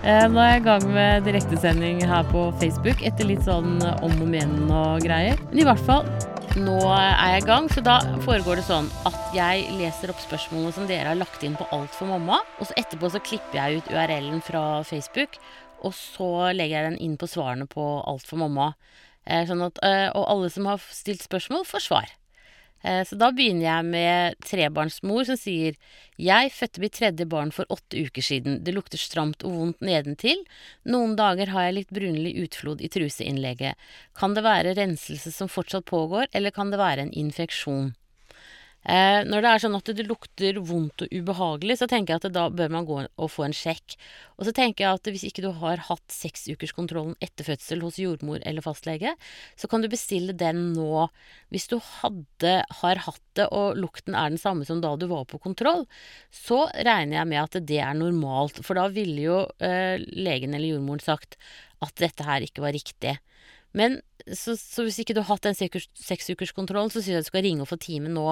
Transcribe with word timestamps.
Eh, 0.00 0.24
nå 0.32 0.38
er 0.40 0.54
jeg 0.54 0.60
i 0.62 0.64
gang 0.64 0.84
med 0.94 1.26
direktesending 1.28 1.98
her 2.08 2.24
på 2.30 2.46
Facebook 2.56 3.02
etter 3.04 3.26
litt 3.28 3.42
sånn 3.44 3.82
om 4.00 4.14
og 4.24 4.28
men 4.32 4.54
og 4.72 5.02
greier. 5.04 5.36
Men 5.50 5.60
i 5.60 5.66
hvert 5.68 5.82
fall, 5.84 6.06
nå 6.56 6.78
er 6.96 7.34
jeg 7.34 7.42
i 7.42 7.48
gang, 7.50 7.68
så 7.68 7.82
da 7.84 7.98
foregår 8.24 8.62
det 8.62 8.64
sånn 8.64 8.88
at 9.10 9.18
jeg 9.36 9.66
leser 9.76 10.14
opp 10.14 10.22
spørsmålene 10.24 10.72
som 10.72 10.88
dere 10.88 11.12
har 11.12 11.20
lagt 11.20 11.44
inn 11.44 11.58
på 11.58 11.68
Alt 11.76 11.92
for 11.92 12.08
mamma. 12.08 12.40
Og 12.56 12.70
så 12.70 12.78
etterpå 12.80 13.12
så 13.12 13.20
klipper 13.20 13.60
jeg 13.60 13.82
ut 13.82 13.92
URL-en 13.92 14.40
fra 14.46 14.64
Facebook, 14.88 15.36
og 15.84 15.92
så 15.96 16.48
legger 16.56 16.78
jeg 16.78 16.88
den 16.94 17.02
inn 17.04 17.20
på 17.20 17.28
svarene 17.28 17.68
på 17.68 17.84
Alt 18.08 18.24
for 18.24 18.40
mamma. 18.40 18.72
Eh, 19.28 19.44
sånn 19.52 19.60
at, 19.68 19.84
eh, 19.84 20.08
og 20.16 20.24
alle 20.32 20.48
som 20.48 20.64
har 20.70 20.80
stilt 20.96 21.28
spørsmål, 21.28 21.68
får 21.68 21.84
svar. 21.90 22.16
Eh, 22.82 23.02
så 23.04 23.16
da 23.20 23.28
begynner 23.34 23.66
jeg 23.66 23.88
med 23.90 24.38
trebarnsmor 24.46 25.26
som 25.28 25.36
sier 25.36 25.76
Jeg 26.20 26.52
fødte 26.52 26.82
mitt 26.82 26.96
tredje 26.96 27.26
barn 27.28 27.52
for 27.52 27.68
åtte 27.72 28.00
uker 28.00 28.24
siden. 28.24 28.58
Det 28.64 28.74
lukter 28.76 29.00
stramt 29.00 29.44
og 29.44 29.56
vondt 29.56 29.84
nedentil. 29.84 30.42
Noen 30.84 31.16
dager 31.16 31.52
har 31.54 31.68
jeg 31.68 31.78
litt 31.78 31.94
brunlig 31.96 32.34
utflod 32.44 32.80
i 32.84 32.90
truseinnlegget. 32.92 33.76
Kan 34.16 34.36
det 34.36 34.44
være 34.44 34.76
renselse 34.76 35.32
som 35.32 35.48
fortsatt 35.48 35.88
pågår, 35.88 36.28
eller 36.32 36.52
kan 36.52 36.72
det 36.72 36.80
være 36.80 37.08
en 37.08 37.16
infeksjon? 37.16 37.94
Eh, 38.88 39.20
når 39.28 39.44
det 39.44 39.50
er 39.50 39.60
sånn 39.60 39.76
at 39.76 39.90
det 39.92 40.06
lukter 40.08 40.56
vondt 40.64 41.02
og 41.04 41.12
ubehagelig, 41.12 41.76
så 41.82 41.88
tenker 41.90 42.14
jeg 42.14 42.22
at 42.22 42.32
da 42.32 42.46
bør 42.48 42.70
man 42.72 42.86
gå 42.88 42.96
og 43.04 43.28
få 43.28 43.44
en 43.44 43.56
sjekk. 43.56 43.96
Og 44.40 44.48
så 44.48 44.54
tenker 44.56 44.86
jeg 44.86 44.96
at 44.96 45.10
hvis 45.12 45.26
ikke 45.28 45.44
du 45.44 45.50
har 45.60 45.82
hatt 45.90 46.14
seksukerskontrollen 46.14 47.18
etter 47.20 47.44
fødsel 47.44 47.84
hos 47.84 48.00
jordmor 48.00 48.40
eller 48.48 48.64
fastlege, 48.64 49.12
så 49.60 49.68
kan 49.68 49.84
du 49.84 49.90
bestille 49.92 50.32
den 50.32 50.70
nå. 50.72 51.06
Hvis 51.52 51.68
du 51.68 51.76
hadde, 52.00 52.54
har 52.80 53.04
hatt 53.04 53.24
det 53.36 53.50
og 53.52 53.76
lukten 53.76 54.16
er 54.16 54.32
den 54.32 54.40
samme 54.40 54.64
som 54.68 54.80
da 54.80 54.94
du 54.96 55.10
var 55.12 55.28
på 55.28 55.42
kontroll, 55.42 55.84
så 56.32 56.64
regner 56.72 57.20
jeg 57.20 57.30
med 57.34 57.42
at 57.44 57.60
det 57.68 57.82
er 57.84 57.98
normalt. 57.98 58.62
For 58.64 58.80
da 58.80 58.88
ville 58.92 59.28
jo 59.28 59.42
eh, 59.60 60.00
legen 60.00 60.56
eller 60.56 60.72
jordmoren 60.72 61.04
sagt 61.04 61.36
at 61.84 61.96
dette 62.00 62.24
her 62.24 62.44
ikke 62.44 62.64
var 62.64 62.76
riktig. 62.76 63.18
Men 63.76 64.00
så, 64.26 64.56
så, 64.58 64.84
hvis 64.84 65.00
ikke 65.02 65.14
du 65.16 65.22
har 65.22 65.30
hatt 65.30 65.46
den 65.46 65.56
seksukerskontrollen, 65.56 66.90
så 66.92 67.00
syns 67.00 67.14
jeg 67.14 67.24
du 67.24 67.30
skal 67.30 67.44
ringe 67.46 67.64
og 67.64 67.70
få 67.70 67.78
time 67.80 68.10
nå. 68.12 68.26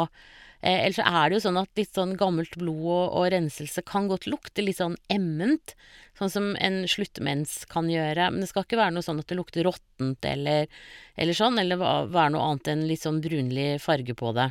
Eh, 0.61 0.85
ellers 0.89 0.99
er 0.99 1.31
det 1.31 1.39
jo 1.39 1.45
sånn 1.45 1.61
at 1.61 1.79
litt 1.79 1.95
sånn 1.95 2.17
gammelt 2.19 2.57
blod 2.59 2.83
og, 2.83 3.05
og, 3.15 3.27
renselse 3.31 3.85
kan 3.87 4.09
godt 4.11 4.27
lukte 4.27 4.65
litt 4.65 4.81
sånn 4.81 4.97
emment. 5.13 5.77
Sånn 6.19 6.33
som 6.35 6.49
en 6.59 6.81
sluttmens 6.91 7.61
kan 7.71 7.91
gjøre. 7.91 8.31
Men 8.33 8.43
det 8.43 8.51
skal 8.51 8.67
ikke 8.67 8.81
være 8.81 8.97
noe 8.97 9.07
sånn 9.07 9.23
at 9.23 9.31
det 9.31 9.39
lukter 9.39 9.69
råttent 9.69 10.27
eller, 10.27 10.67
eller 11.15 11.39
sånn. 11.39 11.61
Eller 11.63 11.79
være 11.79 12.33
noe 12.35 12.49
annet 12.51 12.73
enn 12.75 12.89
litt 12.91 13.07
sånn 13.07 13.23
brunlig 13.23 13.71
farge 13.85 14.19
på 14.19 14.35
det. 14.37 14.51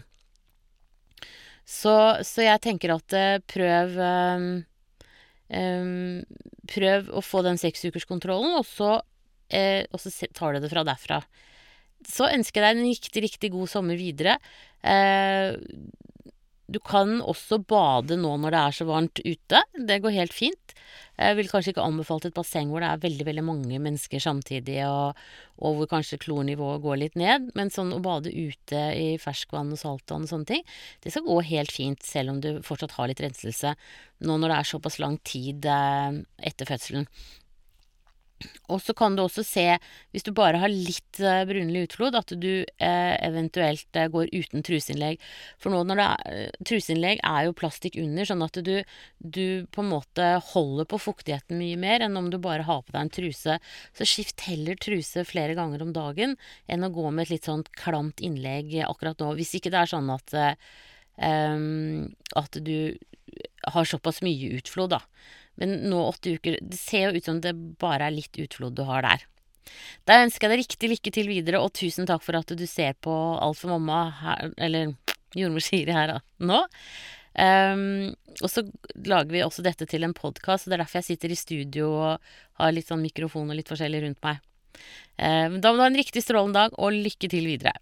Så, 1.68 1.94
så 2.24 2.46
jeg 2.46 2.64
tenker 2.64 2.96
at 2.96 3.14
eh, 3.18 3.42
prøv 3.44 3.98
um, 4.00 4.48
um, 5.52 6.24
Prøv 6.68 7.12
å 7.16 7.24
få 7.24 7.44
den 7.44 7.60
seksukerskontrollen, 7.60 8.56
og 8.60 8.66
så 8.68 8.98
og 9.48 10.02
så 10.04 10.12
tar 10.36 10.56
du 10.56 10.64
det 10.64 10.72
fra 10.74 10.84
derfra. 10.88 11.22
Så 12.08 12.28
ønsker 12.30 12.62
jeg 12.62 12.76
deg 12.76 12.82
en 12.82 12.90
riktig, 12.90 13.24
riktig 13.26 13.52
god 13.54 13.72
sommer 13.72 13.98
videre. 14.00 14.38
Eh, 14.86 15.56
du 16.68 16.82
kan 16.84 17.22
også 17.24 17.62
bade 17.64 18.18
nå 18.20 18.34
når 18.44 18.52
det 18.52 18.62
er 18.62 18.76
så 18.76 18.88
varmt 18.90 19.22
ute. 19.24 19.62
Det 19.88 20.02
går 20.04 20.16
helt 20.18 20.36
fint. 20.36 20.74
Jeg 21.18 21.38
vil 21.40 21.48
kanskje 21.50 21.72
ikke 21.74 21.86
anbefalt 21.86 22.28
et 22.28 22.36
basseng 22.36 22.70
hvor 22.70 22.84
det 22.84 22.90
er 22.92 23.02
veldig 23.06 23.26
veldig 23.30 23.44
mange 23.48 23.80
mennesker 23.82 24.22
samtidig, 24.22 24.82
og, 24.86 25.18
og 25.64 25.80
hvor 25.80 25.90
kanskje 25.96 26.20
klornivået 26.22 26.84
går 26.84 27.00
litt 27.02 27.18
ned. 27.20 27.48
Men 27.58 27.72
sånn 27.74 27.96
å 27.96 28.02
bade 28.04 28.36
ute 28.36 28.84
i 29.00 29.08
ferskvann 29.22 29.72
og 29.74 29.80
saltvann 29.82 30.28
og 30.28 30.34
sånne 30.34 30.52
ting, 30.52 30.68
det 31.04 31.16
skal 31.16 31.26
gå 31.26 31.40
helt 31.54 31.74
fint 31.74 32.04
selv 32.06 32.36
om 32.36 32.44
du 32.44 32.52
fortsatt 32.68 32.98
har 33.00 33.10
litt 33.10 33.24
renselse. 33.24 33.74
Nå 34.28 34.38
når 34.38 34.52
det 34.52 34.60
er 34.60 34.72
såpass 34.76 35.00
lang 35.02 35.18
tid 35.26 35.66
eh, 35.72 36.22
etter 36.52 36.70
fødselen. 36.70 37.08
Og 38.70 38.82
så 38.84 38.94
kan 38.98 39.16
du 39.16 39.24
også 39.24 39.44
se, 39.46 39.66
hvis 40.14 40.26
du 40.28 40.32
bare 40.36 40.60
har 40.62 40.70
litt 40.70 41.20
eh, 41.24 41.44
brunlig 41.50 41.88
utflod, 41.88 42.18
at 42.20 42.34
du 42.38 42.52
eh, 42.62 43.16
eventuelt 43.26 43.98
eh, 43.98 44.10
går 44.14 44.30
uten 44.34 44.66
truseinnlegg. 44.66 45.24
For 45.62 45.74
nå 45.74 45.82
når 45.88 46.00
det 46.02 46.08
er 46.08 46.36
eh, 46.36 46.66
Truseinnlegg 46.68 47.24
er 47.26 47.48
jo 47.48 47.56
plastikk 47.58 47.98
under, 48.02 48.28
sånn 48.30 48.46
at 48.46 48.60
du, 48.68 48.76
du, 49.18 49.46
på 49.74 49.84
en 49.84 49.92
måte 49.94 50.28
holder 50.52 50.90
på 50.92 51.02
fuktigheten 51.02 51.58
mye 51.62 51.80
mer 51.82 52.06
enn 52.06 52.20
om 52.20 52.30
du 52.34 52.38
bare 52.44 52.68
har 52.68 52.84
på 52.86 52.94
deg 52.94 53.08
en 53.08 53.14
truse. 53.18 53.58
Så 53.98 54.10
skift 54.10 54.46
heller 54.50 54.78
truse 54.82 55.26
flere 55.28 55.58
ganger 55.58 55.86
om 55.86 55.96
dagen 55.96 56.38
enn 56.70 56.86
å 56.86 56.94
gå 56.94 57.10
med 57.10 57.26
et 57.26 57.38
litt 57.38 57.50
sånn 57.50 57.66
klamt 57.80 58.22
innlegg 58.22 58.76
akkurat 58.86 59.24
nå. 59.24 59.34
Hvis 59.40 59.56
ikke 59.58 59.74
det 59.74 59.82
er 59.82 59.94
sånn 59.96 60.14
at, 60.14 60.38
eh, 60.38 60.54
at 62.38 62.62
du 62.62 62.78
har 63.74 63.88
såpass 63.90 64.22
mye 64.26 64.54
utflod, 64.60 64.94
da. 64.94 65.02
Men 65.62 65.80
nå 65.90 66.04
åtte 66.06 66.36
uker 66.38 66.60
Det 66.62 66.78
ser 66.80 67.08
jo 67.08 67.18
ut 67.18 67.26
som 67.26 67.42
det 67.42 67.56
bare 67.82 68.08
er 68.08 68.16
litt 68.16 68.38
utflod 68.38 68.78
du 68.78 68.84
har 68.88 69.06
der. 69.06 69.26
Da 70.08 70.22
ønsker 70.24 70.48
jeg 70.48 70.54
deg 70.54 70.64
riktig 70.64 70.90
lykke 70.94 71.14
til 71.14 71.30
videre, 71.32 71.62
og 71.62 71.74
tusen 71.76 72.08
takk 72.08 72.24
for 72.24 72.38
at 72.40 72.54
du 72.56 72.66
ser 72.70 72.96
på 73.04 73.14
Alt 73.42 73.60
for 73.62 73.74
mamma 73.76 74.08
her, 74.22 74.52
eller 74.56 74.94
jordmor 75.36 75.64
Siri 75.64 75.96
her 75.96 76.14
da, 76.14 76.20
nå. 76.40 76.62
Um, 77.38 78.16
og 78.42 78.50
så 78.50 78.64
lager 79.06 79.34
vi 79.34 79.44
også 79.46 79.66
dette 79.66 79.86
til 79.90 80.06
en 80.08 80.16
podkast, 80.18 80.66
og 80.66 80.72
det 80.72 80.78
er 80.78 80.84
derfor 80.86 81.02
jeg 81.02 81.10
sitter 81.12 81.34
i 81.34 81.38
studio 81.38 81.90
og 81.94 82.32
har 82.62 82.74
litt 82.74 82.90
sånn 82.90 83.04
mikrofon 83.04 83.52
og 83.52 83.60
litt 83.60 83.70
forskjellig 83.70 84.02
rundt 84.06 84.24
meg. 84.26 84.40
Um, 85.18 85.60
da 85.62 85.70
må 85.70 85.78
du 85.78 85.84
ha 85.84 85.92
en 85.92 86.00
riktig 86.00 86.24
strålende 86.26 86.64
dag, 86.64 86.80
og 86.82 86.96
lykke 86.96 87.30
til 87.34 87.50
videre. 87.50 87.76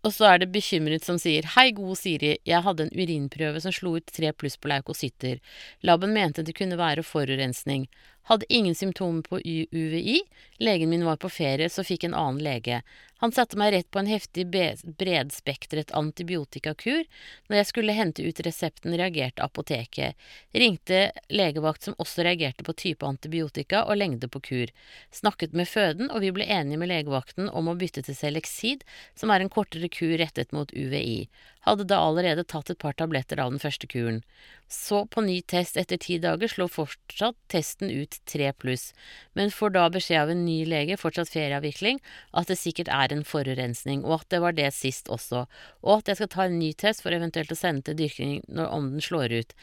Og 0.00 0.14
så 0.16 0.30
er 0.30 0.38
det 0.40 0.52
bekymret 0.54 1.04
som 1.04 1.18
sier 1.20 1.44
Hei, 1.56 1.70
gode 1.76 1.98
Siri, 2.00 2.36
jeg 2.48 2.64
hadde 2.64 2.86
en 2.86 2.94
urinprøve 2.96 3.60
som 3.60 3.74
slo 3.74 3.98
ut 3.98 4.06
tre 4.08 4.30
pluss 4.32 4.56
på 4.56 4.70
leukocytter. 4.72 5.42
Laben 5.84 6.14
mente 6.16 6.44
det 6.46 6.56
kunne 6.56 6.78
være 6.80 7.04
forurensning. 7.04 7.84
Hadde 8.30 8.46
ingen 8.48 8.74
symptomer 8.74 9.22
på 9.22 9.40
UVI. 9.70 10.20
Legen 10.58 10.90
min 10.90 11.04
var 11.04 11.16
på 11.16 11.28
ferie, 11.28 11.66
så 11.68 11.82
fikk 11.82 12.04
en 12.06 12.14
annen 12.14 12.42
lege. 12.46 12.76
Han 13.18 13.32
satte 13.34 13.58
meg 13.58 13.72
rett 13.74 13.88
på 13.90 13.98
en 13.98 14.06
heftig 14.06 14.44
bredspektret 14.46 15.90
antibiotikakur. 15.98 17.08
Når 17.50 17.58
jeg 17.58 17.68
skulle 17.68 17.96
hente 17.98 18.22
ut 18.22 18.42
resepten, 18.46 18.94
reagerte 18.96 19.42
apoteket. 19.42 20.14
Ringte 20.54 21.00
legevakt 21.26 21.88
som 21.88 21.98
også 21.98 22.22
reagerte 22.22 22.62
på 22.64 22.76
type 22.78 23.08
antibiotika 23.08 23.82
og 23.82 23.98
lengde 23.98 24.30
på 24.30 24.44
kur. 24.46 24.72
Snakket 25.10 25.52
med 25.52 25.68
føden, 25.68 26.06
og 26.14 26.22
vi 26.22 26.30
ble 26.30 26.46
enige 26.46 26.78
med 26.78 26.92
legevakten 26.94 27.50
om 27.50 27.68
å 27.68 27.74
bytte 27.82 28.06
til 28.06 28.14
Selexid, 28.14 28.86
som 29.18 29.34
er 29.34 29.42
en 29.42 29.50
kortere 29.50 29.90
kur 29.90 30.14
rettet 30.22 30.54
mot 30.54 30.70
UVI. 30.70 31.26
Hadde 31.66 31.90
da 31.90 31.98
allerede 32.06 32.46
tatt 32.46 32.70
et 32.70 32.80
par 32.80 32.94
tabletter 32.94 33.42
av 33.42 33.50
den 33.50 33.60
første 33.60 33.90
kuren. 33.90 34.22
Så 34.70 35.06
på 35.06 35.22
ny 35.26 35.40
test 35.42 35.74
etter 35.80 35.98
ti 35.98 36.20
dager 36.22 36.46
slår 36.46 36.68
fortsatt 36.70 37.34
testen 37.50 37.90
ut 37.90 38.20
tre 38.22 38.52
pluss, 38.54 38.92
men 39.34 39.50
får 39.50 39.72
da 39.74 39.88
beskjed 39.90 40.20
av 40.20 40.28
en 40.30 40.44
ny 40.46 40.60
lege, 40.70 40.94
fortsatt 41.00 41.32
ferieavvikling, 41.32 41.98
at 42.38 42.46
det 42.46 42.54
sikkert 42.60 42.90
er 42.94 43.10
en 43.10 43.24
forurensning, 43.26 44.04
og 44.06 44.20
at 44.20 44.28
det 44.30 44.38
var 44.44 44.54
det 44.54 44.68
sist 44.76 45.10
også, 45.10 45.40
og 45.82 45.90
at 45.96 46.12
jeg 46.12 46.20
skal 46.20 46.30
ta 46.30 46.46
en 46.46 46.60
ny 46.60 46.68
test 46.78 47.02
for 47.02 47.16
eventuelt 47.16 47.50
å 47.50 47.58
sende 47.58 47.82
til 47.88 47.96
dyrking 47.98 48.36
når 48.46 48.70
ånden 48.76 49.02
slår 49.02 49.34
ut. 49.40 49.56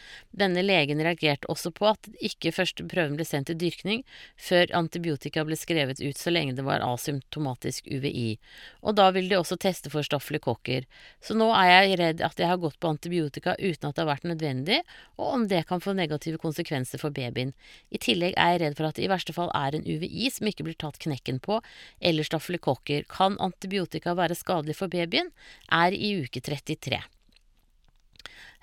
Denne 0.44 0.66
legen 0.66 1.00
reagerte 1.00 1.48
også 1.56 1.72
på 1.72 1.88
at 1.94 2.12
ikke 2.20 2.52
første 2.58 2.84
prøven 2.92 3.16
ble 3.16 3.30
sendt 3.32 3.48
til 3.48 3.62
dyrkning 3.64 4.04
før 4.36 4.76
antibiotika 4.76 5.48
ble 5.48 5.56
skrevet 5.56 6.04
ut 6.04 6.20
så 6.20 6.36
lenge 6.36 6.58
det 6.60 6.68
var 6.68 6.84
asymptomatisk 6.84 7.88
UVI, 7.88 8.34
og 8.84 9.00
da 9.00 9.08
vil 9.16 9.32
de 9.32 9.40
også 9.40 9.56
teste 9.56 9.88
for 9.94 10.04
stafylokokker. 10.04 10.84
Så 11.24 11.40
nå 11.40 11.48
er 11.56 11.72
jeg 11.72 12.00
redd 12.04 12.28
at 12.28 12.44
jeg 12.44 12.52
har 12.52 12.60
gått 12.60 12.76
på 12.84 12.92
antibiotika 12.92 13.56
uten 13.56 13.88
at 13.88 13.96
det 13.96 14.04
har 14.04 14.12
vært 14.12 14.28
nødvendig, 14.36 14.84
og 15.18 15.34
om 15.34 15.48
det 15.50 15.64
kan 15.70 15.82
få 15.84 15.96
negative 15.98 16.40
konsekvenser 16.42 17.02
for 17.02 17.14
babyen. 17.14 17.54
I 17.90 18.02
tillegg 18.04 18.38
er 18.38 18.56
jeg 18.56 18.64
redd 18.64 18.80
for 18.80 18.90
at 18.90 19.00
det 19.00 19.08
i 19.08 19.12
verste 19.12 19.36
fall 19.36 19.52
er 19.58 19.78
en 19.78 19.86
UVI 19.88 20.32
som 20.34 20.50
ikke 20.50 20.68
blir 20.68 20.78
tatt 20.80 21.00
knekken 21.04 21.42
på, 21.44 21.60
eller 22.00 22.28
stafylokokker. 22.28 23.08
Kan 23.12 23.38
antibiotika 23.44 24.16
være 24.18 24.38
skadelig 24.38 24.78
for 24.80 24.94
babyen? 24.94 25.32
Er 25.72 25.96
i 25.96 26.16
uke 26.22 26.42
33. 26.44 27.02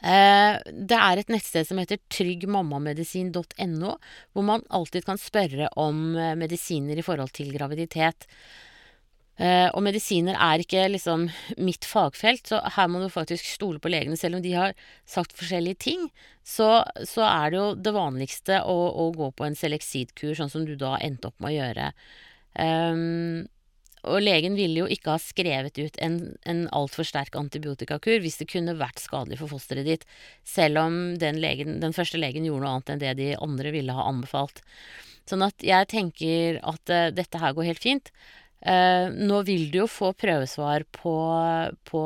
Eh, 0.04 0.58
det 0.90 0.98
er 0.98 1.20
et 1.20 1.30
nettsted 1.32 1.68
som 1.68 1.80
heter 1.80 2.02
tryggmammamedisin.no, 2.12 3.94
hvor 4.34 4.44
man 4.44 4.66
alltid 4.68 5.06
kan 5.06 5.20
spørre 5.20 5.70
om 5.80 6.12
eh, 6.18 6.34
medisiner 6.36 6.98
i 7.00 7.06
forhold 7.06 7.32
til 7.36 7.54
graviditet. 7.54 8.28
Uh, 9.34 9.66
og 9.74 9.80
medisiner 9.82 10.36
er 10.38 10.62
ikke 10.62 10.84
liksom 10.92 11.24
mitt 11.58 11.86
fagfelt, 11.90 12.46
så 12.46 12.60
her 12.76 12.90
må 12.90 13.00
du 13.02 13.08
faktisk 13.10 13.48
stole 13.50 13.80
på 13.82 13.90
legene. 13.90 14.18
Selv 14.20 14.38
om 14.38 14.44
de 14.44 14.52
har 14.54 14.76
sagt 15.10 15.34
forskjellige 15.34 15.80
ting, 15.88 16.04
så, 16.46 16.84
så 17.02 17.24
er 17.26 17.50
det 17.50 17.58
jo 17.58 17.66
det 17.74 17.94
vanligste 17.96 18.60
å, 18.62 18.76
å 19.02 19.08
gå 19.16 19.32
på 19.34 19.48
en 19.48 19.58
Selexid-kur, 19.58 20.36
sånn 20.38 20.52
som 20.52 20.68
du 20.68 20.76
da 20.78 20.94
endte 21.02 21.32
opp 21.32 21.42
med 21.42 21.50
å 21.50 21.56
gjøre. 21.56 21.90
Um, 22.54 23.50
og 24.04 24.20
legen 24.20 24.56
ville 24.58 24.82
jo 24.82 24.88
ikke 24.92 25.14
ha 25.14 25.20
skrevet 25.22 25.78
ut 25.80 25.96
en, 26.04 26.18
en 26.44 26.66
altfor 26.76 27.06
sterk 27.08 27.36
antibiotikakur 27.40 28.20
hvis 28.22 28.36
det 28.40 28.50
kunne 28.52 28.76
vært 28.78 29.00
skadelig 29.02 29.40
for 29.40 29.54
fosteret 29.54 29.88
ditt, 29.88 30.04
selv 30.46 30.82
om 30.82 30.98
den, 31.20 31.40
legen, 31.42 31.78
den 31.82 31.96
første 31.96 32.20
legen 32.20 32.44
gjorde 32.46 32.66
noe 32.66 32.76
annet 32.76 32.92
enn 32.94 33.02
det 33.02 33.14
de 33.20 33.30
andre 33.40 33.72
ville 33.74 33.96
ha 33.96 34.06
anbefalt. 34.10 34.60
Sånn 35.28 35.44
at 35.46 35.64
jeg 35.64 35.88
tenker 35.88 36.60
at 36.60 36.92
uh, 36.92 37.08
dette 37.16 37.40
her 37.40 37.56
går 37.56 37.72
helt 37.72 37.84
fint. 37.84 38.12
Eh, 38.64 39.10
nå 39.12 39.42
vil 39.44 39.66
du 39.72 39.82
jo 39.82 39.86
få 39.90 40.14
prøvesvar 40.16 40.86
på, 40.96 41.14
på, 41.84 42.00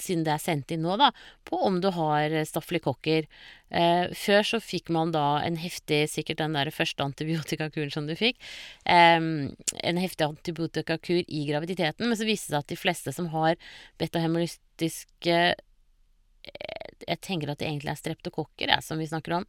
siden 0.00 0.24
det 0.24 0.32
er 0.32 0.40
sendt 0.40 0.72
inn 0.72 0.82
nå, 0.86 0.96
da, 1.00 1.10
på 1.44 1.60
om 1.68 1.78
du 1.84 1.90
har 1.92 2.32
stafylokokker. 2.48 3.28
Eh, 3.68 4.08
før 4.16 4.46
så 4.48 4.60
fikk 4.64 4.88
man 4.94 5.12
da 5.12 5.42
en 5.44 5.58
heftig, 5.60 6.06
sikkert 6.08 6.40
den 6.40 6.56
der 6.56 6.72
første 6.72 7.04
antibiotikakuren 7.04 7.92
som 7.92 8.08
du 8.08 8.16
fikk, 8.16 8.40
eh, 8.88 9.20
en 9.20 10.00
heftig 10.00 10.30
antibiotikakur 10.30 11.20
i 11.20 11.44
graviditeten, 11.50 12.08
men 12.08 12.16
så 12.16 12.28
viste 12.28 12.52
det 12.52 12.56
seg 12.56 12.64
at 12.64 12.72
de 12.72 12.80
fleste 12.80 13.14
som 13.14 13.28
har 13.34 13.60
betahemolystiske 14.00 15.38
Jeg 17.06 17.20
tenker 17.24 17.52
at 17.52 17.60
det 17.60 17.68
egentlig 17.68 17.92
er 17.92 18.00
streptokokker, 18.00 18.72
jeg, 18.72 18.84
som 18.84 18.98
vi 19.00 19.08
snakker 19.10 19.38
om. 19.40 19.46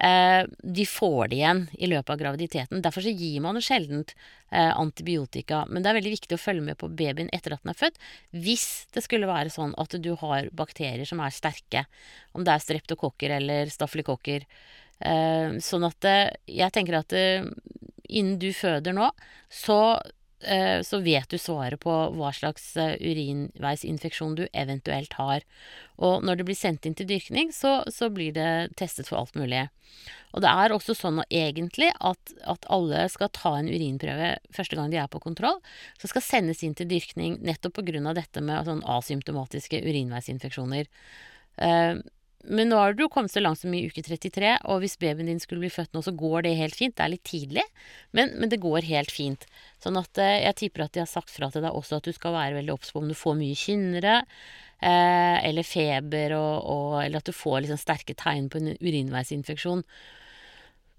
Eh, 0.00 0.46
de 0.62 0.86
får 0.86 1.28
det 1.28 1.40
igjen 1.40 1.62
i 1.76 1.88
løpet 1.90 2.14
av 2.14 2.20
graviditeten. 2.22 2.82
Derfor 2.82 3.04
så 3.04 3.12
gir 3.12 3.40
man 3.44 3.58
jo 3.58 3.64
sjelden 3.64 4.04
eh, 4.06 4.70
antibiotika. 4.70 5.64
Men 5.68 5.82
det 5.82 5.90
er 5.90 5.98
veldig 5.98 6.14
viktig 6.14 6.38
å 6.38 6.40
følge 6.40 6.66
med 6.70 6.78
på 6.80 6.88
babyen 6.88 7.32
etter 7.36 7.56
at 7.56 7.64
den 7.64 7.74
er 7.74 7.80
født. 7.80 7.98
Hvis 8.32 8.68
det 8.94 9.04
skulle 9.04 9.30
være 9.30 9.52
sånn 9.52 9.74
at 9.80 9.98
du 10.00 10.12
har 10.22 10.48
bakterier 10.56 11.08
som 11.08 11.20
er 11.24 11.34
sterke, 11.34 11.84
om 12.32 12.46
det 12.46 12.54
er 12.54 12.64
streptokokker 12.64 13.36
eller 13.40 13.72
staffelikokker. 13.72 14.46
Eh, 15.00 15.58
sånn 15.64 15.88
at 15.88 16.08
jeg 16.46 16.72
tenker 16.76 17.02
at 17.02 17.18
innen 18.10 18.38
du 18.40 18.50
føder 18.56 18.96
nå, 18.96 19.10
så 19.50 19.80
Eh, 20.00 20.19
så 20.86 21.00
vet 21.04 21.28
du 21.28 21.36
svaret 21.38 21.80
på 21.82 21.94
hva 22.16 22.30
slags 22.32 22.72
eh, 22.80 22.96
urinveisinfeksjon 23.00 24.38
du 24.38 24.46
eventuelt 24.52 25.12
har. 25.18 25.44
Og 26.00 26.24
når 26.24 26.40
det 26.40 26.46
blir 26.48 26.58
sendt 26.58 26.88
inn 26.88 26.96
til 26.96 27.08
dyrkning, 27.10 27.52
så, 27.52 27.80
så 27.92 28.08
blir 28.12 28.32
det 28.36 28.76
testet 28.80 29.10
for 29.10 29.20
alt 29.20 29.36
mulig. 29.36 29.66
Og 30.32 30.44
det 30.44 30.52
er 30.52 30.72
også 30.72 30.94
sånn 30.96 31.20
egentlig 31.26 31.90
at, 31.98 32.32
at, 32.48 32.64
alle 32.70 33.02
skal 33.12 33.32
ta 33.34 33.56
en 33.58 33.68
urinprøve 33.68 34.36
første 34.54 34.78
gang 34.78 34.92
de 34.92 35.00
er 35.02 35.10
på 35.10 35.20
kontroll. 35.22 35.58
Så 36.00 36.08
skal 36.12 36.24
sendes 36.24 36.62
inn 36.64 36.76
til 36.78 36.88
dyrkning 36.88 37.40
nettopp 37.44 37.82
pga. 37.82 38.14
dette 38.14 38.40
med 38.40 38.70
sånn 38.70 38.84
asymptomatiske 38.86 39.82
urinveisinfeksjoner. 39.82 40.88
Uh, 41.60 41.98
men 42.48 42.70
nå 42.72 42.78
har 42.80 42.94
du 42.96 43.04
kommet 43.12 43.32
så 43.32 43.42
langt 43.42 43.60
som 43.60 43.72
i 43.76 43.82
uke 43.84 44.02
33, 44.04 44.54
og 44.72 44.80
hvis 44.80 44.96
babyen 45.00 45.28
din 45.28 45.40
skulle 45.42 45.60
bli 45.60 45.72
født 45.72 45.92
nå, 45.92 46.00
så 46.04 46.14
går 46.16 46.46
det 46.46 46.54
helt 46.56 46.76
fint. 46.78 46.94
Det 46.96 47.04
er 47.04 47.12
litt 47.12 47.26
tidlig, 47.28 47.64
men, 48.16 48.32
men 48.40 48.52
det 48.52 48.62
går 48.62 48.86
helt 48.88 49.12
fint. 49.12 49.44
Sånn 49.82 49.98
at 50.00 50.20
eh, 50.22 50.38
jeg 50.46 50.56
tipper 50.62 50.86
at 50.86 50.96
de 50.96 51.02
har 51.04 51.10
sagt 51.10 51.32
fra 51.34 51.50
til 51.52 51.64
deg 51.66 51.76
også 51.76 51.98
at 52.00 52.08
du 52.08 52.16
skal 52.16 52.36
være 52.36 52.56
veldig 52.56 52.72
obs 52.72 52.94
på 52.94 53.02
om 53.02 53.10
du 53.10 53.16
får 53.18 53.36
mye 53.42 53.58
kynnere, 53.60 54.14
eh, 54.80 55.36
eller 55.50 55.68
feber, 55.68 56.36
og, 56.38 56.54
og, 56.64 56.94
eller 57.02 57.20
at 57.20 57.28
du 57.28 57.36
får 57.36 57.66
liksom 57.66 57.82
sterke 57.82 58.16
tegn 58.16 58.48
på 58.52 58.62
en 58.62 58.72
urinveisinfeksjon. 58.80 59.84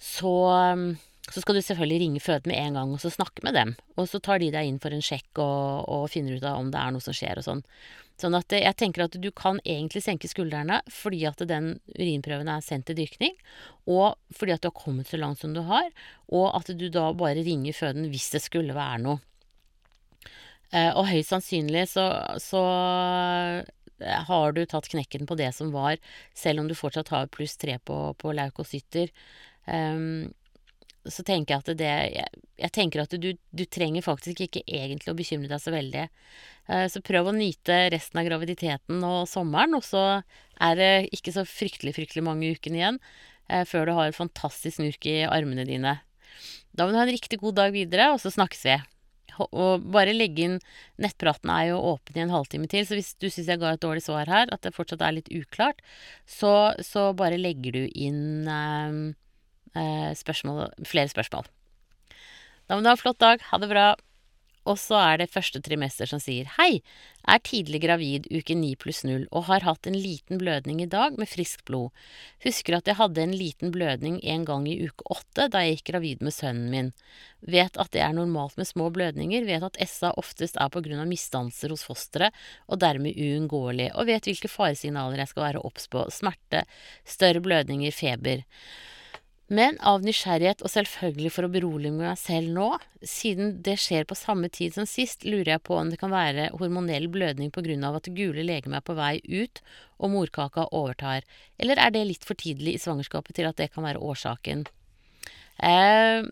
Så, 0.01 0.35
så 1.29 1.41
skal 1.41 1.57
du 1.57 1.61
selvfølgelig 1.65 2.03
ringe 2.03 2.21
føden 2.21 2.53
med 2.53 2.57
en 2.57 2.77
gang 2.79 2.93
og 2.93 3.01
så 3.01 3.09
snakke 3.13 3.41
med 3.45 3.57
dem. 3.57 3.73
Og 3.97 4.07
så 4.09 4.21
tar 4.21 4.41
de 4.41 4.53
deg 4.53 4.69
inn 4.69 4.79
for 4.81 4.93
en 4.93 5.05
sjekk 5.05 5.41
og, 5.41 5.89
og 5.89 6.07
finner 6.13 6.37
ut 6.37 6.45
av 6.45 6.61
om 6.61 6.69
det 6.73 6.81
er 6.81 6.93
noe 6.93 7.05
som 7.05 7.17
skjer 7.17 7.41
og 7.41 7.45
sånn. 7.45 7.65
Sånn 8.21 8.37
at 8.37 8.53
jeg 8.53 8.77
tenker 8.77 9.07
at 9.07 9.17
du 9.17 9.29
kan 9.33 9.57
egentlig 9.65 10.03
senke 10.05 10.29
skuldrene 10.29 10.81
fordi 10.93 11.23
at 11.29 11.41
den 11.49 11.73
urinprøven 11.95 12.51
er 12.53 12.61
sendt 12.65 12.89
til 12.89 12.99
dyrkning, 12.99 13.33
og 13.89 14.19
fordi 14.37 14.53
at 14.55 14.61
du 14.61 14.69
har 14.69 14.77
kommet 14.77 15.09
så 15.09 15.17
langt 15.17 15.41
som 15.41 15.55
du 15.55 15.63
har, 15.65 15.89
og 16.29 16.51
at 16.59 16.69
du 16.77 16.87
da 16.93 17.09
bare 17.17 17.41
ringer 17.45 17.75
føden 17.77 18.11
hvis 18.13 18.29
det 18.35 18.43
skulle 18.45 18.77
være 18.77 19.01
noe. 19.07 19.21
Eh, 20.71 20.91
og 20.95 21.09
høyst 21.09 21.33
sannsynlig 21.33 21.87
så, 21.91 22.05
så 22.39 22.61
eh, 23.99 24.21
har 24.29 24.53
du 24.55 24.61
tatt 24.69 24.87
knekken 24.91 25.27
på 25.27 25.35
det 25.39 25.49
som 25.57 25.73
var, 25.75 25.97
selv 26.37 26.61
om 26.61 26.69
du 26.69 26.77
fortsatt 26.77 27.11
har 27.11 27.31
pluss 27.33 27.57
tre 27.59 27.75
på, 27.83 27.97
på 28.21 28.35
leukocytter. 28.37 29.11
Um, 29.67 30.31
så 31.09 31.23
tenker 31.25 31.55
jeg 31.55 31.63
at 31.63 31.79
det 31.79 31.89
Jeg, 31.89 32.41
jeg 32.61 32.73
tenker 32.75 33.01
at 33.03 33.15
du, 33.17 33.31
du, 33.33 33.63
trenger 33.65 34.05
faktisk 34.05 34.43
ikke 34.45 34.63
egentlig 34.67 35.11
å 35.11 35.17
bekymre 35.17 35.49
deg 35.49 35.63
så 35.63 35.73
veldig. 35.73 36.05
Eh, 36.69 36.85
så 36.93 37.01
prøv 37.05 37.31
å 37.31 37.35
nyte 37.35 37.77
resten 37.93 38.21
av 38.21 38.27
graviditeten 38.27 39.01
og 39.07 39.25
sommeren, 39.29 39.77
og 39.77 39.85
så 39.87 40.05
er 40.61 40.77
det 40.77 40.93
ikke 41.15 41.33
så 41.35 41.45
fryktelig, 41.47 41.95
fryktelig 41.97 42.25
mange 42.25 42.53
ukene 42.53 42.81
igjen 42.81 43.01
eh, 43.49 43.65
før 43.67 43.89
du 43.89 43.95
har 43.97 44.11
et 44.11 44.17
fantastisk 44.19 44.77
snurk 44.77 45.09
i 45.09 45.21
armene 45.25 45.65
dine. 45.69 45.97
Da 46.71 46.85
må 46.85 46.93
du 46.93 47.01
ha 47.01 47.07
en 47.07 47.13
riktig 47.13 47.41
god 47.41 47.57
dag 47.57 47.73
videre, 47.75 48.11
og 48.13 48.21
så 48.21 48.31
snakkes 48.33 48.65
vi. 48.69 48.77
Og 49.41 49.85
bare 49.93 50.13
legge 50.13 50.43
inn 50.43 50.57
Nettpraten 51.01 51.49
er 51.53 51.69
jo 51.71 51.79
åpen 51.93 52.17
i 52.17 52.23
en 52.23 52.33
halvtime 52.33 52.67
til, 52.69 52.85
så 52.85 52.97
hvis 52.97 53.13
du 53.17 53.29
syns 53.29 53.49
jeg 53.49 53.61
ga 53.61 53.73
et 53.73 53.81
dårlig 53.81 54.03
svar 54.05 54.29
her, 54.29 54.51
at 54.51 54.61
det 54.61 54.75
fortsatt 54.75 55.01
er 55.01 55.15
litt 55.17 55.31
uklart, 55.33 55.81
så, 56.29 56.75
så 56.83 57.09
bare 57.17 57.39
legger 57.41 57.79
du 57.79 57.83
inn 57.89 58.45
eh, 58.45 59.15
spørsmål, 60.17 60.71
flere 60.87 61.11
spørsmål. 61.11 61.47
Da 62.67 62.75
må 62.77 62.83
du 62.83 62.91
ha 62.91 62.95
en 62.95 63.03
flott 63.03 63.19
dag. 63.19 63.43
Ha 63.51 63.59
det 63.61 63.71
bra. 63.71 63.91
Og 64.69 64.77
så 64.77 64.93
er 65.01 65.17
det 65.17 65.31
første 65.33 65.57
trimester 65.65 66.05
som 66.05 66.19
sier 66.21 66.45
hei, 66.59 66.83
er 67.25 67.41
tidlig 67.41 67.79
gravid 67.81 68.27
uke 68.29 68.53
9 68.57 68.75
pluss 68.81 69.01
0 69.07 69.23
og 69.31 69.47
har 69.47 69.65
hatt 69.65 69.89
en 69.89 69.97
liten 69.97 70.37
blødning 70.41 70.83
i 70.83 70.89
dag 70.89 71.17
med 71.17 71.29
friskt 71.29 71.63
blod. 71.65 71.89
Husker 72.45 72.77
at 72.77 72.89
jeg 72.89 72.99
hadde 72.99 73.23
en 73.23 73.33
liten 73.33 73.73
blødning 73.73 74.19
en 74.21 74.45
gang 74.45 74.67
i 74.69 74.77
uke 74.85 75.07
8 75.17 75.47
da 75.55 75.63
jeg 75.65 75.79
gikk 75.79 75.87
gravid 75.89 76.21
med 76.21 76.35
sønnen 76.37 76.69
min. 76.73 76.93
Vet 77.41 77.81
at 77.81 77.89
det 77.95 78.05
er 78.05 78.13
normalt 78.13 78.59
med 78.61 78.69
små 78.69 78.91
blødninger, 78.93 79.49
vet 79.49 79.65
at 79.65 79.81
SA 79.89 80.13
oftest 80.21 80.61
er 80.61 80.69
på 80.69 80.85
grunn 80.85 81.01
av 81.01 81.09
misdannelser 81.09 81.73
hos 81.73 81.87
fosteret 81.87 82.37
og 82.69 82.83
dermed 82.85 83.17
uunngåelig, 83.17 83.89
og 83.97 84.13
vet 84.13 84.29
hvilke 84.29 84.51
faresignaler 84.51 85.23
jeg 85.23 85.33
skal 85.33 85.47
være 85.47 85.65
obs 85.65 85.89
på, 85.89 86.05
smerte, 86.13 86.67
større 87.17 87.41
blødninger, 87.41 87.97
feber. 87.97 88.45
Men 89.51 89.75
av 89.83 89.99
nysgjerrighet, 90.05 90.61
og 90.63 90.71
selvfølgelig 90.71 91.31
for 91.35 91.43
å 91.43 91.51
berolige 91.51 91.91
meg 91.91 92.15
selv 92.19 92.53
nå, 92.55 92.67
siden 93.03 93.57
det 93.65 93.75
skjer 93.83 94.05
på 94.07 94.15
samme 94.15 94.47
tid 94.53 94.77
som 94.77 94.87
sist, 94.87 95.25
lurer 95.27 95.57
jeg 95.57 95.63
på 95.67 95.75
om 95.75 95.89
det 95.91 95.99
kan 95.99 96.13
være 96.13 96.53
hormonell 96.55 97.09
blødning 97.11 97.51
av 97.83 97.97
at 97.97 98.07
det 98.07 98.15
gule 98.15 98.45
legemet 98.47 98.79
er 98.79 98.85
på 98.87 98.95
vei 98.95 99.17
ut 99.27 99.59
og 99.99 100.13
morkaka 100.13 100.69
overtar, 100.71 101.27
eller 101.59 101.83
er 101.83 101.91
det 101.91 102.05
litt 102.07 102.23
for 102.23 102.39
tidlig 102.39 102.77
i 102.77 102.79
svangerskapet 102.79 103.35
til 103.35 103.49
at 103.49 103.59
det 103.59 103.73
kan 103.75 103.83
være 103.83 103.99
årsaken? 103.99 104.63
Eh, 105.59 106.23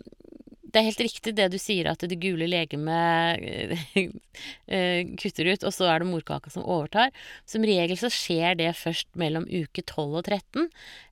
det 0.70 0.80
er 0.80 0.86
helt 0.86 1.02
riktig 1.02 1.34
det 1.38 1.48
du 1.54 1.58
sier, 1.62 1.88
at 1.90 2.04
det 2.06 2.18
gule 2.22 2.46
legemet 2.50 3.42
eh, 3.98 5.12
kutter 5.20 5.50
ut, 5.50 5.66
og 5.66 5.74
så 5.74 5.88
er 5.90 6.04
det 6.04 6.10
morkaka 6.10 6.52
som 6.54 6.66
overtar. 6.66 7.14
Som 7.50 7.66
regel 7.66 7.98
så 8.00 8.12
skjer 8.14 8.58
det 8.60 8.70
først 8.78 9.10
mellom 9.20 9.48
uke 9.50 9.82
12 9.82 10.20
og 10.22 10.24
13, 10.28 10.68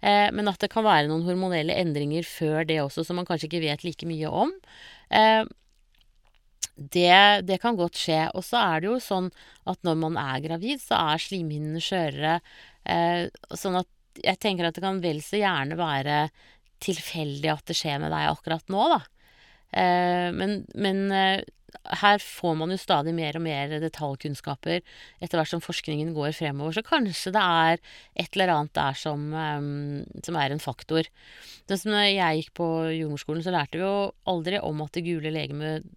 eh, 0.06 0.27
men 0.36 0.51
at 0.51 0.62
det 0.62 0.71
kan 0.74 0.86
være 0.86 1.09
noen 1.09 1.25
hormonelle 1.25 1.77
endringer 1.77 2.27
før 2.27 2.68
det 2.69 2.81
også, 2.83 3.07
som 3.07 3.18
man 3.19 3.30
kanskje 3.30 3.50
ikke 3.50 3.63
vet 3.65 3.88
like 3.88 4.09
mye 4.09 4.30
om. 4.44 4.54
Eh, 5.09 5.44
det, 6.77 7.18
det, 7.50 7.57
kan 7.63 7.77
godt 7.80 7.98
skje. 7.98 8.27
Og 8.38 8.45
så 8.45 8.62
er 8.62 8.83
det 8.83 8.92
jo 8.92 9.01
sånn 9.01 9.31
at 9.66 9.81
når 9.87 9.97
man 10.04 10.19
er 10.21 10.44
gravid, 10.44 10.83
så 10.83 10.99
er 11.16 11.23
slimhinnene 11.23 11.81
skjørere. 11.81 12.37
sånn 13.57 13.80
at 13.80 13.90
jeg 14.21 14.37
tenker 14.42 14.68
at 14.68 14.78
det 14.78 14.83
kan 14.85 15.02
vel 15.02 15.23
så 15.26 15.40
gjerne 15.42 15.78
være 15.78 16.28
tilfeldig 16.83 17.49
at 17.49 17.66
det 17.69 17.76
skjer 17.78 17.97
med 18.04 18.14
deg 18.14 18.30
akkurat 18.30 18.69
nå, 18.69 18.83
da. 18.94 18.99
Eh, 19.76 20.30
men, 20.36 20.62
men 20.76 21.06
eh, 21.12 21.45
her 22.02 22.21
får 22.24 22.56
man 22.59 22.71
jo 22.71 22.78
stadig 22.80 23.14
mer 23.16 23.38
og 23.38 23.44
mer 23.44 23.74
detaljkunnskaper 23.81 24.80
etter 25.24 25.40
hvert 25.40 25.52
som 25.52 25.64
forskningen 25.64 26.14
går 26.16 26.36
fremover. 26.36 26.76
Så 26.78 26.86
kanskje 26.86 27.33
det 27.36 27.44
er 27.44 27.81
et 28.24 28.38
eller 28.38 28.54
annet 28.54 28.74
der 28.78 28.97
som, 28.97 29.28
um, 29.33 30.21
som 30.24 30.40
er 30.40 30.54
en 30.54 30.64
faktor. 30.64 31.09
Det 31.68 31.80
som 31.81 31.95
jeg 31.97 32.42
gikk 32.42 32.54
på 32.59 32.69
jordmorskolen, 32.95 33.44
så 33.45 33.54
lærte 33.56 33.80
vi 33.80 33.86
jo 33.86 34.09
aldri 34.31 34.62
om 34.64 34.81
at 34.86 34.95
det 34.95 35.06
gule 35.07 35.33
legemet 35.33 35.88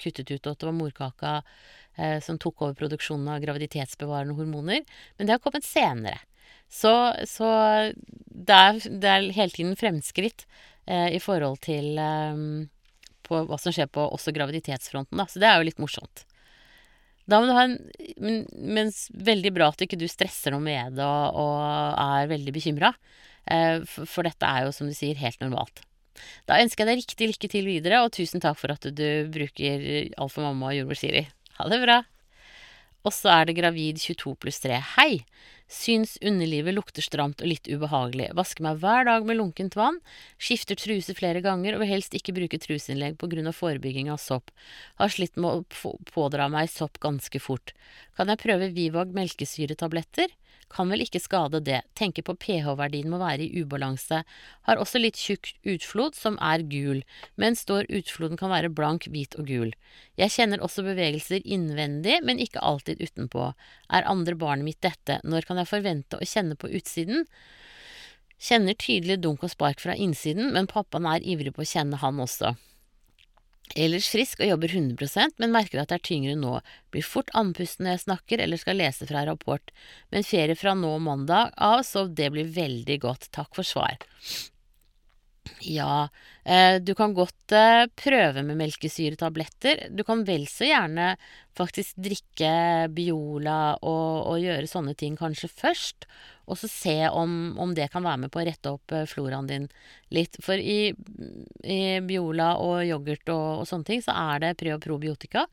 kuttet 0.00 0.30
ut, 0.30 0.46
og 0.46 0.54
at 0.54 0.62
det 0.62 0.70
var 0.70 0.78
morkaka 0.78 1.34
uh, 1.42 2.18
som 2.24 2.40
tok 2.40 2.64
over 2.64 2.78
produksjonen 2.78 3.28
av 3.34 3.42
graviditetsbevarende 3.44 4.38
hormoner. 4.38 4.86
Men 5.18 5.28
det 5.28 5.36
har 5.36 5.44
kommet 5.44 5.66
senere. 5.66 6.22
Så, 6.68 6.92
så 7.28 7.48
det, 7.92 8.54
er, 8.54 8.80
det, 8.80 9.08
er, 9.08 9.30
hele 9.36 9.54
tiden 9.54 9.78
fremskritt 9.78 10.46
uh, 10.88 11.08
i 11.10 11.20
forhold 11.22 11.62
til 11.64 11.96
um, 11.98 12.68
på 13.28 13.44
hva 13.48 13.58
som 13.60 13.74
skjer 13.74 13.90
på 13.92 14.04
også 14.08 14.34
graviditetsfronten, 14.36 15.20
da. 15.20 15.28
Så 15.28 15.42
det 15.42 15.48
er 15.50 15.60
jo 15.60 15.68
litt 15.68 15.82
morsomt. 15.82 16.24
Da 17.28 17.40
må 17.40 17.48
du 17.48 17.52
ha 17.52 17.66
en 17.68 17.76
Men, 18.24 18.44
men 18.56 18.92
veldig 19.12 19.52
bra 19.56 19.68
at 19.68 19.84
ikke 19.84 19.98
du 20.00 20.06
stresser 20.08 20.54
noe 20.54 20.64
med 20.64 20.96
det 20.96 21.04
og, 21.04 21.36
og 21.36 21.58
er 22.00 22.30
veldig 22.32 22.54
bekymra. 22.56 22.94
Eh, 23.48 23.84
for, 23.88 24.08
for, 24.08 24.26
dette 24.26 24.48
er 24.48 24.66
jo, 24.66 24.72
som 24.74 24.88
du 24.88 24.96
sier, 24.96 25.18
helt 25.20 25.40
normalt. 25.44 25.84
Da 26.48 26.58
ønsker 26.58 26.82
jeg 26.82 26.90
deg 26.90 27.02
riktig 27.04 27.28
lykke 27.32 27.50
til 27.52 27.68
videre, 27.68 28.02
og 28.02 28.14
tusen 28.16 28.42
takk 28.42 28.58
for 28.58 28.74
at 28.74 28.88
du 28.90 29.08
bruker 29.32 29.84
Alfa 30.18 30.42
Mamma 30.42 30.72
og 30.72 30.80
jordmor 30.80 30.98
Siri. 30.98 31.28
Ha 31.60 31.68
det 31.70 31.78
bra. 31.84 32.00
Og 33.06 33.14
så 33.14 33.30
er 33.32 33.48
det 33.48 33.58
gravid 33.58 34.00
22 34.02 34.34
pluss 34.42 34.60
3. 34.64 34.80
Hei! 34.96 35.12
Syns 35.68 36.14
underlivet 36.24 36.72
lukter 36.72 37.04
stramt 37.04 37.42
og 37.44 37.50
litt 37.50 37.68
ubehagelig. 37.68 38.30
Vasker 38.36 38.64
meg 38.64 38.78
hver 38.80 39.04
dag 39.04 39.26
med 39.28 39.36
lunkent 39.36 39.76
vann. 39.76 39.98
Skifter 40.40 40.78
truse 40.80 41.12
flere 41.16 41.42
ganger 41.44 41.76
og 41.76 41.82
vil 41.82 41.92
helst 41.92 42.16
ikke 42.16 42.32
bruke 42.38 42.60
truseinnlegg 42.62 43.18
pga. 43.20 43.52
forebygging 43.52 44.08
av 44.08 44.16
sopp. 44.22 44.50
Har 44.96 45.12
slitt 45.12 45.36
med 45.36 45.60
å 45.60 45.92
pådra 46.08 46.48
meg 46.48 46.72
sopp 46.72 46.96
ganske 47.04 47.38
fort. 47.38 47.74
Kan 48.16 48.32
jeg 48.32 48.40
prøve 48.40 48.72
Vivag 48.72 49.12
melkesyretabletter? 49.12 50.32
Kan 50.68 50.90
vel 50.92 51.00
ikke 51.04 51.20
skade 51.22 51.60
det. 51.64 51.80
Tenker 51.98 52.24
på 52.26 52.34
pH-verdien 52.36 53.08
må 53.08 53.20
være 53.22 53.46
i 53.46 53.62
ubalanse. 53.62 54.20
Har 54.68 54.80
også 54.80 55.00
litt 55.00 55.16
tjukk 55.16 55.54
utflod, 55.68 56.16
som 56.18 56.36
er 56.44 56.64
gul, 56.68 57.02
men 57.40 57.56
står 57.56 57.88
utfloden 57.88 58.40
kan 58.40 58.52
være 58.52 58.72
blank, 58.72 59.08
hvit 59.08 59.38
og 59.40 59.48
gul. 59.48 59.72
Jeg 60.20 60.34
kjenner 60.36 60.62
også 60.64 60.84
bevegelser 60.86 61.44
innvendig, 61.44 62.20
men 62.24 62.42
ikke 62.42 62.60
alltid 62.60 63.00
utenpå. 63.00 63.52
Er 63.88 64.08
andre 64.10 64.36
barnet 64.36 64.68
mitt 64.68 64.82
dette? 64.84 65.20
Når 65.24 65.48
kan 65.48 65.62
jeg 65.62 65.72
forvente 65.72 66.20
å 66.20 66.28
kjenne 66.28 66.58
på 66.60 66.68
utsiden? 66.68 67.24
Kjenner 68.38 68.76
tydelig 68.78 69.18
dunk 69.24 69.42
og 69.42 69.50
spark 69.50 69.80
fra 69.82 69.96
innsiden, 69.98 70.52
men 70.54 70.68
pappaen 70.70 71.08
er 71.10 71.24
ivrig 71.26 71.56
på 71.56 71.64
å 71.64 71.70
kjenne 71.72 71.98
han 71.98 72.20
også. 72.22 72.54
Ellers 73.76 74.08
frisk 74.12 74.40
og 74.40 74.48
jobber 74.48 74.72
100 74.72 75.34
men 75.38 75.52
merker 75.52 75.82
at 75.82 75.90
det 75.90 75.98
er 75.98 76.06
tyngre 76.08 76.36
nå. 76.38 76.58
Blir 76.94 77.04
fort 77.04 77.32
andpusten 77.36 77.84
når 77.84 77.96
jeg 77.96 78.04
snakker 78.06 78.44
eller 78.44 78.60
skal 78.60 78.78
lese 78.80 79.08
fra 79.08 79.24
rapport. 79.28 79.72
Men 80.12 80.26
ferie 80.26 80.56
fra 80.56 80.74
nå 80.78 80.94
mandag 81.02 81.52
av, 81.56 81.82
så 81.84 82.06
det 82.06 82.30
blir 82.32 82.48
veldig 82.54 83.00
godt. 83.04 83.28
Takk 83.34 83.52
for 83.58 83.66
svar. 83.66 83.98
Ja, 85.64 86.08
eh, 86.44 86.76
du 86.80 86.94
kan 86.94 87.14
godt 87.16 87.52
eh, 87.56 87.86
prøve 87.98 88.44
med 88.46 88.58
melkesyretabletter. 88.60 89.88
Du 89.90 90.04
kan 90.06 90.24
vel 90.28 90.46
så 90.50 90.68
gjerne 90.68 91.14
faktisk 91.58 91.96
drikke 91.98 92.88
Biola 92.94 93.78
og, 93.80 94.28
og 94.28 94.42
gjøre 94.42 94.68
sånne 94.70 94.94
ting 94.98 95.16
kanskje 95.18 95.50
først. 95.50 96.08
Og 96.48 96.58
så 96.58 96.70
se 96.70 96.96
om, 97.12 97.58
om, 97.60 97.74
det 97.76 97.90
kan 97.92 98.06
være 98.06 98.24
med 98.24 98.32
på 98.32 98.40
å 98.40 98.46
rette 98.48 98.72
opp 98.72 98.94
eh, 98.96 99.06
floraen 99.08 99.48
din 99.50 99.68
litt. 100.14 100.38
For 100.44 100.56
i, 100.56 100.94
i 101.62 101.80
Biola 102.04 102.54
og 102.64 102.80
yoghurt 102.88 103.28
og, 103.34 103.46
og, 103.60 103.68
sånne 103.68 103.88
ting 103.90 104.02
så 104.04 104.16
er 104.16 104.44
det 104.46 104.56
pre- 104.60 104.74
og 104.76 104.82
probiotika 104.84 105.46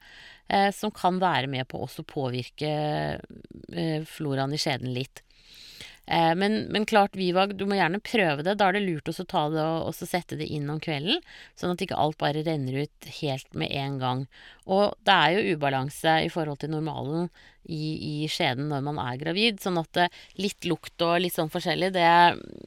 eh, 0.48 0.72
som 0.76 0.94
kan 0.96 1.20
være 1.22 1.52
med 1.52 1.68
på 1.72 1.84
å 1.84 2.08
påvirke 2.08 2.74
eh, 3.20 4.02
floraen 4.08 4.56
i 4.56 4.62
skjeden 4.62 4.96
litt. 4.96 5.26
Eh, 6.06 6.36
men, 6.36 6.60
men, 6.70 6.86
klart, 6.86 7.16
Vivag, 7.16 7.56
du 7.58 7.66
må 7.66 7.80
gjerne 7.80 8.02
prøve 8.04 8.46
det. 8.46 8.58
Da 8.60 8.70
er 8.70 8.78
det 8.78 8.86
lurt 8.86 9.10
å 9.10 9.26
ta 9.26 9.48
det 9.50 9.64
og, 9.64 9.90
og 9.90 9.98
sette 9.98 10.38
det 10.38 10.48
inn 10.54 10.70
om 10.70 10.80
kvelden, 10.82 11.24
sånn 11.58 11.74
at 11.74 11.82
ikke 11.82 11.98
alt 12.00 12.20
bare 12.22 12.46
renner 12.46 12.86
ut 12.86 13.10
helt 13.20 13.58
med 13.58 13.74
en 13.74 14.00
gang. 14.02 14.24
Og 14.70 14.96
det 15.08 15.18
er 15.18 15.36
jo 15.36 15.58
ubalanse 15.58 16.20
i 16.26 16.32
forhold 16.34 16.62
til 16.62 16.74
normalen 16.76 17.30
i, 17.66 18.24
i 18.24 18.30
skjeden 18.32 18.70
når 18.72 18.84
man 18.86 19.00
er 19.02 19.20
gravid. 19.22 19.60
Sånn 19.64 19.80
at 19.82 20.00
eh, 20.02 20.22
litt 20.42 20.68
lukt 20.70 21.02
og 21.06 21.20
litt 21.24 21.36
sånn 21.36 21.52
forskjellig, 21.54 21.92
det, 21.96 22.10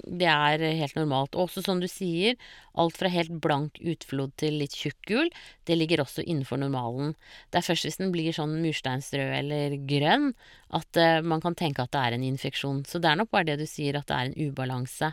det, 0.06 0.28
er 0.28 0.64
helt 0.80 0.98
normalt. 0.98 1.36
Og 1.36 1.46
også 1.48 1.64
som 1.66 1.82
du 1.82 1.88
sier, 1.90 2.38
alt 2.78 2.98
fra 2.98 3.10
helt 3.12 3.34
blank 3.42 3.78
utflod 3.80 4.34
til 4.40 4.60
litt 4.62 4.76
tjukk 4.78 4.98
gul, 5.10 5.32
det 5.68 5.78
ligger 5.78 6.04
også 6.04 6.24
innenfor 6.24 6.60
normalen. 6.62 7.14
Det 7.50 7.60
er 7.60 7.68
først 7.68 7.88
hvis 7.88 8.00
den 8.00 8.14
blir 8.14 8.34
sånn 8.36 8.58
mursteinsrød 8.62 9.34
eller 9.40 9.78
grønn 9.88 10.32
at 10.76 11.00
uh, 11.00 11.18
man 11.24 11.42
kan 11.42 11.56
tenke 11.58 11.82
at 11.82 11.94
det 11.94 12.04
er 12.04 12.16
en 12.16 12.26
infeksjon. 12.28 12.84
Så 12.86 13.02
det 13.02 13.10
er 13.10 13.20
nok 13.20 13.32
bare 13.34 13.50
det 13.50 13.58
du 13.62 13.66
sier, 13.68 13.98
at 13.98 14.08
det 14.10 14.18
er 14.18 14.30
en 14.30 14.50
ubalanse. 14.50 15.12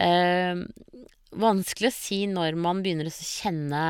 Uh, 0.00 0.64
vanskelig 1.32 1.90
å 1.92 1.96
si 1.96 2.24
når 2.30 2.58
man 2.60 2.82
begynner 2.84 3.08
å 3.08 3.14
kjenne 3.14 3.84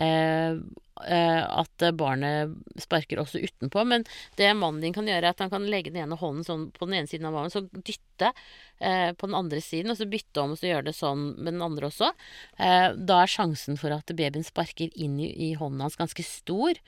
uh, 0.00 0.60
Eh, 1.06 1.42
at 1.60 1.84
barnet 1.94 2.54
sparker 2.80 3.20
også 3.22 3.40
utenpå. 3.42 3.84
Men 3.86 4.04
det 4.38 4.50
mannen 4.58 4.82
din 4.82 4.94
kan 4.96 5.06
gjøre, 5.08 5.22
er 5.22 5.34
at 5.34 5.42
han 5.44 5.52
kan 5.52 5.66
legge 5.70 5.92
den 5.92 6.02
ene 6.02 6.18
hånden 6.18 6.46
sånn 6.46 6.66
på 6.74 6.88
den 6.88 7.00
ene 7.00 7.10
siden 7.10 7.28
av 7.28 7.36
magen, 7.36 7.52
så 7.54 7.62
dytte 7.72 8.32
eh, 8.80 9.12
på 9.14 9.28
den 9.28 9.36
andre 9.38 9.62
siden, 9.64 9.92
og 9.92 10.00
så 10.00 10.08
bytte 10.10 10.42
om 10.42 10.54
og 10.54 10.60
så 10.60 10.70
gjøre 10.70 10.88
det 10.88 10.96
sånn 10.98 11.24
med 11.36 11.52
den 11.54 11.64
andre 11.64 11.90
også. 11.90 12.10
Eh, 12.58 12.88
da 12.98 13.20
er 13.22 13.34
sjansen 13.34 13.78
for 13.80 13.94
at 13.94 14.10
babyen 14.18 14.46
sparker 14.46 14.94
inn 14.98 15.18
i, 15.22 15.30
i 15.50 15.52
hånden 15.58 15.84
hans 15.86 15.98
ganske 16.00 16.26
stor. 16.26 16.80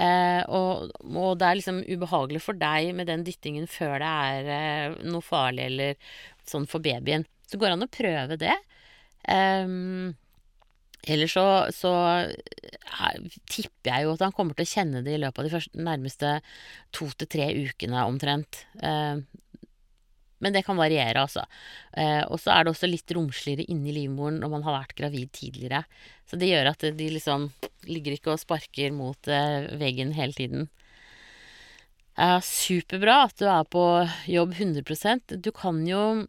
Eh, 0.00 0.42
og, 0.46 0.90
og, 1.10 1.30
det 1.40 1.48
er 1.48 1.60
liksom 1.60 1.84
ubehagelig 1.84 2.44
for 2.46 2.58
deg 2.58 2.94
med 2.96 3.10
den 3.10 3.26
dyttingen 3.26 3.68
før 3.70 3.98
det 4.00 4.14
er 4.30 4.52
eh, 4.56 4.98
noe 5.10 5.24
farlig 5.24 5.68
eller 5.68 6.16
sånn 6.48 6.68
for 6.70 6.82
babyen. 6.84 7.28
Så 7.50 7.58
går 7.58 7.70
det 7.70 7.76
an 7.76 7.88
å 7.88 7.92
prøve 7.92 8.40
det. 8.40 8.56
Ellers 9.28 10.12
så, 11.32 11.44
så 11.72 11.92
tipper 13.48 13.92
jeg 13.92 14.04
jo 14.04 14.14
at 14.14 14.24
han 14.26 14.34
kommer 14.36 14.56
til 14.56 14.66
å 14.66 14.72
kjenne 14.72 15.04
det 15.04 15.14
i 15.16 15.20
løpet 15.20 15.40
av 15.40 15.46
de 15.46 15.52
første, 15.54 15.80
nærmeste 15.80 16.32
to 16.96 17.08
til 17.16 17.30
tre 17.30 17.46
ukene 17.56 18.04
omtrent. 18.04 18.64
Eh, 18.84 19.16
men 20.40 20.56
det 20.56 20.62
kan 20.64 20.78
variere, 20.80 21.20
altså. 21.20 21.44
Eh, 21.92 22.22
og 22.24 22.40
så 22.40 22.54
er 22.54 22.64
det 22.64 22.72
også 22.72 22.88
litt 22.88 23.12
romsligere 23.16 23.66
inni 23.72 23.92
livmoren 23.96 24.40
når 24.40 24.52
man 24.54 24.64
har 24.64 24.78
vært 24.78 24.96
gravid 24.96 25.28
tidligere. 25.36 25.82
Så 26.28 26.40
det 26.40 26.48
gjør 26.48 26.72
at 26.72 26.84
de 26.96 27.08
liksom 27.12 27.50
ligger 27.88 28.16
ikke 28.16 28.32
og 28.34 28.40
sparker 28.40 28.92
mot 28.96 29.28
eh, 29.28 29.68
veggen 29.80 30.14
hele 30.16 30.36
tiden. 30.36 30.70
superbra 32.44 33.14
at 33.24 33.38
du 33.40 33.46
er 33.48 33.64
på 33.64 33.82
jobb 34.28 34.50
100% 34.52 35.38
Du 35.40 35.48
kan 35.56 35.78
jo 35.88 36.00
eh, 36.20 36.26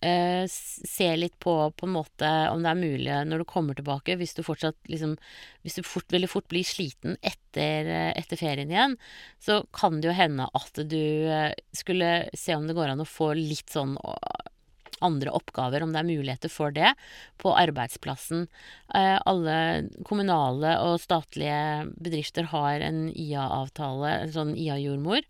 se 0.00 1.08
litt 1.16 1.34
på 1.44 1.54
på 1.76 1.86
en 1.86 1.92
måte 1.92 2.28
om 2.48 2.62
det 2.64 2.70
er 2.70 2.78
mulig 2.78 3.16
når 3.28 3.42
du 3.42 3.46
kommer 3.48 3.76
tilbake, 3.76 4.16
hvis 4.16 4.32
du 4.32 4.40
fortsatt 4.46 4.78
liksom 4.88 5.18
Hvis 5.60 5.76
du 5.76 5.82
fort, 5.84 6.08
veldig 6.08 6.30
fort 6.32 6.48
blir 6.48 6.64
sliten 6.64 7.18
etter, 7.20 7.84
eh, 7.84 8.12
etter, 8.16 8.38
ferien 8.40 8.70
igjen, 8.72 8.96
så 9.36 9.58
kan 9.76 10.00
det 10.00 10.08
jo 10.08 10.16
hende 10.16 10.46
at 10.56 10.80
du 10.88 11.28
eh, 11.28 11.52
skulle 11.76 12.30
se 12.32 12.56
om 12.56 12.64
det 12.64 12.78
går 12.78 12.94
an 12.94 13.04
å 13.04 13.08
få 13.08 13.34
litt 13.36 13.68
sånn 13.68 13.98
andre 15.00 15.32
oppgaver, 15.34 15.82
om 15.82 15.92
det 15.92 16.02
er 16.02 16.08
muligheter 16.08 16.52
for 16.52 16.74
det, 16.74 16.92
på 17.40 17.52
arbeidsplassen. 17.56 18.46
Eh, 18.94 19.16
alle 19.28 19.56
kommunale 20.06 20.76
og 20.84 21.00
statlige 21.02 21.90
bedrifter 21.96 22.50
har 22.52 22.84
en 22.84 23.08
IA-avtale, 23.10 24.14
en 24.26 24.34
sånn 24.36 24.54
IA-jordmor. 24.56 25.24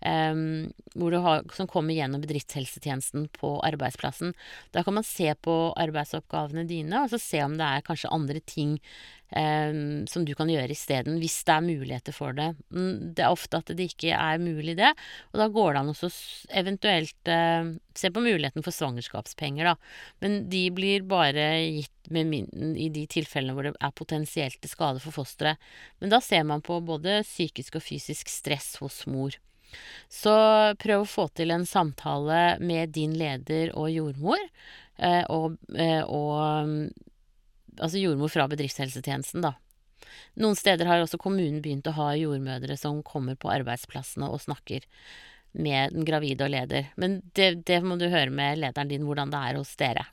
Um, 0.00 0.72
har, 0.96 1.44
som 1.52 1.68
kommer 1.68 1.94
gjennom 1.94 2.22
bedriftshelsetjenesten 2.24 3.28
på 3.36 3.52
arbeidsplassen. 3.68 4.32
Da 4.72 4.84
kan 4.84 4.96
man 4.96 5.04
se 5.04 5.34
på 5.34 5.56
arbeidsoppgavene 5.76 6.64
dine, 6.64 7.02
og 7.04 7.12
så 7.12 7.20
se 7.20 7.42
om 7.44 7.58
det 7.60 7.66
er 7.66 7.84
kanskje 7.84 8.12
andre 8.14 8.40
ting 8.40 8.78
um, 9.36 10.06
som 10.10 10.24
du 10.24 10.32
kan 10.38 10.50
gjøre 10.50 10.72
isteden, 10.74 11.18
hvis 11.20 11.40
det 11.46 11.54
er 11.54 11.66
muligheter 11.66 12.16
for 12.16 12.36
det. 12.36 12.48
Mm, 12.72 13.12
det 13.16 13.24
er 13.24 13.34
ofte 13.34 13.60
at 13.60 13.72
det 13.76 13.90
ikke 13.92 14.14
er 14.16 14.40
mulig, 14.42 14.76
det, 14.80 14.92
og 15.32 15.42
da 15.42 15.50
går 15.52 15.74
det 15.74 15.82
an 15.82 15.92
å 15.92 16.10
eventuelt 16.62 17.32
uh, 17.32 17.70
se 18.00 18.10
på 18.10 18.24
muligheten 18.24 18.64
for 18.66 18.74
svangerskapspenger, 18.74 19.70
da. 19.72 19.76
Men 20.24 20.42
de 20.52 20.64
blir 20.74 21.04
bare 21.10 21.46
gitt 21.66 22.10
min, 22.10 22.32
i 22.74 22.88
de 22.92 23.04
tilfellene 23.10 23.54
hvor 23.54 23.68
det 23.68 23.76
er 23.76 23.94
potensielt 23.94 24.58
til 24.62 24.72
skade 24.72 25.02
for 25.04 25.14
fosteret. 25.14 25.60
Men 26.00 26.12
da 26.12 26.24
ser 26.24 26.48
man 26.48 26.64
på 26.64 26.80
både 26.82 27.20
psykisk 27.26 27.78
og 27.78 27.86
fysisk 27.86 28.32
stress 28.32 28.74
hos 28.82 29.04
mor. 29.10 29.36
Så 30.10 30.34
prøv 30.82 31.04
å 31.04 31.08
få 31.08 31.28
til 31.38 31.54
en 31.54 31.66
samtale 31.68 32.58
med 32.62 32.94
din 32.96 33.14
leder 33.18 33.72
og 33.78 33.90
jordmor, 33.92 34.42
eh, 34.98 35.24
og, 35.28 35.58
eh, 35.76 36.02
og 36.04 36.90
Altså 37.80 37.96
jordmor 37.96 38.28
fra 38.28 38.44
bedriftshelsetjenesten, 38.50 39.40
da. 39.40 39.54
Noen 40.42 40.56
steder 40.58 40.88
har 40.90 41.00
også 41.00 41.16
kommunen 41.22 41.62
begynt 41.62 41.86
å 41.88 41.94
ha 41.96 42.10
jordmødre 42.18 42.76
som 42.76 42.98
kommer 43.06 43.38
på 43.40 43.48
arbeidsplassene 43.48 44.28
og 44.28 44.42
snakker 44.42 44.84
med 45.52 45.94
den 45.94 46.04
gravide 46.04 46.44
og 46.44 46.52
leder. 46.52 46.90
Men 47.00 47.20
det, 47.38 47.64
det 47.70 47.80
må 47.86 47.96
du 47.96 48.08
høre 48.10 48.30
med 48.34 48.60
lederen 48.60 48.90
din 48.90 49.06
hvordan 49.06 49.32
det 49.32 49.40
er 49.48 49.58
hos 49.58 49.72
dere. 49.80 50.04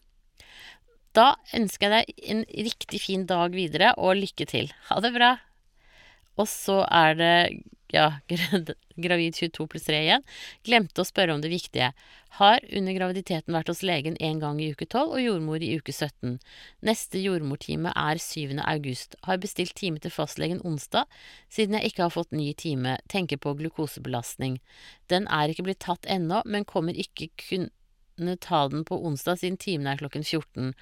Da 1.17 1.31
ønsker 1.57 1.89
jeg 1.89 2.07
deg 2.07 2.29
en 2.31 2.43
riktig 2.67 3.01
fin 3.01 3.25
dag 3.29 3.55
videre, 3.55 3.93
og 3.97 4.19
lykke 4.19 4.47
til. 4.49 4.71
Ha 4.89 4.99
det 5.01 5.13
bra! 5.15 5.33
Og 6.37 6.45
så 6.49 6.83
er 6.85 7.17
det 7.17 7.35
ja, 7.94 8.20
gravid 8.96 9.36
22 9.36 9.67
pluss 9.72 9.88
3 9.88 10.01
igjen, 10.03 10.25
glemte 10.67 11.01
å 11.03 11.08
spørre 11.08 11.36
om 11.36 11.44
det 11.44 11.51
viktige. 11.51 11.91
Har 12.38 12.62
under 12.75 12.94
graviditeten 12.98 13.56
vært 13.56 13.72
hos 13.72 13.84
legen 13.88 14.17
én 14.24 14.41
gang 14.41 14.60
i 14.62 14.70
uke 14.74 14.86
12 14.86 15.15
og 15.15 15.22
jordmor 15.24 15.63
i 15.63 15.72
uke 15.79 15.96
17. 15.96 16.38
Neste 16.86 17.22
jordmortime 17.24 17.94
er 17.96 18.22
7. 18.22 18.60
august. 18.65 19.15
Har 19.24 19.39
bestilt 19.41 19.77
time 19.79 20.01
til 20.03 20.13
fastlegen 20.13 20.62
onsdag, 20.67 21.08
siden 21.50 21.77
jeg 21.77 21.94
ikke 21.94 22.06
har 22.08 22.15
fått 22.17 22.36
ny 22.36 22.51
time. 22.53 22.98
Tenker 23.10 23.39
på 23.41 23.56
glukosebelastning. 23.62 24.60
Den 25.08 25.29
er 25.32 25.53
ikke 25.53 25.70
blitt 25.70 25.84
tatt 25.88 26.06
ennå, 26.06 26.44
men 26.46 26.67
kommer 26.67 26.98
ikke 26.98 27.32
kunne 27.39 28.38
ta 28.41 28.65
den 28.67 28.84
på 28.86 28.98
onsdag 29.06 29.39
siden 29.39 29.60
timen 29.62 29.88
er 29.88 30.00
klokken 30.00 30.25
14 30.25 30.74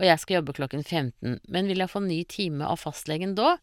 og 0.00 0.06
jeg 0.08 0.20
skal 0.22 0.38
jobbe 0.38 0.54
klokken 0.56 0.82
15, 0.82 1.40
men 1.52 1.68
vil 1.68 1.82
jeg 1.82 1.92
få 1.92 2.00
ny 2.00 2.22
time 2.24 2.64
av 2.64 2.80
fastlegen 2.80 3.34
da? 3.36 3.58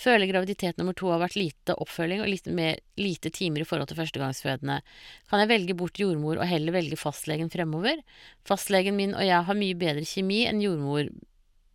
Føler 0.00 0.28
graviditet 0.30 0.80
nummer 0.80 0.96
to 0.96 1.10
har 1.12 1.20
vært 1.20 1.36
lite 1.36 1.76
oppfølging 1.76 2.22
og 2.24 2.30
lite, 2.32 2.52
mer, 2.56 2.80
lite 3.00 3.32
timer 3.32 3.62
i 3.62 3.68
forhold 3.68 3.90
til 3.90 3.98
førstegangsfødende. 4.00 4.80
Kan 5.28 5.42
jeg 5.42 5.52
velge 5.52 5.76
bort 5.76 6.00
jordmor 6.00 6.40
og 6.40 6.48
heller 6.48 6.76
velge 6.76 6.98
fastlegen 7.00 7.52
fremover? 7.52 8.00
Fastlegen 8.48 8.96
min 8.96 9.16
og 9.16 9.24
jeg 9.24 9.48
har 9.48 9.58
mye 9.58 9.78
bedre 9.78 10.04
kjemi 10.08 10.44
enn 10.48 10.64
jordmor 10.64 11.12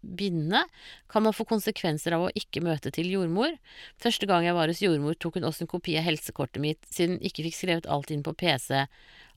bindende, 0.01 0.63
kan 1.10 1.22
man 1.24 1.34
få 1.34 1.46
konsekvenser 1.46 2.15
av 2.17 2.25
å 2.25 2.34
ikke 2.38 2.63
møte 2.65 2.89
til 2.93 3.10
jordmor. 3.12 3.53
Første 4.01 4.25
gang 4.29 4.48
jeg 4.48 4.58
var 4.58 4.72
hos 4.72 4.81
jordmor, 4.81 5.13
tok 5.13 5.38
hun 5.38 5.46
også 5.46 5.65
en 5.65 5.74
kopi 5.75 5.98
av 6.00 6.08
helsekortet 6.08 6.62
mitt, 6.63 6.81
siden 6.89 7.20
hun 7.20 7.27
ikke 7.29 7.46
fikk 7.46 7.60
skrevet 7.60 7.89
alt 7.91 8.10
inn 8.13 8.25
på 8.25 8.34
PC. 8.34 8.88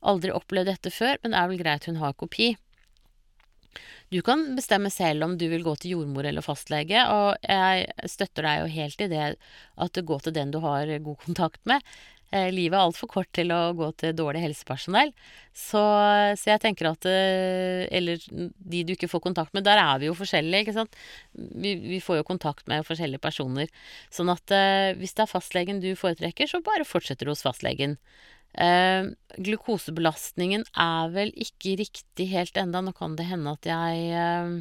Aldri 0.04 0.33
opplevd 0.33 0.73
dette 0.73 0.92
før, 0.92 1.21
men 1.23 1.35
det 1.35 1.40
er 1.40 1.50
vel 1.52 1.61
greit 1.61 1.88
hun 1.90 2.00
har 2.00 2.16
kopi. 2.16 2.54
Du 4.12 4.21
kan 4.25 4.47
bestemme 4.57 4.93
selv 4.93 5.26
om 5.26 5.37
du 5.38 5.47
vil 5.50 5.64
gå 5.66 5.75
til 5.81 5.97
jordmor 5.97 6.26
eller 6.28 6.45
fastlege, 6.45 7.04
og 7.11 7.35
jeg 7.43 8.11
støtter 8.11 8.47
deg 8.47 8.62
jo 8.62 8.73
helt 8.78 9.07
i 9.07 9.11
det 9.12 9.28
at 9.35 9.95
du 9.95 10.02
går 10.07 10.26
til 10.26 10.37
den 10.37 10.54
du 10.54 10.61
har 10.64 10.90
god 11.04 11.23
kontakt 11.26 11.62
med. 11.69 11.83
Eh, 12.35 12.49
livet 12.50 12.75
er 12.75 12.83
altfor 12.83 13.09
kort 13.12 13.28
til 13.37 13.52
å 13.54 13.61
gå 13.78 13.90
til 14.00 14.14
dårlig 14.16 14.40
helsepersonell. 14.43 15.12
Så, 15.54 15.83
så, 16.35 16.49
jeg 16.50 16.62
tenker 16.64 16.88
at 16.90 17.07
eh, 17.07 17.85
Eller 17.95 18.19
de 18.26 18.81
du 18.83 18.95
ikke 18.97 19.11
får 19.12 19.23
kontakt 19.28 19.54
med. 19.54 19.66
Der 19.69 19.78
er 19.78 20.00
vi 20.02 20.09
jo 20.09 20.16
forskjellige, 20.19 20.64
ikke 20.64 20.76
sant. 20.81 20.99
Vi, 21.33 21.76
vi 21.85 22.00
får 22.02 22.19
jo 22.23 22.26
kontakt 22.26 22.66
med 22.71 22.87
forskjellige 22.88 23.23
personer. 23.23 23.71
Sånn 24.14 24.33
at 24.35 24.54
eh, 24.54 24.97
hvis 24.99 25.14
det 25.14 25.26
er 25.26 25.31
fastlegen 25.31 25.83
du 25.85 25.93
foretrekker, 25.99 26.50
så 26.50 26.62
bare 26.64 26.88
fortsetter 26.88 27.28
du 27.28 27.35
hos 27.35 27.45
fastlegen. 27.47 27.99
Eh, 28.54 29.11
glukosebelastningen 29.42 30.62
er 30.78 31.11
vel 31.14 31.32
ikke 31.34 31.75
riktig 31.80 32.28
helt 32.30 32.56
enda. 32.61 32.82
Nå 32.84 32.94
kan 32.96 33.16
det 33.18 33.26
hende 33.30 33.56
at 33.56 33.68
jeg 33.68 34.06
eh, 34.14 34.54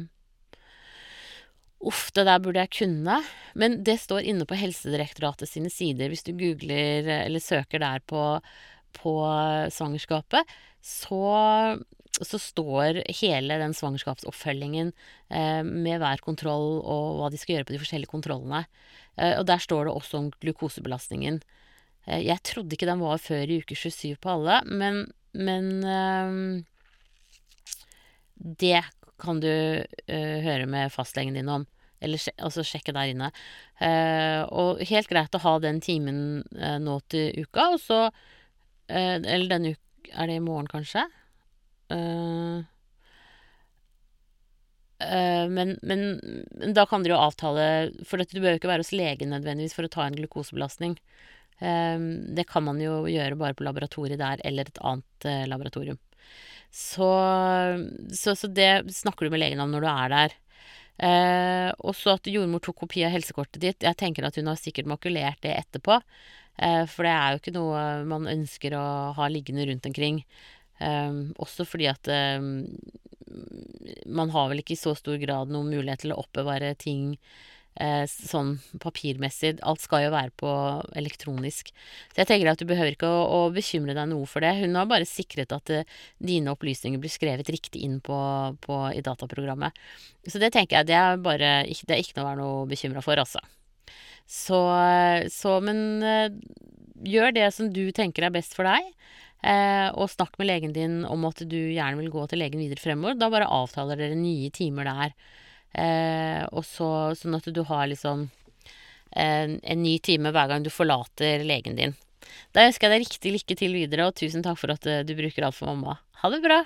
Uff, 1.84 2.06
det 2.16 2.24
der 2.24 2.40
burde 2.40 2.62
jeg 2.62 2.72
kunne. 2.78 3.18
Men 3.60 3.82
det 3.84 3.98
står 4.00 4.24
inne 4.24 4.46
på 4.48 4.56
Helsedirektoratet 4.56 5.50
sine 5.50 5.68
sider. 5.72 6.08
Hvis 6.08 6.24
du 6.24 6.32
googler 6.32 7.10
eller 7.18 7.42
søker 7.44 7.82
der 7.82 8.00
på, 8.08 8.22
på 8.96 9.12
svangerskapet, 9.74 10.48
så, 10.84 11.26
så, 12.16 12.40
står 12.40 13.02
hele 13.20 13.58
den 13.60 13.76
svangerskapsoppfølgingen 13.76 14.94
eh, 15.28 15.60
med 15.64 16.00
hver 16.00 16.24
kontroll 16.24 16.80
og 16.80 17.20
hva 17.20 17.30
de 17.32 17.40
skal 17.40 17.58
gjøre 17.58 17.68
på 17.68 17.76
de 17.76 17.82
forskjellige 17.84 18.12
kontrollene. 18.12 18.64
Eh, 19.16 19.36
og 19.38 19.44
der 19.48 19.60
står 19.60 19.88
det 19.88 19.94
også 19.94 20.22
om 20.22 20.32
glukosebelastningen. 20.40 21.42
Eh, 22.06 22.24
jeg 22.26 22.42
trodde 22.44 22.76
ikke 22.76 22.88
den 22.88 23.02
var 23.02 23.20
før 23.22 23.50
i 23.50 23.60
uke 23.62 23.76
27 23.78 24.16
på 24.20 24.34
alle, 24.36 24.60
men, 24.68 25.04
men 25.36 25.70
eh, 25.88 26.32
det 28.64 28.82
kan 29.24 29.38
du 29.40 29.48
uh, 29.48 30.38
høre 30.44 30.66
med 30.68 30.92
fastlegen 30.92 31.36
din 31.38 31.48
om. 31.48 31.64
Eller 32.02 32.20
altså 32.42 32.64
sjekke 32.66 32.92
der 32.92 33.12
inne. 33.14 33.28
Og 34.52 34.82
helt 34.90 35.08
greit 35.08 35.36
å 35.38 35.40
ha 35.40 35.52
den 35.62 35.78
timen 35.80 36.42
nå 36.82 36.96
til 37.08 37.46
uka, 37.46 37.68
og 37.76 37.78
så 37.80 38.00
Eller 38.90 39.48
denne 39.48 39.72
uka 39.72 40.12
Er 40.12 40.28
det 40.28 40.36
i 40.36 40.42
morgen, 40.44 40.66
kanskje? 40.68 41.06
Men, 44.98 45.78
men, 45.80 46.04
da 46.76 46.84
kan 46.90 47.06
dere 47.06 47.14
jo 47.14 47.22
avtale 47.24 47.64
For 48.04 48.20
du 48.20 48.36
behøver 48.36 48.58
ikke 48.58 48.72
være 48.74 48.84
hos 48.84 48.92
legen 48.92 49.32
nødvendigvis 49.32 49.78
for 49.78 49.88
å 49.88 49.94
ta 49.94 50.04
en 50.04 50.18
glukosebelastning. 50.18 50.98
Det 51.60 52.44
kan 52.50 52.64
man 52.66 52.80
jo 52.82 53.04
gjøre 53.08 53.38
bare 53.38 53.54
på 53.56 53.64
laboratoriet 53.64 54.18
der 54.20 54.40
eller 54.44 54.68
et 54.68 54.80
annet 54.82 55.26
laboratorium. 55.48 56.00
Så, 56.74 57.08
så, 58.10 58.34
så, 58.34 58.48
det 58.50 58.90
snakker 58.92 59.26
du 59.26 59.30
med 59.30 59.44
legen 59.44 59.62
om 59.62 59.70
når 59.70 59.84
du 59.84 59.88
er 59.92 60.10
der. 60.10 60.34
Eh, 60.94 61.70
og 61.82 61.94
så 61.98 62.14
at 62.14 62.26
jordmor 62.30 62.62
tok 62.62 62.84
kopi 62.84 63.04
av 63.06 63.14
helsekortet 63.14 63.62
ditt. 63.62 63.86
Jeg 63.86 63.98
tenker 63.98 64.26
at 64.26 64.38
hun 64.38 64.50
har 64.50 64.58
sikkert 64.58 64.90
makulert 64.90 65.38
det 65.46 65.54
etterpå. 65.54 66.00
Eh, 66.58 66.82
for 66.90 67.06
det 67.06 67.14
er 67.14 67.30
jo 67.30 67.42
ikke 67.42 67.56
noe 67.56 67.80
man 68.10 68.30
ønsker 68.30 68.74
å 68.78 68.84
ha 69.14 69.30
liggende 69.30 69.66
rundt 69.70 69.86
omkring. 69.90 70.22
Eh, 70.82 71.22
også 71.42 71.66
fordi 71.66 71.90
at 71.90 72.10
eh, 72.10 72.42
man 74.06 74.34
har 74.34 74.50
vel 74.50 74.62
ikke 74.62 74.76
i 74.76 74.82
så 74.82 74.94
stor 74.98 75.18
grad 75.22 75.50
noen 75.54 75.72
mulighet 75.72 76.04
til 76.04 76.14
å 76.14 76.20
oppbevare 76.22 76.74
ting 76.78 77.14
eh, 77.14 77.53
sånn 77.74 78.52
papirmessig. 78.82 79.56
Alt 79.66 79.82
skal 79.82 80.04
jo 80.04 80.12
være 80.14 80.30
på 80.38 80.50
elektronisk. 80.94 81.72
Så 82.12 82.22
jeg 82.22 82.30
tenker 82.30 82.52
at 82.52 82.60
du 82.60 82.68
behøver 82.70 82.94
ikke 82.94 83.10
å, 83.10 83.24
å 83.24 83.40
bekymre 83.54 83.96
deg 83.96 84.10
noe 84.12 84.28
for 84.30 84.44
det. 84.44 84.52
Hun 84.60 84.78
har 84.78 84.86
bare 84.90 85.08
sikret 85.08 85.54
at 85.56 85.72
uh, 85.74 85.82
dine 86.22 86.54
opplysninger 86.54 87.02
blir 87.02 87.12
skrevet 87.12 87.50
riktig 87.50 87.82
inn 87.86 87.98
på, 88.04 88.18
på, 88.62 88.78
i 88.94 89.02
dataprogrammet. 89.04 89.74
Så 90.28 90.38
det 90.42 90.52
tenker 90.54 90.80
jeg 90.80 90.92
det 90.92 90.98
er 91.00 91.20
bare 91.20 91.50
Det 91.66 91.96
er 91.96 92.00
ikke 92.00 92.20
noe 92.20 92.24
å 92.24 92.30
være 92.30 92.42
noe 92.42 92.70
bekymra 92.70 93.02
for, 93.04 93.18
altså. 93.20 93.42
Så, 94.24 94.60
så 95.34 95.58
men 95.64 95.80
uh, 96.00 96.30
gjør 97.04 97.34
det 97.36 97.50
som 97.52 97.68
du 97.74 97.88
tenker 97.92 98.28
er 98.28 98.34
best 98.34 98.54
for 98.56 98.70
deg. 98.70 98.94
Eh, 99.44 99.88
og 100.00 100.08
snakk 100.08 100.38
med 100.40 100.48
legen 100.48 100.72
din 100.72 101.02
om 101.04 101.26
at 101.28 101.42
du 101.44 101.58
gjerne 101.58 102.00
vil 102.00 102.12
gå 102.12 102.22
til 102.30 102.40
legen 102.40 102.62
videre 102.62 102.80
fremover. 102.80 103.18
Da 103.20 103.28
bare 103.32 103.50
avtaler 103.52 104.00
dere 104.00 104.16
nye 104.16 104.48
timer 104.54 104.88
der. 104.88 105.16
Eh, 105.74 106.42
og 106.54 106.62
så, 106.66 106.88
sånn 107.18 107.34
at 107.38 107.50
du 107.50 107.62
har 107.66 107.88
liksom 107.90 108.28
en, 109.10 109.58
en, 109.58 109.82
ny 109.82 109.98
time 109.98 110.30
hver 110.34 110.50
gang 110.50 110.64
du 110.64 110.70
forlater 110.70 111.42
legen 111.46 111.78
din. 111.78 111.94
Da 112.54 112.66
ønsker 112.68 112.88
jeg 112.88 112.94
deg 112.94 113.06
riktig 113.06 113.34
lykke 113.34 113.58
til 113.58 113.74
videre, 113.76 114.08
og 114.08 114.18
tusen 114.18 114.44
takk 114.44 114.58
for 114.60 114.74
at 114.74 114.86
eh, 114.90 115.02
du 115.06 115.14
bruker 115.18 115.46
alt 115.46 115.58
for 115.58 115.70
mamma. 115.70 115.98
Ha 116.22 116.30
det 116.32 116.42
bra! 116.44 116.62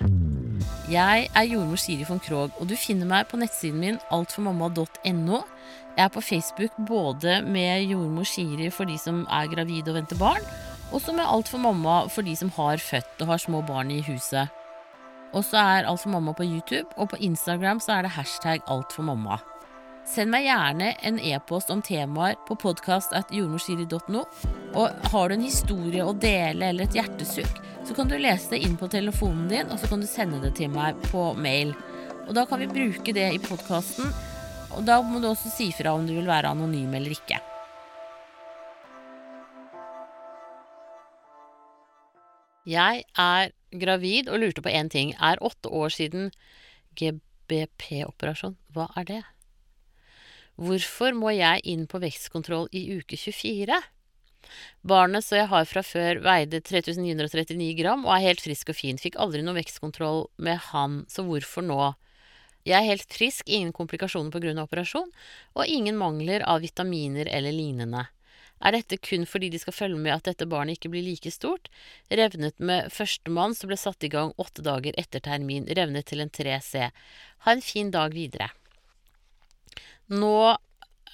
Jeg 0.89 1.27
er 1.37 1.45
jordmor 1.45 1.79
Siri 1.81 2.05
von 2.07 2.21
Krogh, 2.21 2.53
og 2.57 2.69
du 2.69 2.75
finner 2.77 3.09
meg 3.09 3.27
på 3.29 3.37
nettsiden 3.41 3.81
min 3.81 3.99
altformamma.no. 4.13 5.41
Jeg 5.97 6.05
er 6.05 6.13
på 6.13 6.23
Facebook 6.23 6.77
både 6.87 7.39
med 7.45 7.89
jordmor 7.89 8.27
Siri 8.29 8.69
for 8.73 8.89
de 8.89 8.97
som 9.01 9.25
er 9.25 9.49
gravide 9.51 9.91
og 9.91 9.99
venter 9.99 10.19
barn, 10.21 10.45
og 10.89 11.03
så 11.03 11.13
med 11.13 11.27
Alt 11.29 11.51
for 11.51 11.61
mamma 11.61 12.01
for 12.09 12.25
de 12.25 12.33
som 12.37 12.49
har 12.55 12.81
født 12.81 13.21
og 13.21 13.33
har 13.33 13.41
små 13.41 13.61
barn 13.65 13.91
i 13.93 14.01
huset. 14.05 14.49
Og 15.33 15.45
så 15.45 15.61
er 15.61 15.85
Alt 15.85 16.01
for 16.01 16.09
mamma 16.09 16.33
på 16.33 16.47
YouTube, 16.47 16.89
og 16.97 17.11
på 17.11 17.19
Instagram 17.21 17.79
så 17.79 17.97
er 17.97 18.07
det 18.07 18.15
hashtag 18.17 18.61
alt 18.67 18.93
for 18.93 19.05
mamma. 19.05 19.37
Send 20.09 20.31
meg 20.33 20.47
gjerne 20.47 20.93
en 21.05 21.19
e-post 21.21 21.69
om 21.69 21.83
temaer 21.85 22.37
på 22.47 22.55
podkast.jordmorsiri.no. 22.57 24.23
Og 24.73 25.09
har 25.11 25.29
du 25.29 25.35
en 25.35 25.45
historie 25.45 26.05
å 26.05 26.15
dele 26.17 26.71
eller 26.71 26.87
et 26.87 26.97
hjertesukk, 26.97 27.59
så 27.85 27.93
kan 27.97 28.09
du 28.09 28.17
lese 28.17 28.55
det 28.55 28.63
inn 28.65 28.77
på 28.79 28.89
telefonen 28.89 29.45
din, 29.51 29.69
og 29.69 29.77
så 29.77 29.91
kan 29.91 30.01
du 30.01 30.09
sende 30.09 30.41
det 30.41 30.55
til 30.57 30.73
meg 30.73 30.97
på 31.11 31.29
mail. 31.37 31.75
Og 32.25 32.33
da 32.37 32.47
kan 32.49 32.61
vi 32.63 32.71
bruke 32.71 33.13
det 33.13 33.27
i 33.35 33.43
podkasten, 33.43 34.09
og 34.73 34.81
da 34.89 34.99
må 35.05 35.21
du 35.21 35.29
også 35.29 35.53
si 35.53 35.69
fra 35.77 35.93
om 35.97 36.09
du 36.09 36.15
vil 36.15 36.29
være 36.29 36.55
anonym 36.55 36.97
eller 36.97 37.13
ikke. 37.13 37.37
Jeg 42.69 43.05
er 43.17 43.53
gravid 43.71 44.29
og 44.29 44.41
lurte 44.41 44.63
på 44.65 44.71
én 44.73 44.89
ting. 44.91 45.13
Er 45.19 45.41
åtte 45.43 45.69
år 45.69 45.93
siden 45.93 46.31
GBP-operasjon. 46.99 48.57
Hva 48.73 48.89
er 48.99 49.07
det? 49.09 49.21
Hvorfor 50.59 51.15
må 51.15 51.31
jeg 51.31 51.63
inn 51.71 51.85
på 51.87 52.01
vekstkontroll 52.03 52.67
i 52.75 52.83
uke 52.99 53.15
24? 53.15 53.77
Barnet 54.81 55.23
som 55.23 55.37
jeg 55.37 55.49
har 55.51 55.65
fra 55.69 55.83
før, 55.85 56.19
veide 56.25 56.59
3939 56.59 57.71
gram 57.79 58.05
og 58.07 58.13
er 58.15 58.25
helt 58.29 58.43
frisk 58.43 58.73
og 58.73 58.79
fin. 58.79 58.99
Fikk 58.99 59.15
aldri 59.21 59.43
noe 59.45 59.57
vekstkontroll 59.59 60.25
med 60.41 60.59
han, 60.71 61.03
så 61.11 61.23
hvorfor 61.27 61.65
nå? 61.65 61.79
Jeg 62.67 62.75
er 62.75 62.89
helt 62.89 63.13
frisk, 63.15 63.47
ingen 63.47 63.71
komplikasjoner 63.75 64.33
pga. 64.33 64.53
operasjon, 64.63 65.11
og 65.55 65.67
ingen 65.67 65.97
mangler 65.97 66.43
av 66.43 66.61
vitaminer 66.61 67.29
eller 67.31 67.55
lignende. 67.55 68.09
Er 68.59 68.75
dette 68.75 68.99
kun 68.99 69.25
fordi 69.29 69.49
de 69.53 69.59
skal 69.61 69.75
følge 69.75 69.99
med 70.03 70.17
at 70.17 70.27
dette 70.27 70.47
barnet 70.49 70.77
ikke 70.77 70.91
blir 70.93 71.05
like 71.05 71.31
stort? 71.31 71.69
Revnet 72.11 72.59
med 72.59 72.91
førstemann 72.91 73.55
som 73.55 73.71
ble 73.71 73.79
satt 73.79 74.03
i 74.03 74.11
gang 74.11 74.33
åtte 74.37 74.65
dager 74.65 74.97
etter 74.99 75.23
termin, 75.23 75.69
revnet 75.79 76.09
til 76.11 76.23
en 76.23 76.31
3C. 76.33 76.89
Ha 77.45 77.55
en 77.55 77.63
fin 77.63 77.91
dag 77.95 78.15
videre. 78.15 78.51
Nå 80.11 80.57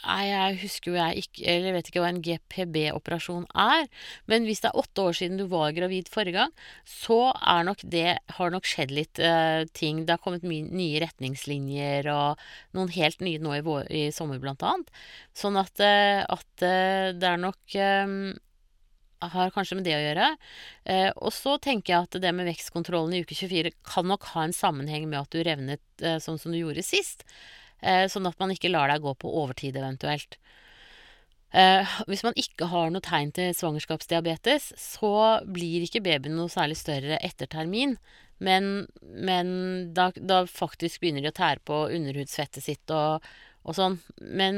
Nei, 0.04 0.28
jeg 0.30 0.58
husker 0.62 0.92
jo 0.92 0.98
jeg 1.00 1.24
ikke 1.24 1.46
Eller 1.50 1.74
vet 1.74 1.88
ikke 1.90 2.02
hva 2.04 2.12
en 2.12 2.22
GPB-operasjon 2.26 3.48
er. 3.58 3.88
Men 4.30 4.46
hvis 4.46 4.62
det 4.62 4.70
er 4.70 4.82
åtte 4.82 5.06
år 5.08 5.18
siden 5.18 5.40
du 5.40 5.46
var 5.50 5.74
gravid 5.78 6.12
forrige 6.14 6.38
gang, 6.38 6.54
så 6.86 7.32
er 7.40 7.66
nok 7.66 7.82
det 7.96 8.18
Har 8.38 8.54
nok 8.54 8.70
skjedd 8.70 8.94
litt 8.94 9.22
uh, 9.24 9.66
ting. 9.74 10.04
Det 10.06 10.18
har 10.18 10.24
kommet 10.24 10.46
nye 10.46 11.02
retningslinjer 11.02 12.10
og 12.14 12.42
noen 12.78 12.94
helt 12.94 13.24
nye 13.26 13.42
nå 13.42 13.58
i, 13.58 13.64
vår, 13.66 13.90
i 13.90 14.08
sommer, 14.14 14.42
blant 14.44 14.66
annet. 14.66 14.92
Sånn 15.36 15.58
at, 15.62 15.74
uh, 15.82 16.22
at 16.38 16.66
uh, 16.66 17.14
det 17.16 17.32
er 17.32 17.42
nok 17.42 17.80
har 19.34 19.54
kanskje 19.54 19.78
med 19.80 19.88
det 19.88 19.96
å 19.98 20.04
gjøre. 20.04 20.30
Eh, 20.92 21.10
og 21.16 21.34
så 21.34 21.58
tenker 21.62 21.94
jeg 21.94 22.08
at 22.08 22.18
det 22.22 22.34
med 22.36 22.50
vekstkontrollen 22.50 23.16
i 23.16 23.24
uke 23.26 23.38
24 23.38 23.74
kan 23.88 24.10
nok 24.10 24.28
ha 24.34 24.46
en 24.46 24.56
sammenheng 24.56 25.08
med 25.10 25.22
at 25.22 25.34
du 25.34 25.44
revnet 25.46 26.04
eh, 26.04 26.20
sånn 26.24 26.40
som 26.42 26.54
du 26.54 26.60
gjorde 26.60 26.86
sist. 26.86 27.26
Eh, 27.86 28.06
sånn 28.10 28.26
at 28.26 28.40
man 28.42 28.54
ikke 28.54 28.72
lar 28.74 28.90
deg 28.90 29.04
gå 29.06 29.14
på 29.22 29.32
overtid 29.44 29.78
eventuelt. 29.78 30.40
Eh, 31.56 31.96
hvis 32.10 32.26
man 32.26 32.36
ikke 32.40 32.68
har 32.72 32.90
noe 32.92 33.04
tegn 33.06 33.32
til 33.36 33.54
svangerskapsdiabetes, 33.56 34.72
så 34.82 35.14
blir 35.46 35.86
ikke 35.86 36.04
babyen 36.04 36.36
noe 36.40 36.52
særlig 36.52 36.80
større 36.82 37.20
etter 37.24 37.50
termin. 37.52 37.96
Men, 38.44 38.88
men 39.00 39.50
da, 39.96 40.10
da, 40.18 40.42
faktisk 40.50 41.00
begynner 41.00 41.24
de 41.24 41.32
å 41.32 41.38
tære 41.38 41.64
på 41.64 41.86
underhudsfettet 41.96 42.66
sitt 42.66 42.92
og, 42.92 43.24
og 43.64 43.78
sånn. 43.78 44.00
Men 44.20 44.58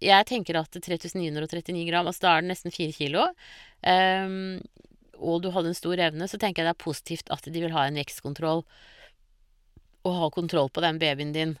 jeg 0.00 0.28
tenker 0.28 0.60
at 0.60 0.76
3939 0.76 1.88
gram, 1.88 2.06
altså 2.06 2.28
da 2.28 2.36
er 2.36 2.44
det 2.44 2.52
nesten 2.52 2.74
4 2.74 2.94
kilo, 2.96 3.26
um, 3.82 4.60
og 5.20 5.42
du 5.44 5.50
hadde 5.52 5.74
en 5.74 5.76
stor 5.76 6.00
evne, 6.00 6.28
så 6.30 6.38
tenker 6.40 6.62
jeg 6.62 6.70
det 6.70 6.76
er 6.76 6.84
positivt 6.86 7.34
at 7.34 7.44
de 7.44 7.64
vil 7.66 7.74
ha 7.74 7.84
en 7.88 7.98
vekstkontroll 8.00 8.62
og 10.08 10.14
ha 10.16 10.30
kontroll 10.32 10.70
på 10.72 10.80
den 10.84 11.02
babyen 11.02 11.34
din. 11.34 11.58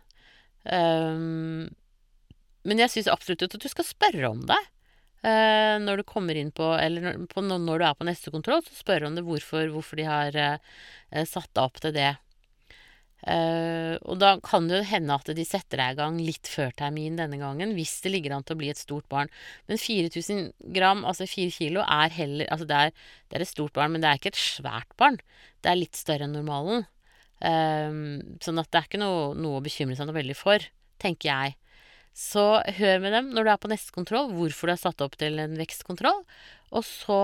Um, 0.64 1.70
men 2.68 2.82
jeg 2.82 2.92
syns 2.92 3.10
absolutt 3.12 3.46
at 3.46 3.56
du 3.56 3.68
skal 3.70 3.86
spørre 3.88 4.28
om 4.28 4.42
det. 4.48 4.60
Uh, 5.20 5.76
når 5.82 6.00
du 6.00 6.08
kommer 6.08 6.38
inn 6.40 6.48
på 6.48 6.64
Eller 6.80 7.04
når, 7.04 7.26
på, 7.28 7.42
når, 7.44 7.82
du 7.82 7.84
er 7.84 7.96
på 7.98 8.06
neste 8.08 8.32
kontroll, 8.32 8.62
så 8.64 8.78
spør 8.78 9.10
om 9.10 9.18
det 9.18 9.26
hvorfor, 9.26 9.68
hvorfor 9.72 10.00
de 10.00 10.08
har 10.08 10.36
uh, 10.40 11.24
satt 11.28 11.60
opp 11.60 11.80
til 11.84 11.92
det. 11.96 12.14
Uh, 13.20 14.00
og 14.08 14.16
da 14.22 14.30
kan 14.40 14.64
det 14.70 14.86
hende 14.88 15.12
at 15.12 15.28
de 15.36 15.44
setter 15.44 15.76
deg 15.76 15.92
i 15.92 15.98
gang 15.98 16.16
litt 16.24 16.48
før 16.48 16.70
termin 16.76 17.18
denne 17.18 17.36
gangen, 17.40 17.74
hvis 17.76 17.98
det 18.00 18.14
ligger 18.14 18.32
an 18.32 18.46
til 18.48 18.56
å 18.56 18.60
bli 18.62 18.70
et 18.72 18.80
stort 18.80 19.04
barn. 19.12 19.28
Men 19.68 19.80
4000 19.80 20.46
gram, 20.76 21.04
altså 21.04 21.28
4 21.28 21.52
kilo, 21.52 21.84
er 21.84 22.16
heller 22.16 22.48
Altså 22.48 22.68
det 22.70 22.78
er, 22.86 22.94
det 23.28 23.36
er, 23.36 23.44
et 23.44 23.52
stort 23.52 23.76
barn, 23.76 23.92
men 23.92 24.00
det 24.00 24.08
er 24.08 24.20
ikke 24.20 24.32
et 24.32 24.40
svært 24.40 24.96
barn. 25.00 25.20
Det 25.60 25.72
er 25.72 25.82
litt 25.82 26.00
større 26.00 26.24
enn 26.24 26.36
normalen. 26.38 26.88
Uh, 27.40 28.20
sånn 28.44 28.60
at 28.60 28.70
det 28.70 28.82
er 28.82 28.88
ikke 28.88 29.02
noe, 29.02 29.32
noe 29.38 29.60
å 29.60 29.64
bekymre 29.64 29.96
seg 29.98 30.08
noe 30.08 30.18
veldig 30.18 30.36
for, 30.38 30.64
tenker 31.00 31.30
jeg. 31.32 31.58
Så 32.16 32.44
hør 32.80 32.98
med 33.02 33.14
dem 33.14 33.30
når 33.34 33.46
du 33.46 33.50
er 33.52 33.60
på 33.62 33.70
neste 33.70 33.94
kontroll, 33.94 34.32
hvorfor 34.34 34.68
du 34.68 34.74
er 34.74 34.80
satt 34.82 35.02
opp 35.04 35.14
til 35.20 35.38
en 35.40 35.54
vekstkontroll. 35.58 36.24
Og 36.70 36.84
så 36.86 37.20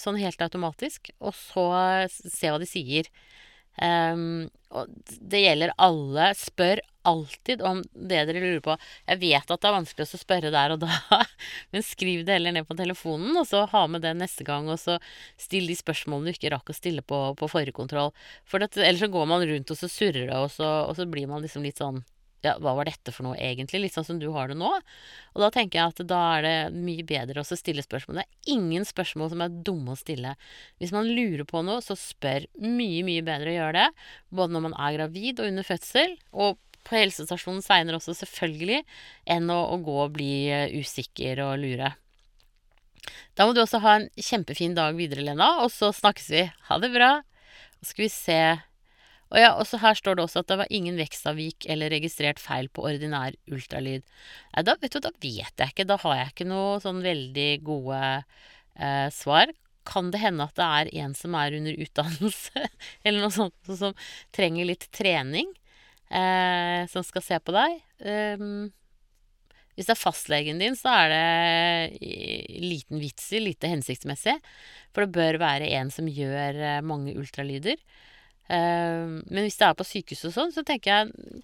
Sånn 0.00 0.18
helt 0.18 0.42
automatisk. 0.42 1.12
Og 1.18 1.34
så 1.36 1.66
se 2.08 2.50
hva 2.50 2.58
de 2.62 2.68
sier. 2.68 3.10
Um, 3.78 4.48
og 4.74 4.90
det 5.06 5.44
gjelder 5.44 5.74
alle. 5.78 6.32
Spør 6.38 6.82
alltid 7.08 7.62
om 7.66 7.82
det 7.92 8.24
dere 8.28 8.42
lurer 8.42 8.62
på. 8.64 8.76
Jeg 9.08 9.20
vet 9.22 9.54
at 9.54 9.62
det 9.62 9.70
er 9.70 9.76
vanskelig 9.76 10.06
å 10.06 10.20
spørre 10.20 10.52
der 10.54 10.74
og 10.74 10.82
da, 10.84 10.98
men 11.74 11.86
skriv 11.86 12.26
det 12.26 12.36
heller 12.36 12.56
ned 12.56 12.68
på 12.68 12.76
telefonen, 12.78 13.32
og 13.36 13.48
så 13.48 13.64
ha 13.72 13.86
med 13.90 14.04
det 14.06 14.14
neste 14.18 14.46
gang. 14.48 14.68
Og 14.72 14.80
så 14.82 14.98
still 15.40 15.70
de 15.70 15.78
spørsmålene 15.78 16.30
du 16.30 16.38
ikke 16.38 16.52
rakk 16.54 16.70
å 16.72 16.76
stille 16.76 17.04
på, 17.04 17.22
på 17.38 17.50
forrige 17.50 17.76
kontroll. 17.78 18.12
For 18.48 18.62
det, 18.62 18.74
ellers 18.76 19.06
så 19.06 19.12
går 19.12 19.32
man 19.32 19.46
rundt, 19.48 19.74
og 19.74 19.80
så 19.80 19.90
surrer 19.92 20.28
det, 20.28 20.36
og 20.38 20.52
så, 20.54 20.68
og 20.86 20.96
så 20.98 21.08
blir 21.08 21.30
man 21.30 21.44
liksom 21.44 21.66
litt 21.66 21.82
sånn 21.82 22.04
ja, 22.44 22.54
hva 22.62 22.74
var 22.78 22.86
dette 22.86 23.12
for 23.14 23.26
noe 23.26 23.38
egentlig? 23.42 23.80
Litt 23.82 23.96
sånn 23.96 24.06
som 24.06 24.18
du 24.20 24.28
har 24.34 24.50
det 24.50 24.56
nå. 24.58 24.70
Og 25.34 25.42
da 25.42 25.50
tenker 25.54 25.80
jeg 25.80 25.92
at 25.94 26.02
da 26.10 26.20
er 26.36 26.46
det 26.46 26.56
mye 26.76 27.06
bedre 27.06 27.42
å 27.42 27.58
stille 27.58 27.82
spørsmål. 27.82 28.20
Det 28.20 28.26
er 28.26 28.54
ingen 28.54 28.86
spørsmål 28.86 29.32
som 29.32 29.42
er 29.42 29.56
dumme 29.66 29.94
å 29.94 29.98
stille. 29.98 30.36
Hvis 30.78 30.94
man 30.94 31.10
lurer 31.10 31.42
på 31.48 31.64
noe, 31.66 31.82
så 31.84 31.98
spør. 31.98 32.46
Mye, 32.62 33.02
mye 33.06 33.26
bedre 33.26 33.52
å 33.52 33.58
gjøre 33.58 33.82
det. 33.82 34.06
Både 34.40 34.54
når 34.54 34.66
man 34.68 34.78
er 34.78 34.96
gravid 35.00 35.42
og 35.42 35.50
under 35.50 35.66
fødsel, 35.66 36.14
og 36.30 36.60
på 36.88 36.96
helsestasjonen 36.96 37.62
seinere 37.64 38.00
også, 38.00 38.16
selvfølgelig, 38.22 38.82
enn 39.28 39.52
å, 39.52 39.60
å, 39.74 39.80
gå 39.84 39.96
og 40.06 40.14
bli 40.16 40.32
eh, 40.52 40.74
usikker 40.80 41.44
og 41.44 41.58
lure. 41.62 41.92
Da 43.38 43.46
må 43.46 43.54
du 43.54 43.62
også 43.62 43.80
ha 43.84 43.98
en 44.00 44.08
kjempefin 44.18 44.74
dag 44.76 44.96
videre, 44.98 45.24
Lena, 45.24 45.58
og 45.62 45.70
så 45.72 45.92
snakkes 45.94 46.32
vi. 46.34 46.48
Ha 46.68 46.80
det 46.82 46.90
bra. 46.94 47.12
Så 47.78 47.92
skal 47.92 48.04
vi 48.08 48.12
se 48.12 48.40
og 49.28 49.36
ja, 49.36 49.50
også 49.60 49.80
her 49.82 49.96
står 49.98 50.16
det 50.16 50.24
også 50.24 50.40
at 50.40 50.50
det 50.50 50.56
var 50.62 50.70
ingen 50.72 50.96
vekstavvik 50.96 51.66
eller 51.68 51.92
registrert 51.92 52.40
feil 52.40 52.70
på 52.72 52.86
ordinær 52.88 53.36
ultralyd. 53.52 54.04
Nei, 54.54 54.64
da, 54.64 54.76
vet 54.80 54.94
du, 54.96 55.02
da 55.04 55.12
vet 55.20 55.60
jeg 55.60 55.74
ikke. 55.74 55.88
Da 55.88 55.98
har 56.00 56.14
jeg 56.16 56.32
ikke 56.32 56.48
noe 56.48 56.78
sånn 56.80 57.02
veldig 57.04 57.48
gode 57.66 58.00
eh, 58.08 59.08
svar. 59.12 59.52
Kan 59.88 60.08
det 60.14 60.22
hende 60.22 60.48
at 60.48 60.56
det 60.56 60.68
er 60.80 60.92
en 61.04 61.16
som 61.16 61.36
er 61.36 61.58
under 61.60 61.76
utdannelse, 61.84 62.64
eller 63.04 63.26
noe 63.26 63.34
sånt, 63.34 63.58
som 63.68 63.96
trenger 64.36 64.70
litt 64.70 64.88
trening, 64.96 65.52
eh, 66.10 66.82
som 66.90 67.04
skal 67.06 67.24
se 67.24 67.38
på 67.40 67.54
deg? 67.54 67.78
Um, 68.04 68.68
hvis 69.78 69.86
det 69.86 69.94
er 69.94 70.00
fastlegen 70.00 70.58
din, 70.58 70.74
så 70.74 70.90
er 70.90 71.12
det 71.12 72.08
liten 72.58 72.98
vits 72.98 73.28
i, 73.30 73.38
lite 73.44 73.70
hensiktsmessig. 73.70 74.34
For 74.90 75.06
det 75.06 75.14
bør 75.14 75.38
være 75.38 75.68
en 75.78 75.92
som 75.94 76.08
gjør 76.10 76.58
eh, 76.58 76.80
mange 76.82 77.14
ultralyder. 77.14 77.78
Ehm, 78.50 79.20
men 79.28 79.44
hvis 79.44 79.58
det 79.60 79.68
er 79.68 79.76
på 79.78 79.86
sykehus 79.86 80.24
og 80.30 80.32
sånn, 80.34 80.52
så 80.54 80.62
tenker 80.64 80.88
jeg 80.88 81.42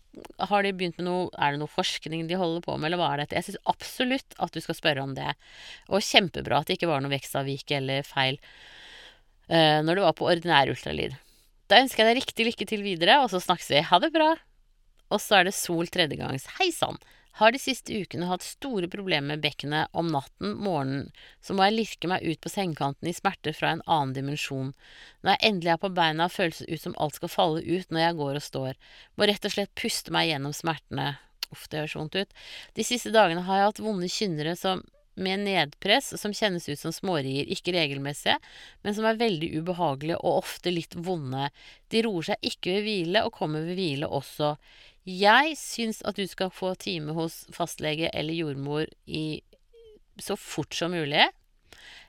Har 0.49 0.65
de 0.65 0.71
begynt 0.73 0.97
med 0.97 1.05
noe 1.05 1.27
Er 1.37 1.53
det 1.53 1.61
noe 1.61 1.69
forskning 1.69 2.23
de 2.31 2.39
holder 2.41 2.65
på 2.65 2.79
med, 2.79 2.89
eller 2.89 3.03
hva 3.03 3.11
er 3.13 3.21
dette? 3.23 3.37
Jeg 3.37 3.51
syns 3.51 3.61
absolutt 3.69 4.39
at 4.41 4.57
du 4.57 4.63
skal 4.65 4.79
spørre 4.79 5.05
om 5.05 5.13
det. 5.15 5.35
Og 5.93 6.03
kjempebra 6.03 6.63
at 6.63 6.71
det 6.71 6.79
ikke 6.79 6.89
var 6.89 7.05
noe 7.05 7.13
vekstavvik 7.13 7.77
eller 7.77 8.09
feil 8.09 8.41
når 9.45 9.99
du 9.99 10.01
var 10.01 10.15
på 10.17 10.25
ordinær 10.25 10.71
ultralyd. 10.73 11.13
Da 11.69 11.77
ønsker 11.83 12.01
jeg 12.01 12.09
deg 12.09 12.23
riktig 12.23 12.47
lykke 12.49 12.67
til 12.71 12.81
videre, 12.81 13.19
og 13.21 13.29
så 13.29 13.43
snakkes 13.45 13.69
vi. 13.75 13.83
Ha 13.85 13.99
det 14.01 14.09
bra! 14.15 14.31
Og 15.13 15.21
så 15.23 15.41
er 15.41 15.49
det 15.49 15.57
Sol 15.57 15.91
tredjegangs. 15.93 16.49
Hei 16.59 16.71
sann! 16.75 17.01
Har 17.35 17.51
de 17.51 17.59
siste 17.59 17.91
ukene 17.99 18.29
hatt 18.31 18.45
store 18.47 18.87
problemer 18.87 19.33
med 19.33 19.41
bekkenet 19.43 19.91
om 19.91 20.13
natten, 20.15 20.53
morgenen, 20.55 21.09
så 21.43 21.57
må 21.57 21.65
jeg 21.67 21.75
lirke 21.75 22.11
meg 22.13 22.23
ut 22.23 22.39
på 22.39 22.53
sengekanten 22.53 23.11
i 23.11 23.15
smerter 23.17 23.57
fra 23.59 23.73
en 23.75 23.83
annen 23.91 24.13
dimensjon. 24.15 24.71
Når 25.27 25.35
jeg 25.35 25.49
endelig 25.49 25.73
er 25.73 25.81
på 25.83 25.91
beina, 25.97 26.29
føles 26.31 26.63
det 26.63 26.71
ut 26.71 26.85
som 26.85 26.95
alt 27.03 27.19
skal 27.19 27.33
falle 27.33 27.65
ut 27.67 27.91
når 27.91 28.05
jeg 28.05 28.19
går 28.21 28.39
og 28.39 28.47
står. 28.47 28.79
Må 29.19 29.27
rett 29.27 29.51
og 29.51 29.57
slett 29.57 29.75
puste 29.75 30.15
meg 30.15 30.31
gjennom 30.31 30.55
smertene. 30.55 31.09
Uff, 31.51 31.67
det 31.73 31.83
høres 31.83 31.99
vondt 31.99 32.21
ut. 32.23 32.39
De 32.79 32.87
siste 32.87 33.11
dagene 33.15 33.43
har 33.49 33.61
jeg 33.61 33.73
hatt 33.73 33.83
vonde 33.83 34.13
kynnere 34.15 34.55
som 34.59 34.87
med 35.15 35.45
nedpress 35.47 36.13
som 36.21 36.35
kjennes 36.35 36.67
ut 36.69 36.81
som 36.81 36.95
smårier, 36.95 37.49
ikke 37.51 37.75
regelmessige, 37.77 38.37
men 38.83 38.97
som 38.97 39.07
er 39.09 39.21
veldig 39.21 39.51
ubehagelige 39.61 40.19
og 40.21 40.41
ofte 40.43 40.73
litt 40.75 40.97
vonde. 40.97 41.49
De 41.93 42.03
roer 42.07 42.31
seg 42.31 42.51
ikke 42.53 42.79
ved 42.79 42.89
hvile, 42.89 43.25
og 43.27 43.37
kommer 43.37 43.67
ved 43.67 43.79
hvile 43.79 44.11
også. 44.11 44.55
Jeg 45.05 45.57
syns 45.61 46.01
at 46.09 46.17
du 46.17 46.25
skal 46.29 46.53
få 46.55 46.73
time 46.81 47.15
hos 47.17 47.43
fastlege 47.53 48.11
eller 48.15 48.37
jordmor 48.37 48.89
i 49.05 49.43
så 50.23 50.37
fort 50.39 50.75
som 50.75 50.95
mulig. 50.95 51.27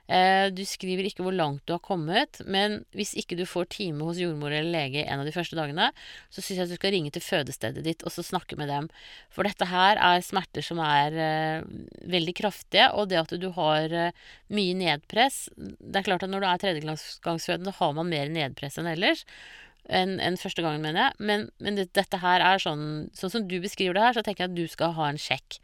Eh, 0.06 0.48
du 0.54 0.62
skriver 0.66 1.08
ikke 1.08 1.24
hvor 1.26 1.34
langt 1.34 1.64
du 1.66 1.74
har 1.74 1.82
kommet, 1.82 2.38
men 2.46 2.78
hvis 2.94 3.14
ikke 3.18 3.38
du 3.38 3.42
får 3.48 3.66
time 3.74 4.06
hos 4.06 4.20
jordmor 4.22 4.54
eller 4.54 4.70
lege 4.70 5.02
en 5.02 5.22
av 5.22 5.26
de 5.26 5.34
første 5.34 5.58
dagene, 5.58 5.88
så 6.30 6.38
syns 6.42 6.60
jeg 6.60 6.66
at 6.68 6.74
du 6.74 6.78
skal 6.78 6.94
ringe 6.94 7.12
til 7.14 7.24
fødestedet 7.26 7.82
ditt 7.86 8.06
og 8.06 8.14
så 8.14 8.22
snakke 8.26 8.58
med 8.60 8.70
dem. 8.70 8.88
For 9.34 9.48
dette 9.48 9.66
her 9.70 9.98
er 9.98 10.22
smerter 10.22 10.64
som 10.64 10.80
er 10.84 11.18
uh, 11.18 11.68
veldig 12.06 12.36
kraftige, 12.38 12.88
og 12.94 13.10
det 13.10 13.20
at 13.24 13.34
du 13.42 13.50
har 13.56 13.92
uh, 13.92 14.24
mye 14.54 14.74
nedpress 14.78 15.48
Det 15.56 16.00
er 16.00 16.06
klart 16.06 16.24
at 16.24 16.30
når 16.30 16.42
du 16.42 16.48
er 16.48 16.62
tredjegangsfødende, 16.62 17.74
har 17.78 17.94
man 17.96 18.10
mer 18.10 18.30
nedpress 18.30 18.78
enn 18.78 18.90
ellers 18.90 19.26
enn 19.86 20.16
en 20.18 20.34
første 20.40 20.64
gangen, 20.64 20.82
mener 20.82 21.04
jeg. 21.04 21.26
Men, 21.28 21.46
men 21.62 21.78
det, 21.78 21.92
dette 21.94 22.18
her 22.18 22.42
er 22.42 22.62
sånn 22.62 23.06
Sånn 23.14 23.32
som 23.32 23.46
du 23.46 23.58
beskriver 23.62 23.94
det 23.94 24.02
her, 24.02 24.16
så 24.16 24.24
tenker 24.26 24.44
jeg 24.44 24.50
at 24.50 24.58
du 24.58 24.66
skal 24.70 24.96
ha 24.96 25.10
en 25.12 25.20
sjekk. 25.20 25.60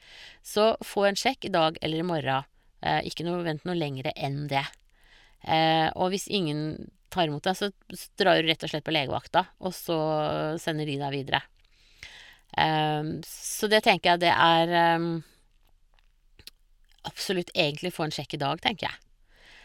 Så 0.47 0.73
få 0.87 1.09
en 1.09 1.19
sjekk 1.19 1.49
i 1.49 1.55
dag 1.55 1.79
eller 1.83 2.03
i 2.03 2.07
morgen. 2.07 2.52
Eh, 2.83 3.03
ikke 3.07 3.27
noe, 3.27 3.45
vent 3.47 3.65
noe 3.69 3.79
lengre 3.79 4.13
enn 4.19 4.47
det. 4.51 4.65
Eh, 5.43 5.89
og 5.95 6.13
hvis 6.13 6.29
ingen 6.31 6.91
tar 7.13 7.29
imot 7.29 7.45
deg, 7.47 7.59
så 7.59 7.71
drar 8.19 8.41
du 8.41 8.49
rett 8.49 8.63
og 8.65 8.73
slett 8.73 8.87
på 8.87 8.95
legevakta, 8.95 9.45
og 9.63 9.75
så 9.77 9.99
sender 10.63 10.89
de 10.89 10.97
deg 11.01 11.15
videre. 11.15 11.43
Eh, 12.59 13.13
så 13.27 13.71
det 13.71 13.83
tenker 13.87 14.15
jeg 14.15 14.25
det 14.27 14.33
er 14.33 14.75
eh, 14.77 15.13
Absolutt 17.03 17.49
egentlig 17.59 17.91
få 17.91 18.05
en 18.07 18.13
sjekk 18.15 18.37
i 18.37 18.39
dag, 18.39 18.61
tenker 18.63 18.87
jeg. 18.87 18.99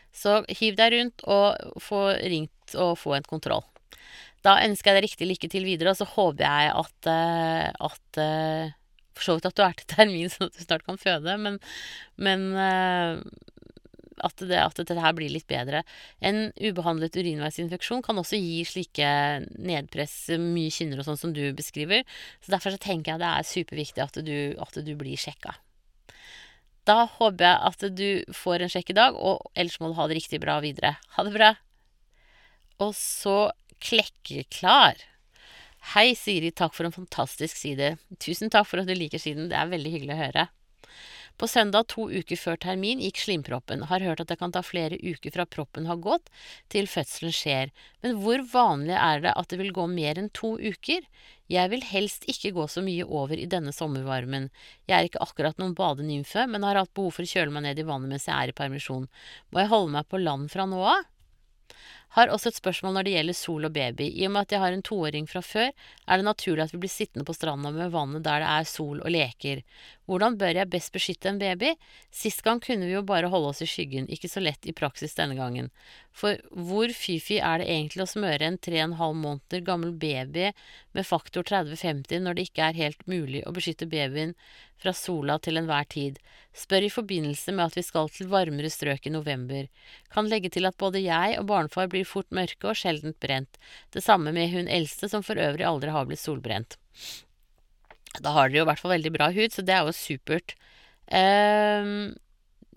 Så 0.09 0.39
hiv 0.57 0.73
deg 0.79 0.95
rundt 0.95 1.21
og 1.29 1.81
få 1.83 1.99
ringt 2.17 2.73
og 2.73 2.95
få 2.97 3.13
en 3.13 3.27
kontroll. 3.27 3.61
Da 4.41 4.55
ønsker 4.63 4.89
jeg 4.89 4.97
deg 4.97 5.05
riktig 5.05 5.27
lykke 5.29 5.49
til 5.53 5.67
videre, 5.67 5.93
og 5.93 5.99
så 5.99 6.07
håper 6.09 6.41
jeg 6.41 6.71
at, 6.81 7.09
at 7.91 8.21
For 9.17 9.25
så 9.25 9.37
vidt 9.37 9.49
at 9.49 9.57
du 9.57 9.65
er 9.65 9.77
til 9.77 9.89
termin, 9.91 10.29
sånn 10.33 10.49
at 10.49 10.57
du 10.57 10.63
snart 10.63 10.87
kan 10.87 11.01
føde, 11.01 11.37
men, 11.41 11.59
men 12.21 12.47
uh, 12.55 13.19
at, 14.25 14.41
det, 14.41 14.57
at 14.61 14.79
dette 14.79 14.97
her 15.01 15.15
blir 15.17 15.31
litt 15.33 15.47
bedre. 15.49 15.83
En 16.23 16.49
ubehandlet 16.57 17.17
urinveisinfeksjon 17.19 18.03
kan 18.05 18.19
også 18.21 18.39
gi 18.39 18.63
slike 18.67 19.11
nedpress, 19.57 20.17
mye 20.41 20.73
kynner 20.73 21.01
og 21.01 21.09
sånn 21.09 21.21
som 21.21 21.35
du 21.35 21.43
beskriver. 21.57 22.05
Så 22.41 22.53
derfor 22.53 22.73
så 22.73 22.81
tenker 22.81 23.13
jeg 23.13 23.23
det 23.23 23.31
er 23.31 23.51
superviktig 23.53 24.05
at 24.05 24.19
du, 24.25 24.37
at 24.63 24.81
du 24.85 24.93
blir 24.97 25.19
sjekka. 25.19 25.57
Da 26.87 27.01
håper 27.17 27.43
jeg 27.43 27.67
at 27.67 27.85
du 27.99 28.33
får 28.35 28.63
en 28.63 28.71
sjekk 28.71 28.93
i 28.93 28.99
dag, 29.01 29.17
og 29.19 29.49
ellers 29.59 29.79
må 29.83 29.91
du 29.91 29.97
ha 29.97 30.07
det 30.07 30.21
riktig 30.21 30.39
bra 30.43 30.61
videre. 30.63 30.95
Ha 31.17 31.25
det 31.27 31.33
bra. 31.35 31.53
Og 32.83 32.93
så 32.95 33.49
Klekkeklar. 33.83 34.97
Hei, 35.79 36.15
Siri. 36.15 36.51
Takk 36.51 36.73
for 36.75 36.85
en 36.87 36.91
fantastisk 36.91 37.57
side. 37.57 37.95
Tusen 38.19 38.49
takk 38.49 38.67
for 38.67 38.81
at 38.81 38.89
du 38.89 38.95
liker 38.97 39.21
siden. 39.21 39.49
Det 39.51 39.57
er 39.57 39.69
veldig 39.71 39.91
hyggelig 39.93 40.15
å 40.15 40.23
høre. 40.25 40.47
På 41.37 41.45
søndag 41.45 41.85
to 41.93 42.07
uker 42.09 42.39
før 42.41 42.57
termin 42.57 43.01
gikk 43.03 43.19
slimproppen. 43.21 43.83
Har 43.91 44.01
hørt 44.01 44.23
at 44.23 44.31
det 44.31 44.39
kan 44.39 44.51
ta 44.51 44.63
flere 44.65 44.97
uker 44.97 45.35
fra 45.35 45.45
proppen 45.45 45.85
har 45.85 45.99
gått 46.01 46.31
til 46.73 46.89
fødselen 46.89 47.35
skjer. 47.35 47.73
Men 48.01 48.17
hvor 48.23 48.41
vanlig 48.51 48.95
er 48.97 49.21
det 49.21 49.35
at 49.37 49.51
det 49.53 49.59
vil 49.61 49.75
gå 49.75 49.85
mer 49.91 50.17
enn 50.17 50.31
to 50.33 50.55
uker? 50.57 51.05
Jeg 51.47 51.71
vil 51.71 51.85
helst 51.85 52.25
ikke 52.27 52.55
gå 52.57 52.65
så 52.67 52.81
mye 52.83 53.05
over 53.05 53.37
i 53.37 53.45
denne 53.45 53.71
sommervarmen. 53.75 54.49
Jeg 54.89 54.97
er 54.97 55.11
ikke 55.11 55.21
akkurat 55.23 55.61
noen 55.61 55.77
badenymfe, 55.77 56.47
men 56.49 56.65
har 56.65 56.81
hatt 56.81 56.95
behov 56.97 57.19
for 57.19 57.27
å 57.27 57.29
kjøle 57.29 57.53
meg 57.53 57.67
ned 57.69 57.79
i 57.79 57.85
vannet 57.85 58.15
mens 58.15 58.25
jeg 58.27 58.33
er 58.33 58.51
i 58.51 58.57
permisjon. 58.57 59.05
Må 59.53 59.61
jeg 59.61 59.71
holde 59.75 59.93
meg 59.93 60.09
på 60.09 60.23
land 60.23 60.49
fra 60.51 60.65
nå 60.65 60.81
av? 60.97 61.05
Har 62.17 62.31
også 62.33 62.49
et 62.49 62.57
spørsmål 62.57 62.95
når 62.95 63.05
det 63.05 63.11
gjelder 63.13 63.37
sol 63.37 63.67
og 63.67 63.73
baby. 63.75 64.07
I 64.09 64.25
og 64.25 64.31
med 64.33 64.47
at 64.47 64.55
jeg 64.55 64.61
har 64.63 64.73
en 64.73 64.81
toåring 64.81 65.27
fra 65.29 65.43
før, 65.45 65.69
er 65.69 66.17
det 66.17 66.25
naturlig 66.25 66.63
at 66.63 66.73
vi 66.73 66.79
blir 66.81 66.89
sittende 66.89 67.27
på 67.27 67.35
stranda 67.37 67.69
med 67.75 67.93
vannet 67.93 68.25
der 68.25 68.41
det 68.41 68.49
er 68.55 68.65
sol 68.71 69.03
og 69.03 69.13
leker. 69.13 69.61
Hvordan 70.07 70.37
bør 70.39 70.55
jeg 70.55 70.71
best 70.71 70.93
beskytte 70.95 71.29
en 71.29 71.39
baby? 71.41 71.73
Sist 72.15 72.41
gang 72.45 72.61
kunne 72.63 72.87
vi 72.87 72.95
jo 72.95 73.03
bare 73.05 73.29
holde 73.29 73.51
oss 73.51 73.61
i 73.61 73.67
skyggen, 73.69 74.07
ikke 74.09 74.31
så 74.31 74.41
lett 74.41 74.65
i 74.65 74.73
praksis 74.73 75.17
denne 75.17 75.35
gangen. 75.37 75.67
For 76.15 76.39
hvor 76.55 76.89
fy-fy 76.95 77.41
er 77.43 77.61
det 77.61 77.67
egentlig 77.69 78.05
å 78.05 78.09
smøre 78.09 78.47
en 78.47 78.57
tre 78.57 78.79
og 78.79 78.85
en 78.87 78.95
halv 79.01 79.19
måneder 79.19 79.65
gammel 79.67 79.91
baby 79.91 80.53
med 80.95 81.05
faktor 81.05 81.45
30-50 81.45 82.23
når 82.23 82.37
det 82.37 82.47
ikke 82.47 82.69
er 82.69 82.79
helt 82.79 83.03
mulig 83.05 83.43
å 83.45 83.53
beskytte 83.53 83.89
babyen 83.91 84.33
fra 84.79 84.95
sola 84.95 85.37
til 85.43 85.59
enhver 85.59 85.85
tid? 85.91 86.21
Spør 86.55 86.87
i 86.87 86.93
forbindelse 86.93 87.53
med 87.53 87.67
at 87.67 87.77
vi 87.77 87.83
skal 87.85 88.07
til 88.09 88.31
varmere 88.31 88.71
strøk 88.71 89.05
i 89.05 89.13
november. 89.13 89.67
Kan 90.13 90.31
legge 90.31 90.49
til 90.55 90.65
at 90.71 90.79
både 90.79 91.03
jeg 91.03 91.35
og 91.41 91.49
barnefar 91.51 91.91
blir 91.91 92.06
fort 92.07 92.29
mørke 92.33 92.71
og 92.71 92.79
sjeldent 92.79 93.19
brent. 93.23 93.59
Det 93.93 94.03
samme 94.05 94.33
med 94.35 94.53
hun 94.53 94.71
eldste, 94.71 95.09
som 95.11 95.25
for 95.25 95.39
øvrig 95.39 95.67
aldri 95.67 95.93
har 95.93 96.07
blitt 96.09 96.23
solbrent. 96.23 96.79
Da 98.23 98.33
har 98.33 98.49
dere 98.49 98.61
jo 98.61 98.65
i 98.65 98.69
hvert 98.71 98.81
fall 98.81 98.95
veldig 98.95 99.13
bra 99.13 99.29
hud, 99.33 99.53
så 99.53 99.63
det 99.65 99.75
er 99.75 99.85
jo 99.85 99.95
supert. 99.95 100.55
Uh, 101.07 102.15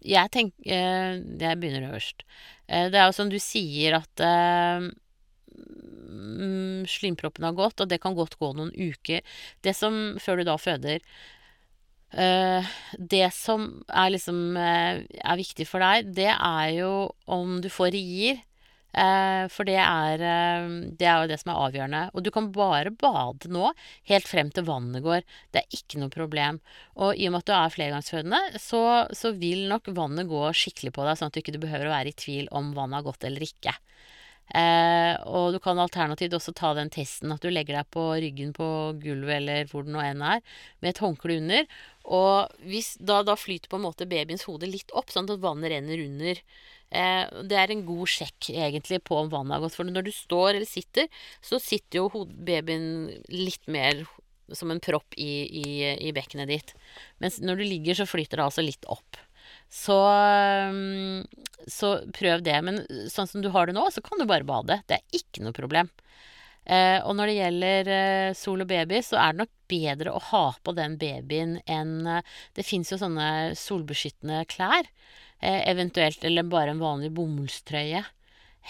jeg 0.06 0.30
tenker 0.30 0.70
uh, 0.70 1.18
Jeg 1.18 1.60
begynner 1.60 1.88
øverst. 1.90 2.24
Uh, 2.70 2.88
det 2.92 3.00
er 3.00 3.08
jo 3.08 3.16
som 3.16 3.30
du 3.32 3.38
sier 3.42 3.98
at 4.00 4.22
uh, 4.24 4.88
slimproppen 6.90 7.46
har 7.46 7.56
gått, 7.56 7.80
og 7.82 7.90
det 7.90 8.00
kan 8.02 8.16
godt 8.16 8.38
gå 8.40 8.52
noen 8.56 8.72
uker. 8.74 9.24
Det 9.62 9.76
som 9.76 10.16
Før 10.20 10.40
du 10.40 10.48
da 10.48 10.56
føder. 10.58 11.04
det 12.98 13.28
som 13.30 13.84
er 13.86 14.08
liksom 14.10 14.56
er 14.58 15.36
viktig 15.38 15.66
for 15.68 15.78
deg, 15.78 16.08
det 16.10 16.32
er 16.32 16.68
jo 16.74 17.12
om 17.30 17.60
du 17.62 17.68
får 17.70 17.92
rier. 17.94 18.40
Eh, 18.90 19.44
for 19.54 19.68
det 19.68 19.78
er, 19.78 20.22
eh, 20.24 20.68
det 20.98 21.06
er 21.06 21.22
jo 21.22 21.30
det 21.30 21.38
som 21.42 21.52
er 21.52 21.60
avgjørende. 21.66 22.02
Og 22.14 22.24
du 22.26 22.30
kan 22.34 22.50
bare 22.54 22.90
bade 22.90 23.50
nå, 23.52 23.70
helt 24.10 24.28
frem 24.28 24.50
til 24.50 24.66
vannet 24.66 25.04
går. 25.04 25.22
Det 25.52 25.62
er 25.62 25.78
ikke 25.78 26.00
noe 26.02 26.10
problem. 26.10 26.60
Og 26.96 27.14
i 27.14 27.28
og 27.28 27.36
med 27.36 27.44
at 27.44 27.50
du 27.50 27.54
er 27.56 27.76
flergangsfødende, 27.76 28.40
så, 28.58 28.82
så 29.14 29.34
vil 29.38 29.68
nok 29.70 29.92
vannet 29.94 30.30
gå 30.30 30.42
skikkelig 30.56 30.94
på 30.96 31.06
deg, 31.06 31.18
sånn 31.18 31.30
at 31.30 31.38
du 31.38 31.42
ikke 31.44 31.62
behøver 31.62 31.90
å 31.90 31.94
være 31.94 32.14
i 32.14 32.18
tvil 32.24 32.50
om 32.50 32.74
vannet 32.74 33.00
har 33.00 33.08
gått 33.10 33.28
eller 33.28 33.46
ikke. 33.46 33.76
Eh, 34.50 35.14
og 35.30 35.52
du 35.54 35.60
kan 35.62 35.78
alternativt 35.78 36.34
også 36.34 36.52
ta 36.58 36.72
den 36.74 36.88
testen 36.90 37.30
at 37.30 37.44
du 37.44 37.52
legger 37.52 37.76
deg 37.78 37.90
på 37.94 38.02
ryggen 38.18 38.50
på 38.56 38.66
gulvet 38.98 39.36
eller 39.36 39.68
hvor 39.70 39.86
det 39.86 39.94
nå 39.94 40.02
enn 40.02 40.24
er, 40.26 40.42
med 40.82 40.90
et 40.90 41.02
håndkle 41.04 41.36
under. 41.38 41.68
Og 42.10 42.66
hvis, 42.66 42.96
da, 42.98 43.20
da 43.26 43.38
flyter 43.38 43.70
på 43.70 43.78
en 43.78 43.86
måte 43.86 44.08
babyens 44.10 44.48
hode 44.50 44.66
litt 44.70 44.90
opp, 44.96 45.12
sånn 45.14 45.30
at 45.30 45.42
vannet 45.44 45.70
renner 45.70 46.02
under. 46.02 46.42
Eh, 46.90 47.42
det 47.46 47.58
er 47.58 47.72
en 47.72 47.84
god 47.86 48.10
sjekk 48.10 48.50
egentlig 48.52 49.00
på 49.06 49.18
om 49.20 49.30
vannet 49.32 49.56
har 49.56 49.64
gått. 49.64 49.76
For 49.78 49.86
når 49.86 50.08
du 50.08 50.12
står 50.14 50.56
eller 50.56 50.68
sitter, 50.68 51.08
så 51.44 51.60
sitter 51.62 52.02
jo 52.02 52.26
babyen 52.30 53.10
litt 53.30 53.66
mer 53.70 54.04
som 54.52 54.72
en 54.72 54.82
propp 54.82 55.14
i, 55.14 55.46
i, 55.46 55.66
i, 55.94 56.12
bekkenet 56.14 56.50
ditt. 56.50 56.74
Mens 57.22 57.38
når 57.42 57.60
du 57.60 57.66
ligger, 57.68 58.00
så 58.00 58.08
flyter 58.08 58.40
det 58.40 58.46
altså 58.48 58.64
litt 58.66 58.86
opp. 58.90 59.18
Så, 59.70 59.96
mm, 60.74 61.22
så 61.70 61.94
prøv 62.16 62.42
det. 62.46 62.58
Men 62.66 62.82
sånn 63.10 63.30
som 63.30 63.44
du 63.44 63.50
har 63.54 63.70
det 63.70 63.76
nå, 63.78 63.86
så 63.94 64.02
kan 64.02 64.18
du 64.18 64.26
bare 64.26 64.46
bade. 64.46 64.80
Det 64.90 64.98
er 64.98 65.20
ikke 65.22 65.46
noe 65.46 65.54
problem. 65.56 65.90
Eh, 66.70 66.98
og 67.06 67.16
når 67.16 67.30
det 67.30 67.38
gjelder 67.38 67.88
eh, 67.94 68.32
sol 68.36 68.62
og 68.62 68.68
baby, 68.70 69.00
så 69.02 69.18
er 69.18 69.32
det 69.32 69.42
nok 69.44 69.54
bedre 69.70 70.12
å 70.12 70.22
ha 70.30 70.44
på 70.62 70.74
den 70.76 70.98
babyen 71.00 71.56
enn 71.64 72.04
eh, 72.06 72.36
Det 72.54 72.66
fins 72.66 72.92
jo 72.92 72.98
sånne 73.00 73.56
solbeskyttende 73.58 74.44
klær. 74.50 74.90
Eh, 75.40 75.68
eventuelt 75.70 76.24
eller 76.24 76.42
bare 76.42 76.74
en 76.74 76.82
vanlig 76.82 77.10
bomullstrøye. 77.16 78.04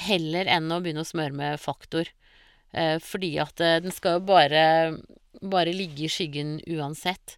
Heller 0.06 0.50
enn 0.54 0.70
å 0.70 0.78
begynne 0.82 1.02
å 1.02 1.08
smøre 1.08 1.34
med 1.34 1.58
faktor. 1.62 2.12
Eh, 2.70 2.96
fordi 3.02 3.32
at 3.42 3.60
eh, 3.64 3.80
den 3.82 3.94
skal 3.94 4.18
jo 4.18 4.26
bare, 4.28 4.62
bare 5.42 5.74
ligge 5.74 6.06
i 6.06 6.12
skyggen 6.12 6.60
uansett. 6.70 7.36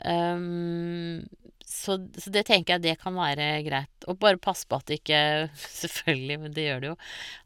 Um, 0.00 1.20
så, 1.68 1.98
så, 2.16 2.30
det 2.32 2.46
tenker 2.48 2.78
jeg 2.78 2.82
det 2.88 2.96
kan 3.04 3.14
være 3.14 3.52
greit. 3.62 4.08
Og 4.10 4.18
bare 4.18 4.40
passe 4.42 4.66
på 4.66 4.80
at 4.80 4.90
ikke 4.96 5.22
Selvfølgelig, 5.82 6.42
men 6.42 6.56
det 6.56 6.66
gjør 6.66 6.82
det 6.82 6.90
jo. 6.90 6.98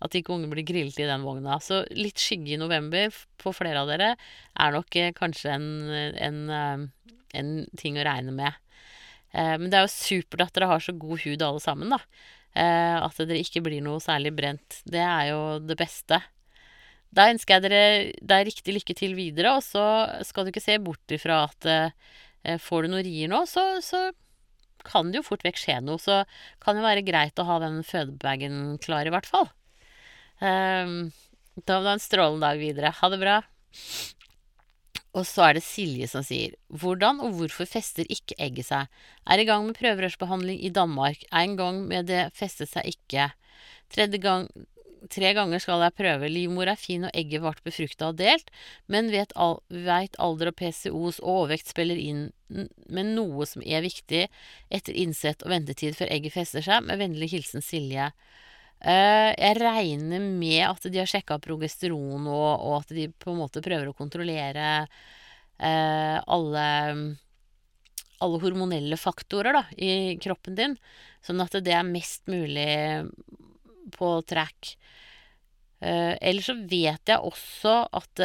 At 0.09 0.17
ikke 0.17 0.39
unge 0.39 0.49
blir 0.55 0.65
grillet 0.65 1.05
i 1.05 1.11
den 1.11 1.29
vogna. 1.29 1.61
Så 1.61 1.85
litt 1.93 2.23
skygge 2.23 2.57
i 2.57 2.61
november 2.63 3.13
på 3.45 3.53
flere 3.53 3.85
av 3.85 3.93
dere 3.93 4.15
er 4.17 4.73
nok 4.73 5.03
kanskje 5.21 5.53
en, 5.53 5.71
en, 6.17 6.45
en 7.37 7.57
ting 7.77 8.01
å 8.01 8.09
regne 8.09 8.33
med. 8.41 8.64
Eh, 9.35 9.57
men 9.59 9.71
det 9.71 9.79
er 9.79 9.87
jo 9.89 9.95
supert 9.95 10.47
at 10.47 10.55
dere 10.57 10.71
har 10.71 10.83
så 10.83 10.95
god 10.97 11.23
hud 11.25 11.43
alle 11.43 11.63
sammen, 11.63 11.95
da. 11.95 12.01
Eh, 12.55 12.97
at 13.03 13.19
dere 13.19 13.43
ikke 13.43 13.65
blir 13.67 13.83
noe 13.85 14.03
særlig 14.03 14.35
brent. 14.37 14.81
Det 14.87 15.03
er 15.03 15.33
jo 15.33 15.41
det 15.65 15.77
beste. 15.81 16.21
Da 17.15 17.29
ønsker 17.31 17.57
jeg 17.57 17.65
dere 17.67 17.83
deg 18.27 18.49
riktig 18.49 18.77
lykke 18.79 18.97
til 18.99 19.15
videre, 19.19 19.57
og 19.59 19.63
så 19.67 19.85
skal 20.27 20.47
du 20.47 20.55
ikke 20.55 20.65
se 20.65 20.79
bort 20.83 21.15
ifra 21.15 21.45
at 21.49 21.69
eh, 21.71 22.57
får 22.63 22.85
du 22.85 22.95
noen 22.95 23.07
rier 23.07 23.31
nå, 23.31 23.45
så, 23.51 23.79
så 23.83 24.09
kan 24.85 25.11
det 25.11 25.21
jo 25.21 25.27
fort 25.27 25.45
vekk 25.47 25.59
skje 25.59 25.79
noe. 25.83 26.01
Så 26.03 26.23
kan 26.63 26.79
det 26.79 26.87
være 26.87 27.07
greit 27.07 27.39
å 27.41 27.47
ha 27.49 27.61
den 27.63 27.83
fødebagen 27.87 28.77
klar, 28.85 29.07
i 29.07 29.15
hvert 29.15 29.31
fall. 29.31 29.49
Da 30.43 30.85
må 30.91 31.09
du 31.65 31.89
ha 31.89 31.95
en 31.95 32.03
strålende 32.03 32.45
dag 32.45 32.61
videre. 32.61 32.91
Ha 32.99 33.09
det 33.09 33.21
bra. 33.23 33.39
Og 35.15 35.27
så 35.29 35.47
er 35.47 35.57
det 35.57 35.63
Silje 35.63 36.09
som 36.11 36.25
sier 36.27 36.57
Hvordan 36.75 37.21
og 37.23 37.37
hvorfor 37.39 37.69
fester 37.71 38.09
ikke 38.11 38.37
egget 38.43 38.69
seg? 38.71 38.91
Er 39.31 39.41
i 39.41 39.47
gang 39.47 39.67
med 39.67 39.79
prøverørsbehandling 39.79 40.61
i 40.67 40.73
Danmark. 40.75 41.23
En 41.31 41.57
gang 41.61 41.85
med 41.87 42.11
det 42.11 42.27
festet 42.35 42.73
seg 42.73 42.97
ikke. 42.97 43.31
Tredje 43.95 44.19
gang 44.23 44.49
Tre 45.13 45.35
ganger 45.37 45.61
skal 45.61 45.83
jeg 45.85 45.97
prøve. 45.99 46.31
Livmor 46.33 46.71
er 46.71 46.81
fin 46.81 47.05
og 47.05 47.17
egget 47.17 47.43
ble 47.45 47.53
befrukta 47.67 48.09
og 48.09 48.17
delt, 48.17 48.49
men 48.89 49.11
vet, 49.13 49.35
al 49.37 49.59
vet 49.69 50.17
alder 50.23 50.49
og 50.49 50.57
PCOs 50.57 51.19
og 51.21 51.29
overvekt 51.35 51.69
spiller 51.69 52.01
inn, 52.01 52.31
med 52.49 53.11
noe 53.13 53.45
som 53.49 53.65
er 53.67 53.85
viktig 53.85 54.23
etter 54.73 54.97
innsett 54.97 55.45
og 55.45 55.53
ventetid 55.53 55.99
før 55.99 56.13
egget 56.15 56.37
fester 56.39 56.65
seg. 56.65 56.87
Med 56.89 57.03
vennlig 57.03 57.29
hilsen 57.35 57.65
Silje. 57.65 58.13
Uh, 58.85 59.33
jeg 59.33 59.57
regner 59.63 60.21
med 60.21 60.61
at 60.67 60.87
de 60.93 61.01
har 61.01 61.09
sjekka 61.09 61.39
progesteron, 61.41 62.27
og, 62.29 62.49
og, 62.53 62.75
at 62.83 62.91
de 62.93 63.07
på 63.09 63.33
en 63.33 63.39
måte 63.41 63.63
prøver 63.65 63.89
å 63.89 63.97
kontrollere 63.97 64.85
uh, 64.85 66.19
alle, 66.21 66.65
alle 68.21 68.41
hormonelle 68.43 68.99
faktorer 69.01 69.57
da, 69.57 69.63
i 69.81 70.19
kroppen 70.21 70.59
din, 70.59 70.77
sånn 71.25 71.41
at 71.41 71.57
det 71.65 71.73
er 71.73 71.89
mest 71.89 72.29
mulig 72.29 72.69
på 73.97 74.11
track. 74.29 74.75
Uh, 75.81 76.13
ellers 76.21 76.51
så 76.53 76.59
vet 76.69 77.09
jeg 77.09 77.25
også 77.25 77.73
at 77.93 78.21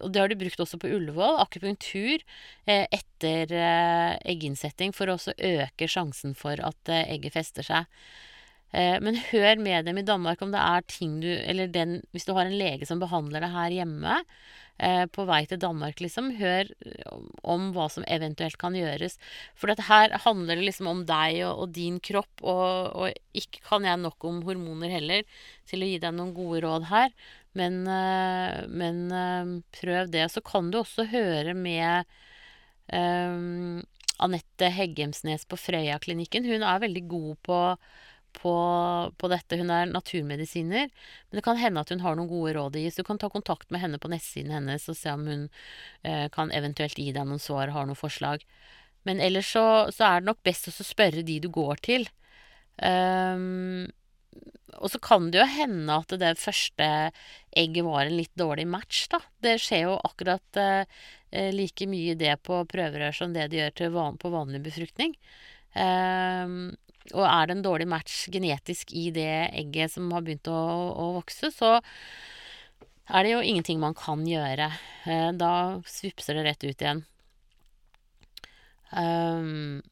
Og 0.00 0.12
det 0.12 0.20
har 0.20 0.30
de 0.30 0.38
brukt 0.40 0.60
også 0.62 0.78
på 0.80 0.88
Ullevål. 0.96 1.40
Akupunktur 1.42 2.22
etter 2.64 3.56
egginnsetting 4.24 4.94
for 4.96 5.08
å 5.08 5.16
også 5.18 5.34
øke 5.36 5.88
sjansen 5.88 6.36
for 6.36 6.60
at 6.64 6.92
egget 6.92 7.36
fester 7.36 7.66
seg. 7.66 7.88
Eh, 8.72 8.96
men 9.04 9.20
hør 9.30 9.60
med 9.62 9.86
dem 9.86 10.00
i 10.00 10.06
Danmark 10.06 10.42
om 10.42 10.50
det 10.50 10.58
er 10.58 10.86
ting 10.90 11.20
du 11.22 11.28
Eller 11.28 11.70
den 11.70 12.00
Hvis 12.10 12.26
du 12.26 12.32
har 12.34 12.48
en 12.48 12.58
lege 12.58 12.86
som 12.88 12.98
behandler 13.02 13.44
det 13.44 13.52
her 13.52 13.70
hjemme, 13.70 14.16
eh, 14.82 15.04
på 15.06 15.26
vei 15.28 15.44
til 15.46 15.60
Danmark, 15.62 16.00
liksom, 16.02 16.32
hør 16.40 16.70
om 17.46 17.70
hva 17.76 17.86
som 17.92 18.06
eventuelt 18.10 18.58
kan 18.58 18.74
gjøres. 18.74 19.16
For 19.54 19.70
dette 19.70 19.86
her 19.86 20.16
handler 20.24 20.58
det 20.58 20.66
liksom 20.66 20.90
om 20.90 21.04
deg 21.06 21.44
og, 21.44 21.62
og 21.62 21.72
din 21.76 22.00
kropp, 22.02 22.42
og, 22.42 22.90
og, 22.98 23.22
ikke 23.38 23.62
kan 23.68 23.86
jeg 23.86 24.02
nok 24.02 24.26
om 24.26 24.42
hormoner 24.48 24.90
heller 24.90 25.22
til 25.70 25.84
å 25.84 25.90
gi 25.92 26.02
deg 26.02 26.16
noen 26.16 26.34
gode 26.34 26.64
råd 26.66 26.90
her. 26.90 27.14
Men, 27.54 27.84
eh, 27.86 28.66
men 28.66 29.62
prøv 29.78 30.10
det. 30.10 30.26
Så 30.34 30.42
kan 30.42 30.72
du 30.72 30.80
også 30.82 31.06
høre 31.12 31.54
med 31.54 32.10
um, 32.90 33.78
Anette 34.22 34.70
Heggemsnes 34.74 35.46
på 35.46 35.58
Frøya-klinikken. 35.58 36.46
Hun 36.50 36.66
er 36.66 36.82
veldig 36.82 37.04
god 37.10 37.36
på 37.46 37.60
på, 38.36 38.54
på, 39.18 39.30
dette. 39.32 39.58
Hun 39.60 39.72
er 39.72 39.90
naturmedisiner, 39.90 40.90
men 40.90 41.38
det 41.38 41.44
kan 41.46 41.60
hende 41.60 41.82
at 41.84 41.92
hun 41.94 42.04
har 42.04 42.18
noen 42.18 42.30
gode 42.30 42.54
råd 42.58 42.78
å 42.78 42.84
gi. 42.84 42.92
Så 42.92 43.02
du 43.02 43.08
kan 43.08 43.20
ta 43.22 43.30
kontakt 43.32 43.70
med 43.74 43.84
henne 43.84 44.00
på 44.02 44.10
nettsiden 44.12 44.54
hennes 44.54 44.88
og 44.90 44.98
se 44.98 45.14
om 45.14 45.26
hun 45.30 45.48
eh, 46.02 46.26
kan 46.34 46.52
eventuelt 46.54 46.98
gi 47.00 47.10
deg 47.14 47.28
noen 47.28 47.42
svar, 47.42 47.72
har 47.74 47.88
noen 47.88 47.98
forslag. 47.98 48.44
Men 49.04 49.20
ellers 49.20 49.50
så, 49.52 49.64
så 49.92 50.08
er 50.08 50.22
det 50.22 50.30
nok 50.30 50.44
best 50.46 50.70
å 50.70 50.76
spørre 50.84 51.24
de 51.26 51.40
du 51.44 51.50
går 51.52 51.82
til. 51.84 52.08
Um, 52.80 53.86
og 54.80 54.90
så 54.90 54.98
kan 55.02 55.28
det 55.30 55.38
jo 55.38 55.46
hende 55.46 55.98
at 56.00 56.14
det 56.18 56.32
første 56.40 56.86
egget 57.54 57.86
var 57.86 58.06
en 58.06 58.16
litt 58.18 58.32
dårlig 58.38 58.66
match, 58.66 59.04
da. 59.12 59.20
Det 59.44 59.58
skjer 59.62 59.84
jo 59.86 59.98
akkurat 60.08 60.58
eh, 60.60 61.50
like 61.54 61.86
mye 61.90 62.16
det 62.18 62.34
på 62.46 62.64
prøverør 62.70 63.14
som 63.14 63.34
det 63.36 63.50
de 63.52 63.62
gjør 63.62 63.94
van 63.94 64.18
på 64.18 64.32
vanlig 64.34 64.64
befruktning. 64.64 65.14
Um, 65.74 66.74
og 67.12 67.26
er 67.28 67.46
det 67.46 67.52
en 67.58 67.66
dårlig 67.66 67.86
match 67.90 68.28
genetisk 68.32 68.92
i 68.96 69.10
det 69.12 69.50
egget 69.52 69.92
som 69.92 70.08
har 70.14 70.22
begynt 70.24 70.48
å, 70.48 70.56
å 70.96 71.12
vokse, 71.18 71.50
så 71.52 71.80
er 73.12 73.22
det 73.26 73.32
jo 73.34 73.42
ingenting 73.44 73.80
man 73.82 73.94
kan 73.98 74.22
gjøre. 74.24 74.70
Eh, 75.04 75.32
da 75.36 75.82
svipser 75.84 76.34
det 76.38 76.44
rett 76.46 76.64
ut 76.64 76.80
igjen. 76.80 77.04
Um, 78.94 79.82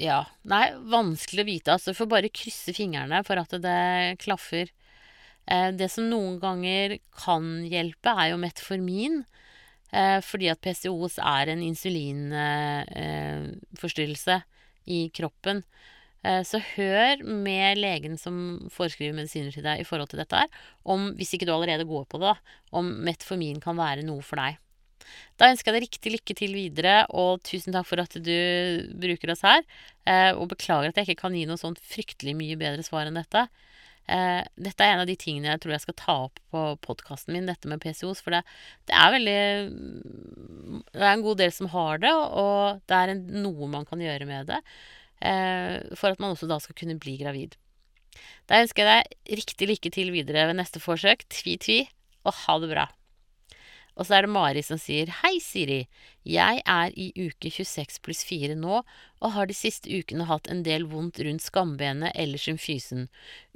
Ja. 0.00 0.24
Nei, 0.48 0.72
vanskelig 0.88 1.44
å 1.44 1.50
vite. 1.50 1.76
Altså, 1.76 1.92
får 1.92 2.08
bare 2.08 2.32
krysse 2.32 2.72
fingrene 2.72 3.20
for 3.28 3.36
at 3.36 3.52
det 3.60 4.16
klaffer. 4.22 4.72
Eh, 5.44 5.76
det 5.76 5.92
som 5.92 6.08
noen 6.08 6.40
ganger 6.40 6.96
kan 7.12 7.68
hjelpe, 7.68 8.08
er 8.16 8.32
jo 8.32 8.40
metformin. 8.40 9.28
Fordi 9.90 10.46
at 10.46 10.62
PCOS 10.62 11.18
er 11.18 11.50
en 11.50 11.66
insulinforstyrrelse 11.66 14.38
i 14.86 15.10
kroppen. 15.10 15.66
Eh, 16.26 16.42
så 16.44 16.60
hør 16.74 17.22
med 17.24 17.80
legen 17.80 18.18
som 18.20 18.40
foreskriver 18.72 19.16
medisiner 19.16 19.54
til 19.54 19.64
deg 19.64 19.80
i 19.80 19.86
forhold 19.88 20.12
til 20.12 20.20
dette 20.20 20.42
her, 20.42 20.50
om, 20.84 21.12
hvis 21.16 21.32
ikke 21.36 21.48
du 21.48 21.54
allerede 21.54 21.88
går 21.88 22.04
på 22.10 22.20
det, 22.20 22.34
om 22.76 22.90
metformin 23.06 23.62
kan 23.62 23.78
være 23.80 24.04
noe 24.06 24.24
for 24.26 24.40
deg. 24.42 24.60
Da 25.40 25.48
ønsker 25.50 25.70
jeg 25.70 25.78
deg 25.78 25.86
riktig 25.86 26.12
lykke 26.14 26.36
til 26.36 26.54
videre, 26.54 26.96
og 27.16 27.40
tusen 27.46 27.74
takk 27.74 27.88
for 27.88 28.02
at 28.02 28.14
du 28.20 28.36
bruker 29.00 29.32
oss 29.32 29.42
her. 29.46 29.64
Eh, 30.04 30.30
og 30.34 30.50
beklager 30.52 30.92
at 30.92 31.00
jeg 31.00 31.08
ikke 31.08 31.24
kan 31.24 31.36
gi 31.36 31.46
noe 31.48 31.60
sånn 31.60 31.78
fryktelig 31.80 32.36
mye 32.36 32.58
bedre 32.60 32.84
svar 32.86 33.08
enn 33.08 33.18
dette. 33.18 33.46
Eh, 34.10 34.42
dette 34.58 34.84
er 34.84 34.94
en 34.94 35.02
av 35.04 35.08
de 35.08 35.16
tingene 35.18 35.52
jeg 35.52 35.62
tror 35.62 35.74
jeg 35.76 35.84
skal 35.84 35.98
ta 36.00 36.14
opp 36.26 36.40
på 36.52 36.62
podkasten 36.84 37.34
min, 37.36 37.48
dette 37.48 37.70
med 37.70 37.82
PCOs. 37.82 38.22
For 38.24 38.36
det, 38.36 38.42
det, 38.90 38.94
er 38.96 39.16
veldig 39.16 39.40
Det 40.92 41.04
er 41.04 41.12
en 41.12 41.26
god 41.26 41.42
del 41.42 41.52
som 41.54 41.70
har 41.74 42.00
det, 42.04 42.12
og 42.12 42.80
det 42.90 43.02
er 43.02 43.14
en, 43.14 43.26
noe 43.44 43.70
man 43.72 43.88
kan 43.88 44.02
gjøre 44.02 44.28
med 44.28 44.50
det. 44.52 44.60
Eh, 45.20 45.80
for 45.98 46.14
at 46.14 46.22
man 46.22 46.32
også 46.32 46.48
da 46.48 46.60
skal 46.62 46.76
kunne 46.78 46.98
bli 47.00 47.18
gravid. 47.20 47.56
Da 48.48 48.62
ønsker 48.64 48.86
jeg 48.86 49.04
deg 49.04 49.40
riktig 49.40 49.68
lykke 49.70 49.92
til 49.94 50.12
videre 50.14 50.48
ved 50.50 50.58
neste 50.58 50.82
forsøk. 50.82 51.26
Tvi-tvi, 51.30 51.84
og 52.24 52.36
ha 52.44 52.56
det 52.62 52.72
bra. 52.72 52.86
Og 53.98 54.06
så 54.06 54.16
er 54.16 54.24
det 54.24 54.32
Mari 54.32 54.62
som 54.64 54.80
sier 54.80 55.10
Hei, 55.20 55.36
Siri. 55.44 55.82
Jeg 56.28 56.60
er 56.68 56.92
i 57.00 57.06
uke 57.16 57.48
26 57.48 58.02
pluss 58.04 58.20
4 58.28 58.52
nå, 58.60 58.82
og 59.24 59.32
har 59.32 59.48
de 59.48 59.54
siste 59.56 59.88
ukene 59.88 60.26
hatt 60.28 60.50
en 60.52 60.60
del 60.66 60.84
vondt 60.90 61.16
rundt 61.24 61.40
skambenet 61.40 62.12
eller 62.12 62.36
symfysen. 62.36 63.06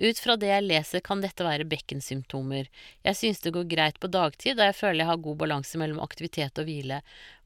Ut 0.00 0.20
fra 0.20 0.36
det 0.40 0.48
jeg 0.48 0.64
leser, 0.64 1.02
kan 1.04 1.20
dette 1.20 1.44
være 1.44 1.66
bekkensymptomer. 1.68 2.70
Jeg 3.04 3.18
synes 3.20 3.44
det 3.44 3.52
går 3.52 3.68
greit 3.68 4.00
på 4.00 4.08
dagtid, 4.08 4.56
da 4.56 4.70
jeg 4.70 4.78
føler 4.78 5.02
jeg 5.02 5.10
har 5.10 5.20
god 5.26 5.36
balanse 5.42 5.80
mellom 5.80 6.00
aktivitet 6.00 6.56
og 6.56 6.64
hvile. 6.64 7.02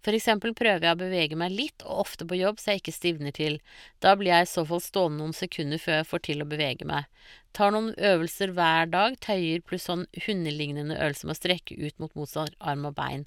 For 0.06 0.14
eksempel 0.14 0.54
prøver 0.54 0.86
jeg 0.86 0.94
å 0.94 1.00
bevege 1.00 1.38
meg 1.40 1.50
litt, 1.50 1.82
og 1.82 2.04
ofte 2.04 2.26
på 2.26 2.38
jobb, 2.38 2.60
så 2.62 2.76
jeg 2.76 2.84
ikke 2.84 2.94
stivner 2.94 3.34
til. 3.34 3.58
Da 3.98 4.14
blir 4.14 4.30
jeg 4.30 4.46
i 4.46 4.52
så 4.52 4.62
fall 4.68 4.82
stående 4.84 5.18
noen 5.24 5.34
sekunder 5.34 5.82
før 5.82 5.98
jeg 5.98 6.10
får 6.12 6.22
til 6.28 6.44
å 6.44 6.50
bevege 6.52 6.86
meg. 6.86 7.10
Tar 7.58 7.74
noen 7.74 7.90
øvelser 7.98 8.54
hver 8.54 8.86
dag, 8.94 9.18
tøyer 9.18 9.66
pluss 9.66 9.88
sånn 9.90 10.06
hundelignende 10.28 10.94
øvelse 10.94 11.26
med 11.26 11.34
å 11.34 11.40
strekke 11.40 11.74
ut 11.82 11.98
mot 11.98 12.14
motsatt 12.14 12.54
arm 12.62 12.86
og 12.86 12.94
bein. 12.94 13.26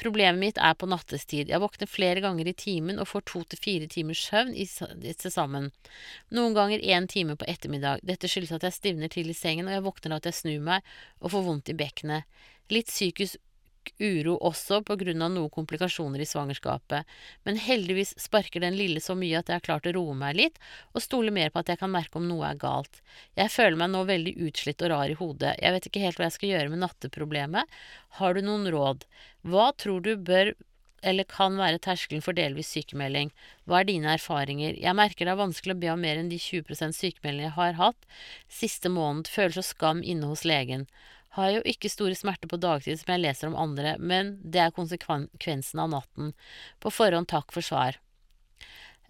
Problemet 0.00 0.40
mitt 0.40 0.60
er 0.60 0.76
på 0.78 0.88
nattestid. 0.88 1.50
Jeg 1.52 1.60
våkner 1.60 1.90
flere 1.90 2.22
ganger 2.24 2.48
i 2.48 2.56
timen 2.56 3.00
og 3.02 3.08
får 3.10 3.26
to 3.28 3.42
til 3.50 3.60
fire 3.60 3.88
timers 3.90 4.22
søvn 4.24 4.54
til 4.54 5.34
sammen. 5.34 5.68
Noen 6.32 6.56
ganger 6.56 6.80
én 6.80 7.08
time 7.10 7.36
på 7.36 7.48
ettermiddag. 7.50 8.00
Dette 8.06 8.30
skyldes 8.30 8.54
at 8.56 8.64
jeg 8.68 8.78
stivner 8.78 9.12
til 9.12 9.28
i 9.28 9.36
sengen, 9.36 9.68
og 9.68 9.76
jeg 9.76 9.84
våkner 9.84 10.16
av 10.16 10.22
at 10.22 10.30
jeg 10.30 10.40
snur 10.40 10.66
meg 10.70 10.96
og 11.20 11.34
får 11.34 11.46
vondt 11.50 11.72
i 11.74 11.78
bekkenet. 11.82 12.42
Litt 12.72 12.88
psykisk 12.88 13.36
uro 14.00 14.36
også 14.46 14.80
på 14.86 14.96
grunn 15.00 15.24
av 15.24 15.32
noen 15.34 15.50
komplikasjoner 15.52 16.22
i 16.22 16.28
svangerskapet, 16.28 17.08
men 17.48 17.60
heldigvis 17.60 18.14
sparker 18.20 18.64
den 18.64 18.76
lille 18.78 19.02
så 19.04 19.16
mye 19.18 19.40
at 19.40 19.50
jeg 19.50 19.60
har 19.60 19.66
klart 19.66 19.88
å 19.88 19.94
roe 19.96 20.16
meg 20.16 20.38
litt, 20.38 20.60
og 20.94 21.04
stoler 21.04 21.34
mer 21.34 21.52
på 21.52 21.62
at 21.62 21.72
jeg 21.72 21.80
kan 21.80 21.92
merke 21.92 22.20
om 22.20 22.28
noe 22.28 22.48
er 22.50 22.60
galt. 22.60 23.02
Jeg 23.38 23.52
føler 23.54 23.78
meg 23.80 23.92
nå 23.92 24.04
veldig 24.08 24.36
utslitt 24.48 24.82
og 24.86 24.92
rar 24.94 25.12
i 25.12 25.18
hodet, 25.20 25.56
jeg 25.60 25.76
vet 25.76 25.90
ikke 25.90 26.04
helt 26.06 26.20
hva 26.20 26.28
jeg 26.28 26.38
skal 26.38 26.54
gjøre 26.54 26.72
med 26.72 26.84
natteproblemet. 26.84 27.78
Har 28.20 28.34
du 28.34 28.42
noen 28.44 28.68
råd? 28.72 29.06
Hva 29.46 29.70
tror 29.80 30.04
du 30.04 30.16
bør 30.16 30.54
eller 31.02 31.24
kan 31.24 31.56
være 31.56 31.80
terskelen 31.82 32.24
for 32.24 32.36
delvis 32.36 32.70
sykemelding. 32.74 33.30
Hva 33.64 33.80
er 33.80 33.88
dine 33.88 34.14
erfaringer? 34.16 34.76
Jeg 34.76 34.96
merker 34.96 35.26
det 35.26 35.34
er 35.34 35.40
vanskelig 35.40 35.76
å 35.76 35.80
be 35.80 35.92
om 35.94 36.02
mer 36.04 36.20
enn 36.20 36.30
de 36.32 36.38
20 36.40 36.92
sykemeldingene 36.96 37.48
jeg 37.48 37.56
har 37.56 37.78
hatt 37.80 38.10
siste 38.52 38.92
måned, 38.92 39.30
føler 39.30 39.56
så 39.56 39.64
skam 39.64 40.04
inne 40.04 40.28
hos 40.30 40.44
legen. 40.48 40.86
Har 41.38 41.50
jo 41.54 41.64
ikke 41.68 41.90
store 41.92 42.16
smerter 42.18 42.50
på 42.50 42.58
dagtid 42.58 42.98
som 42.98 43.12
jeg 43.14 43.22
leser 43.22 43.50
om 43.50 43.58
andre, 43.58 43.94
men 44.02 44.36
det 44.42 44.64
er 44.64 44.74
konsekvensen 44.74 45.82
av 45.82 45.92
natten. 45.92 46.32
På 46.82 46.90
forhånd 46.90 47.30
takk 47.30 47.54
for 47.54 47.62
svar. 47.62 48.00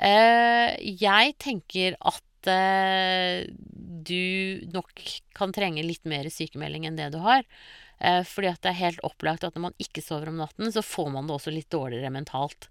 Eh, 0.01 0.77
jeg 1.01 1.37
tenker 1.41 1.97
at 2.01 2.49
eh, 2.49 3.49
du 3.49 4.65
nok 4.73 5.05
kan 5.37 5.53
trenge 5.57 5.85
litt 5.85 6.05
mer 6.09 6.29
sykemelding 6.33 6.89
enn 6.89 7.01
det 7.01 7.11
du 7.15 7.21
har. 7.25 7.45
Eh, 8.01 8.23
fordi 8.25 8.49
at 8.49 8.63
det 8.65 8.73
er 8.73 8.81
helt 8.81 9.03
opplagt 9.05 9.45
at 9.45 9.57
når 9.57 9.67
man 9.69 9.81
ikke 9.83 10.05
sover 10.05 10.33
om 10.33 10.41
natten, 10.41 10.71
så 10.73 10.85
får 10.85 11.11
man 11.13 11.29
det 11.29 11.37
også 11.37 11.53
litt 11.53 11.73
dårligere 11.73 12.13
mentalt. 12.15 12.71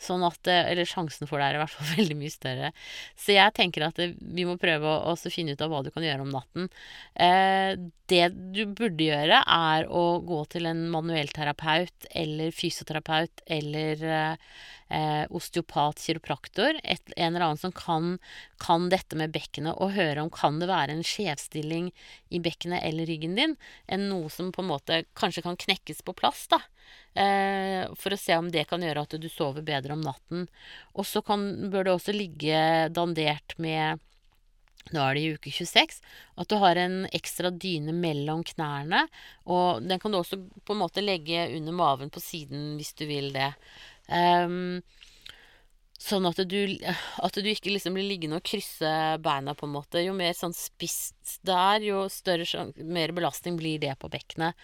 Sånn 0.00 0.24
at, 0.26 0.40
eh, 0.50 0.70
eller 0.72 0.88
sjansen 0.88 1.28
for 1.30 1.40
det 1.40 1.48
er 1.48 1.58
i 1.58 1.62
hvert 1.62 1.74
fall 1.74 1.90
veldig 1.98 2.18
mye 2.18 2.34
større. 2.34 2.72
Så 3.18 3.36
jeg 3.36 3.56
tenker 3.56 3.86
at 3.88 4.00
eh, 4.02 4.14
vi 4.18 4.46
må 4.48 4.58
prøve 4.60 4.96
å, 5.04 5.16
finne 5.24 5.54
ut 5.54 5.64
av 5.64 5.72
hva 5.72 5.82
du 5.84 5.90
kan 5.94 6.04
gjøre 6.04 6.26
om 6.26 6.32
natten. 6.34 6.70
Eh, 7.14 7.74
det 8.12 8.24
du 8.54 8.64
burde 8.68 9.06
gjøre, 9.06 9.40
er 9.40 9.88
å 9.88 10.04
gå 10.26 10.42
til 10.52 10.68
en 10.68 10.86
manuellterapeut 10.92 12.08
eller 12.12 12.52
fysioterapeut 12.52 13.40
eller 13.46 14.04
eh, 14.04 15.24
osteopat, 15.30 16.02
kiropraktor, 16.04 16.78
et, 16.84 17.02
en 17.16 17.32
eller 17.32 17.46
annen 17.46 17.60
som 17.60 17.72
kan, 17.72 18.18
kan, 18.62 18.90
dette 18.92 19.16
med 19.18 19.32
bekkenet, 19.34 19.78
og 19.78 19.94
høre 19.96 20.24
om 20.24 20.32
kan 20.32 20.60
det 20.60 20.68
være 20.70 20.96
en 20.96 21.04
skjevstilling 21.06 21.90
i 22.34 22.42
bekkenet 22.44 22.84
eller 22.84 23.08
ryggen 23.08 23.38
din, 23.38 23.56
enn 23.86 24.08
noe 24.10 24.30
som 24.32 24.52
på 24.52 24.64
en 24.64 24.72
måte 24.74 25.04
kanskje 25.18 25.44
kan 25.46 25.58
knekkes 25.66 26.04
på 26.04 26.16
plass, 26.18 26.46
da. 26.52 26.60
Eh, 27.14 27.84
for 27.94 28.14
å 28.14 28.18
se 28.18 28.34
om 28.38 28.50
det 28.50 28.66
kan 28.70 28.82
gjøre 28.82 29.04
at 29.06 29.14
du 29.20 29.28
sover 29.30 29.62
bedre 29.66 29.94
om 29.94 30.02
natten. 30.02 30.48
Og 30.94 31.06
så 31.06 31.22
bør 31.22 31.84
det 31.84 31.94
også 31.94 32.16
ligge 32.16 32.58
dandert 32.94 33.56
med 33.62 34.02
nå 34.92 35.00
er 35.00 35.16
det 35.16 35.22
i 35.22 35.36
uke 35.38 35.52
26. 35.54 36.02
At 36.40 36.50
du 36.50 36.58
har 36.60 36.76
en 36.76 37.04
ekstra 37.16 37.48
dyne 37.50 37.94
mellom 37.96 38.42
knærne. 38.44 39.06
Og 39.48 39.80
den 39.86 40.00
kan 40.02 40.12
du 40.12 40.18
også 40.18 40.42
på 40.60 40.74
en 40.74 40.82
måte 40.82 41.04
legge 41.04 41.46
under 41.56 41.72
maven 41.72 42.12
på 42.12 42.20
siden 42.20 42.74
hvis 42.76 42.92
du 42.98 43.06
vil 43.08 43.30
det. 43.32 43.54
Um, 44.10 44.82
sånn 46.04 46.26
at 46.28 46.40
du, 46.48 46.58
at 46.84 47.36
du 47.38 47.48
ikke 47.48 47.72
liksom 47.72 47.96
blir 47.96 48.06
liggende 48.06 48.38
og 48.40 48.46
krysse 48.46 48.90
beina, 49.24 49.54
på 49.56 49.66
en 49.68 49.74
måte. 49.74 50.02
Jo 50.04 50.14
mer 50.16 50.34
sånn 50.36 50.54
spisst 50.56 51.38
det 51.46 51.56
er, 51.56 51.86
jo 51.88 52.04
større 52.12 52.66
mer 52.84 53.14
belastning 53.16 53.58
blir 53.60 53.80
det 53.82 53.94
på 54.00 54.10
bekkenet. 54.12 54.58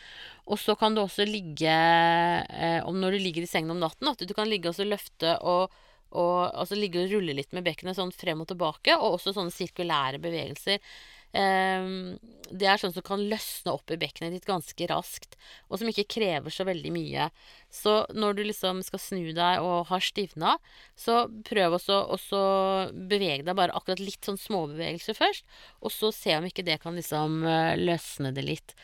Og 0.51 0.61
så 0.61 0.77
kan 0.79 0.97
du 0.97 1.03
også 1.05 1.27
ligge, 1.29 1.71
eh, 1.71 2.81
når 2.85 3.17
du 3.17 3.23
ligger 3.25 3.47
i 3.47 3.51
sengen 3.51 3.73
om 3.75 3.81
natten, 3.83 4.11
at 4.13 4.21
du 4.21 4.35
kan 4.37 4.51
ligge 4.51 4.73
og 4.73 4.83
løfte 4.85 5.37
og, 5.41 5.79
og 6.11 6.37
altså 6.51 6.79
ligge 6.79 7.05
og 7.05 7.15
rulle 7.15 7.37
litt 7.39 7.57
med 7.57 7.65
bekkenet 7.67 7.97
sånn 7.99 8.13
frem 8.13 8.45
og 8.45 8.51
tilbake, 8.51 8.99
og 8.99 9.17
også 9.17 9.35
sånne 9.37 9.55
sirkulære 9.55 10.21
bevegelser. 10.23 10.83
Um, 11.31 12.19
det 12.51 12.67
er 12.67 12.81
sånn 12.81 12.95
som 12.95 13.05
kan 13.07 13.23
løsne 13.31 13.75
opp 13.77 13.93
i 13.95 13.99
bekkenet 14.01 14.35
ditt 14.35 14.49
ganske 14.49 14.87
raskt, 14.91 15.37
og 15.71 15.79
som 15.79 15.91
ikke 15.91 16.09
krever 16.11 16.51
så 16.51 16.67
veldig 16.67 16.91
mye. 16.95 17.29
Så 17.71 18.01
når 18.11 18.39
du 18.39 18.43
liksom 18.49 18.83
skal 18.87 19.03
snu 19.03 19.31
deg 19.37 19.63
og 19.63 19.87
har 19.93 20.03
stivna, 20.03 20.57
så 20.99 21.23
prøv 21.47 21.79
også 21.79 22.01
å 22.35 22.43
bevege 22.91 23.47
deg 23.47 23.55
bare 23.59 23.77
akkurat 23.79 24.03
litt 24.03 24.27
sånn 24.27 24.41
småbevegelser 24.41 25.19
først, 25.19 25.47
og 25.81 25.95
så 25.95 26.11
se 26.15 26.37
om 26.39 26.51
ikke 26.51 26.67
det 26.67 26.81
kan 26.83 26.99
liksom 26.99 27.43
uh, 27.47 27.79
løsne 27.79 28.35
det 28.35 28.47
litt. 28.47 28.77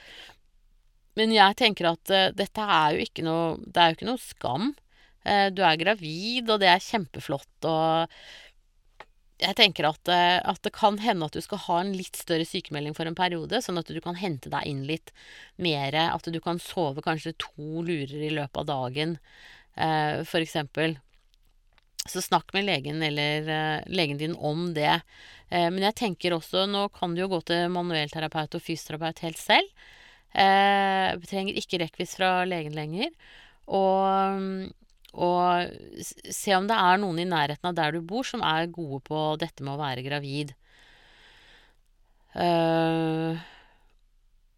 Men 1.18 1.32
jeg 1.35 1.59
tenker 1.59 1.90
at 1.90 2.14
uh, 2.14 2.30
dette 2.37 2.62
er 2.62 2.94
jo 2.94 3.06
ikke 3.06 3.24
noe 3.24 3.54
Det 3.64 3.80
er 3.80 3.88
jo 3.88 3.96
ikke 3.96 4.11
noe 4.11 4.20
skam. 4.20 4.74
Uh, 5.26 5.48
du 5.50 5.64
er 5.66 5.80
gravid, 5.80 6.50
og 6.52 6.61
det 6.62 6.70
er 6.70 6.85
kjempeflott, 6.85 7.66
og 7.66 8.14
jeg 9.42 9.57
tenker 9.59 9.88
at, 9.88 10.09
eh, 10.09 10.38
at, 10.40 10.61
det 10.64 10.72
kan 10.77 10.96
hende 11.03 11.27
at 11.29 11.37
du 11.37 11.42
skal 11.44 11.61
ha 11.66 11.81
en 11.83 11.92
litt 11.96 12.16
større 12.16 12.46
sykemelding 12.49 12.94
for 12.96 13.09
en 13.09 13.16
periode, 13.18 13.61
sånn 13.62 13.81
at 13.81 13.90
du 13.92 13.99
kan 14.05 14.16
hente 14.16 14.53
deg 14.53 14.68
inn 14.68 14.85
litt 14.88 15.12
mer. 15.61 15.96
At 16.09 16.29
du 16.33 16.38
kan 16.40 16.61
sove 16.62 17.05
kanskje 17.05 17.37
to 17.42 17.83
lurer 17.85 18.16
i 18.16 18.33
løpet 18.33 18.62
av 18.62 18.70
dagen, 18.70 19.18
eh, 19.77 20.22
eksempel. 20.40 20.96
Så 22.07 22.22
snakk 22.22 22.53
med 22.55 22.64
legen 22.68 23.03
eller 23.03 23.49
eh, 23.51 23.85
legen 23.90 24.18
din 24.18 24.37
om 24.37 24.72
det. 24.75 25.01
Eh, 25.51 25.68
men 25.70 25.83
jeg 25.83 25.99
tenker 25.99 26.37
også, 26.37 26.66
nå 26.70 26.88
kan 26.94 27.14
du 27.14 27.25
jo 27.25 27.31
gå 27.35 27.42
til 27.51 27.68
manuellterapeut 27.75 28.57
og 28.57 28.62
fysioterapeut 28.62 29.25
helt 29.27 29.42
selv. 29.42 29.87
Eh, 30.37 31.12
trenger 31.27 31.59
ikke 31.59 31.81
rekvis 31.83 32.16
fra 32.18 32.44
legen 32.49 32.77
lenger. 32.77 33.12
Og 33.66 34.70
og 35.16 35.72
se 36.05 36.52
om 36.57 36.66
det 36.68 36.76
er 36.76 37.00
noen 37.00 37.22
i 37.22 37.29
nærheten 37.29 37.70
av 37.70 37.76
der 37.79 37.96
du 37.96 38.02
bor 38.05 38.26
som 38.26 38.42
er 38.44 38.68
gode 38.68 39.00
på 39.07 39.20
dette 39.40 39.64
med 39.64 39.76
å 39.76 39.81
være 39.81 40.05
gravid. 40.05 40.52
Uh, 42.37 43.33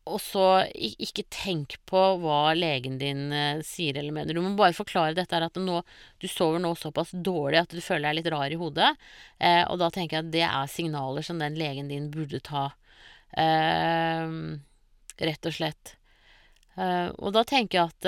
og 0.08 0.18
så 0.24 0.44
ikke 0.74 1.26
tenk 1.30 1.76
på 1.86 2.00
hva 2.22 2.54
legen 2.56 2.96
din 2.98 3.28
uh, 3.30 3.62
sier 3.66 4.00
eller 4.00 4.14
mener. 4.16 4.34
Du 4.34 4.42
må 4.42 4.56
bare 4.58 4.74
forklare 4.74 5.14
dette 5.14 5.38
at 5.44 5.60
nå, 5.62 5.82
du 6.18 6.26
sover 6.26 6.58
nå 6.64 6.72
såpass 6.80 7.12
dårlig 7.12 7.60
at 7.62 7.76
du 7.76 7.82
føler 7.84 8.08
deg 8.08 8.18
litt 8.18 8.32
rar 8.34 8.50
i 8.50 8.58
hodet. 8.58 8.90
Uh, 9.38 9.64
og 9.68 9.78
da 9.84 9.92
tenker 9.94 10.18
jeg 10.18 10.26
at 10.26 10.34
det 10.34 10.46
er 10.48 10.72
signaler 10.72 11.26
som 11.26 11.38
den 11.38 11.58
legen 11.60 11.92
din 11.92 12.10
burde 12.14 12.42
ta. 12.42 12.70
rett 15.18 15.46
og 15.46 15.52
slett. 15.52 15.90
og 17.20 17.32
da 17.36 17.42
tenker 17.44 17.78
jeg 17.78 17.90
at 17.92 18.06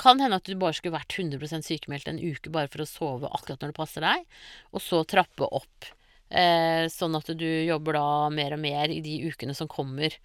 Kan 0.00 0.20
hende 0.22 0.38
at 0.40 0.48
du 0.48 0.54
bare 0.58 0.76
skulle 0.76 0.96
vært 0.96 1.18
100% 1.18 1.66
sykemeldt 1.66 2.08
en 2.10 2.20
uke 2.22 2.52
bare 2.52 2.70
for 2.72 2.84
å 2.84 2.88
sove 2.88 3.30
akkurat 3.32 3.60
når 3.60 3.72
det 3.72 3.78
passer 3.80 4.06
deg, 4.06 4.24
og 4.72 4.84
så 4.84 5.02
trappe 5.08 5.48
opp. 5.48 5.92
Eh, 6.32 6.86
sånn 6.88 7.16
at 7.18 7.28
du 7.36 7.44
jobber 7.44 7.98
da 7.98 8.06
mer 8.32 8.54
og 8.56 8.62
mer 8.62 8.92
i 8.92 9.02
de 9.04 9.18
ukene 9.28 9.54
som 9.56 9.68
kommer. 9.68 10.16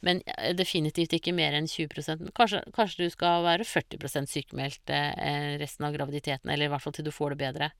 Men 0.00 0.22
eh, 0.24 0.54
definitivt 0.56 1.12
ikke 1.18 1.34
mer 1.36 1.56
enn 1.58 1.68
20 1.68 2.30
Kanskje, 2.36 2.62
kanskje 2.76 3.04
du 3.04 3.12
skal 3.12 3.44
være 3.44 3.66
40 3.68 4.30
sykemeldt 4.30 4.94
eh, 4.96 5.58
resten 5.60 5.84
av 5.84 5.96
graviditeten, 5.96 6.48
eller 6.48 6.68
i 6.68 6.72
hvert 6.72 6.86
fall 6.86 6.96
til 6.96 7.08
du 7.08 7.12
får 7.12 7.34
det 7.34 7.42
bedre. 7.44 7.70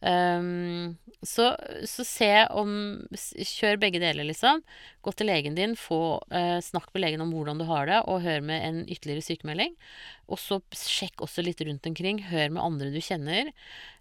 Um, 0.00 0.96
så, 1.26 1.56
så, 1.82 2.04
se 2.06 2.30
om 2.54 2.68
Kjør 3.10 3.80
begge 3.82 3.98
deler, 3.98 4.26
liksom. 4.28 4.60
Gå 5.02 5.12
til 5.18 5.26
legen 5.26 5.56
din, 5.58 5.74
få 5.78 6.20
uh, 6.30 6.58
snakk 6.62 6.92
med 6.94 7.02
legen 7.02 7.24
om 7.24 7.32
hvordan 7.34 7.58
du 7.58 7.66
har 7.66 7.88
det, 7.90 7.98
og 8.06 8.22
hør 8.22 8.44
med 8.46 8.62
en 8.62 8.78
ytterligere 8.86 9.26
sykemelding. 9.26 9.74
Og 10.30 10.38
så 10.38 10.60
sjekk 10.78 11.24
også 11.26 11.42
litt 11.42 11.62
rundt 11.66 11.88
omkring. 11.90 12.22
Hør 12.30 12.54
med 12.54 12.62
andre 12.62 12.92
du 12.94 13.00
kjenner. 13.02 13.50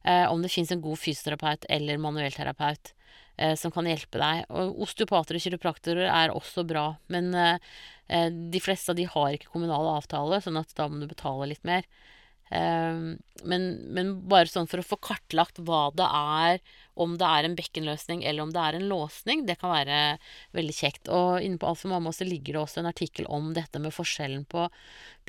Uh, 0.06 0.28
om 0.30 0.45
det 0.45 0.54
fins 0.54 0.74
en 0.74 0.84
god 0.84 1.02
fysioterapeut 1.02 1.66
eller 1.74 2.02
manuellterapeut 2.04 2.93
uh, 3.41 3.56
som 3.58 3.74
kan 3.74 3.89
hjelpe 3.89 4.22
deg. 4.22 4.45
Og 4.54 4.84
osteopater 4.86 5.39
og 5.39 5.48
kiropraktorer 5.48 6.12
er 6.12 6.36
også 6.36 6.68
bra, 6.68 6.91
men 7.14 7.34
de 8.08 8.60
fleste 8.64 8.93
av 8.93 8.95
de 8.95 9.04
har 9.04 9.34
ikke 9.36 9.50
kommunal 9.52 9.89
avtale, 9.98 10.38
sånn 10.39 10.56
at 10.62 10.70
da 10.78 10.86
må 10.88 11.02
du 11.02 11.10
betale 11.10 11.50
litt 11.50 11.66
mer. 11.68 11.84
Ehm, 12.50 13.18
men, 13.43 13.66
men, 13.93 14.12
bare 14.30 14.50
sånn 14.50 14.70
for 14.70 14.82
å 14.82 14.86
få 14.86 14.98
kartlagt 15.04 15.60
hva 15.68 15.88
det 15.95 16.08
er, 16.08 16.62
om 16.98 17.14
det 17.20 17.28
er 17.28 17.45
en 17.45 17.56
bekkenløsning 17.58 18.24
eller 18.26 18.48
om 18.48 18.54
det 18.56 18.62
er 18.64 18.78
en 18.78 18.88
låsning, 18.89 19.43
det 19.45 19.60
kan 19.62 19.74
være 19.76 20.00
veldig 20.58 20.76
kjekt. 20.76 21.12
Og 21.14 21.43
inne 21.45 21.62
på 21.62 21.70
Alt 21.70 21.84
for 21.84 21.93
mamma 21.93 22.14
så 22.16 22.26
ligger 22.28 22.58
det 22.58 22.64
også 22.64 22.82
en 22.82 22.89
artikkel 22.89 23.30
om 23.30 23.52
dette 23.58 23.82
med 23.84 23.93
forskjellen 23.93 24.48
på 24.50 24.66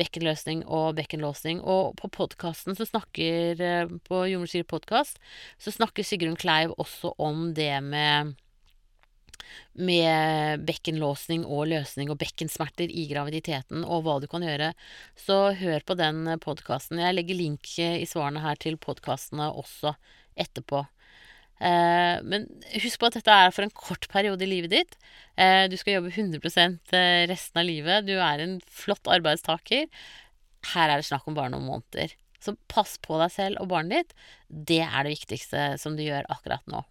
bekkenløsning 0.01 0.65
og 0.65 0.97
bekkenlåsning. 1.01 1.61
Og 1.61 1.99
på 2.01 2.11
podkasten 2.15 2.79
så 2.79 2.89
snakker 2.89 3.61
eh, 3.61 3.95
På 4.09 4.25
Jordmorsyre 4.29 4.69
podkast 4.69 5.19
så 5.61 5.75
snakker 5.75 6.07
Sigrun 6.07 6.39
Kleiv 6.39 6.73
også 6.79 7.13
om 7.19 7.51
det 7.57 7.75
med 7.85 8.37
med 9.79 10.65
bekkenlåsning 10.69 11.47
og 11.47 11.69
løsning 11.73 12.13
og 12.13 12.19
bekkensmerter 12.21 12.91
i 12.91 13.07
graviditeten, 13.11 13.85
og 13.87 14.05
hva 14.07 14.19
du 14.23 14.29
kan 14.31 14.45
gjøre, 14.45 14.73
så 15.19 15.41
hør 15.59 15.85
på 15.87 15.99
den 15.99 16.25
podkasten. 16.45 17.03
Jeg 17.03 17.17
legger 17.17 17.39
link 17.39 17.75
i 17.79 18.07
svarene 18.09 18.45
her 18.45 18.61
til 18.61 18.79
podkastene 18.81 19.51
også 19.53 19.95
etterpå. 20.39 20.85
Eh, 21.59 22.21
men 22.23 22.47
husk 22.85 23.01
på 23.01 23.09
at 23.09 23.17
dette 23.19 23.35
er 23.35 23.51
for 23.55 23.67
en 23.67 23.75
kort 23.75 24.07
periode 24.13 24.45
i 24.47 24.51
livet 24.51 24.75
ditt. 24.75 24.95
Eh, 25.35 25.67
du 25.71 25.75
skal 25.79 25.99
jobbe 25.99 26.13
100 26.15 26.39
eh, 26.95 27.27
resten 27.31 27.63
av 27.63 27.67
livet. 27.67 28.07
Du 28.07 28.15
er 28.15 28.45
en 28.45 28.59
flott 28.63 29.11
arbeidstaker. 29.11 29.89
Her 30.75 30.93
er 30.93 31.01
det 31.01 31.09
snakk 31.09 31.27
om 31.27 31.39
bare 31.39 31.53
noen 31.55 31.67
måneder. 31.67 32.15
Så 32.39 32.55
pass 32.71 32.97
på 33.03 33.19
deg 33.19 33.35
selv 33.35 33.63
og 33.63 33.73
barnet 33.73 34.07
ditt. 34.07 34.29
Det 34.49 34.85
er 34.87 35.03
det 35.03 35.17
viktigste 35.17 35.73
som 35.83 35.99
du 35.99 36.05
gjør 36.07 36.29
akkurat 36.31 36.63
nå. 36.71 36.85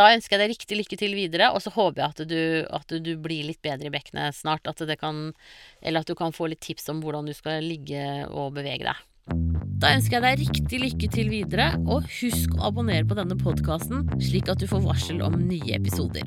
Da 0.00 0.06
ønsker 0.14 0.38
jeg 0.38 0.40
deg 0.40 0.52
riktig 0.54 0.76
lykke 0.78 0.96
til 0.96 1.12
videre, 1.12 1.50
og 1.52 1.60
så 1.60 1.72
håper 1.74 2.00
jeg 2.00 2.14
at 2.14 2.20
du, 2.30 2.40
at 2.72 2.92
du 3.04 3.10
blir 3.20 3.44
litt 3.50 3.60
bedre 3.60 3.90
i 3.90 3.92
bekkenet 3.92 4.38
snart. 4.38 4.64
At 4.70 4.80
kan, 4.96 5.34
eller 5.84 6.00
at 6.00 6.08
du 6.08 6.16
kan 6.16 6.32
få 6.32 6.48
litt 6.48 6.62
tips 6.64 6.88
om 6.88 7.02
hvordan 7.04 7.28
du 7.28 7.34
skal 7.36 7.60
ligge 7.60 8.00
og 8.32 8.54
bevege 8.56 8.88
deg. 8.88 9.02
Da 9.80 9.92
ønsker 9.92 10.16
jeg 10.16 10.24
deg 10.24 10.40
riktig 10.46 10.80
lykke 10.80 11.10
til 11.12 11.28
videre, 11.32 11.68
og 11.84 12.08
husk 12.16 12.56
å 12.56 12.70
abonnere 12.70 13.04
på 13.08 13.18
denne 13.18 13.36
podkasten, 13.40 14.08
slik 14.24 14.48
at 14.48 14.64
du 14.64 14.66
får 14.70 14.86
varsel 14.88 15.20
om 15.24 15.36
nye 15.36 15.76
episoder. 15.76 16.24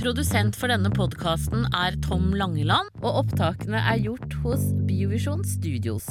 Produsent 0.00 0.56
for 0.56 0.72
denne 0.72 0.88
podkasten 0.92 1.68
er 1.76 2.00
Tom 2.06 2.32
Langeland, 2.32 2.88
og 3.04 3.26
opptakene 3.26 3.84
er 3.84 4.00
gjort 4.00 4.40
hos 4.46 4.64
Biovisjon 4.88 5.44
Studios. 5.44 6.08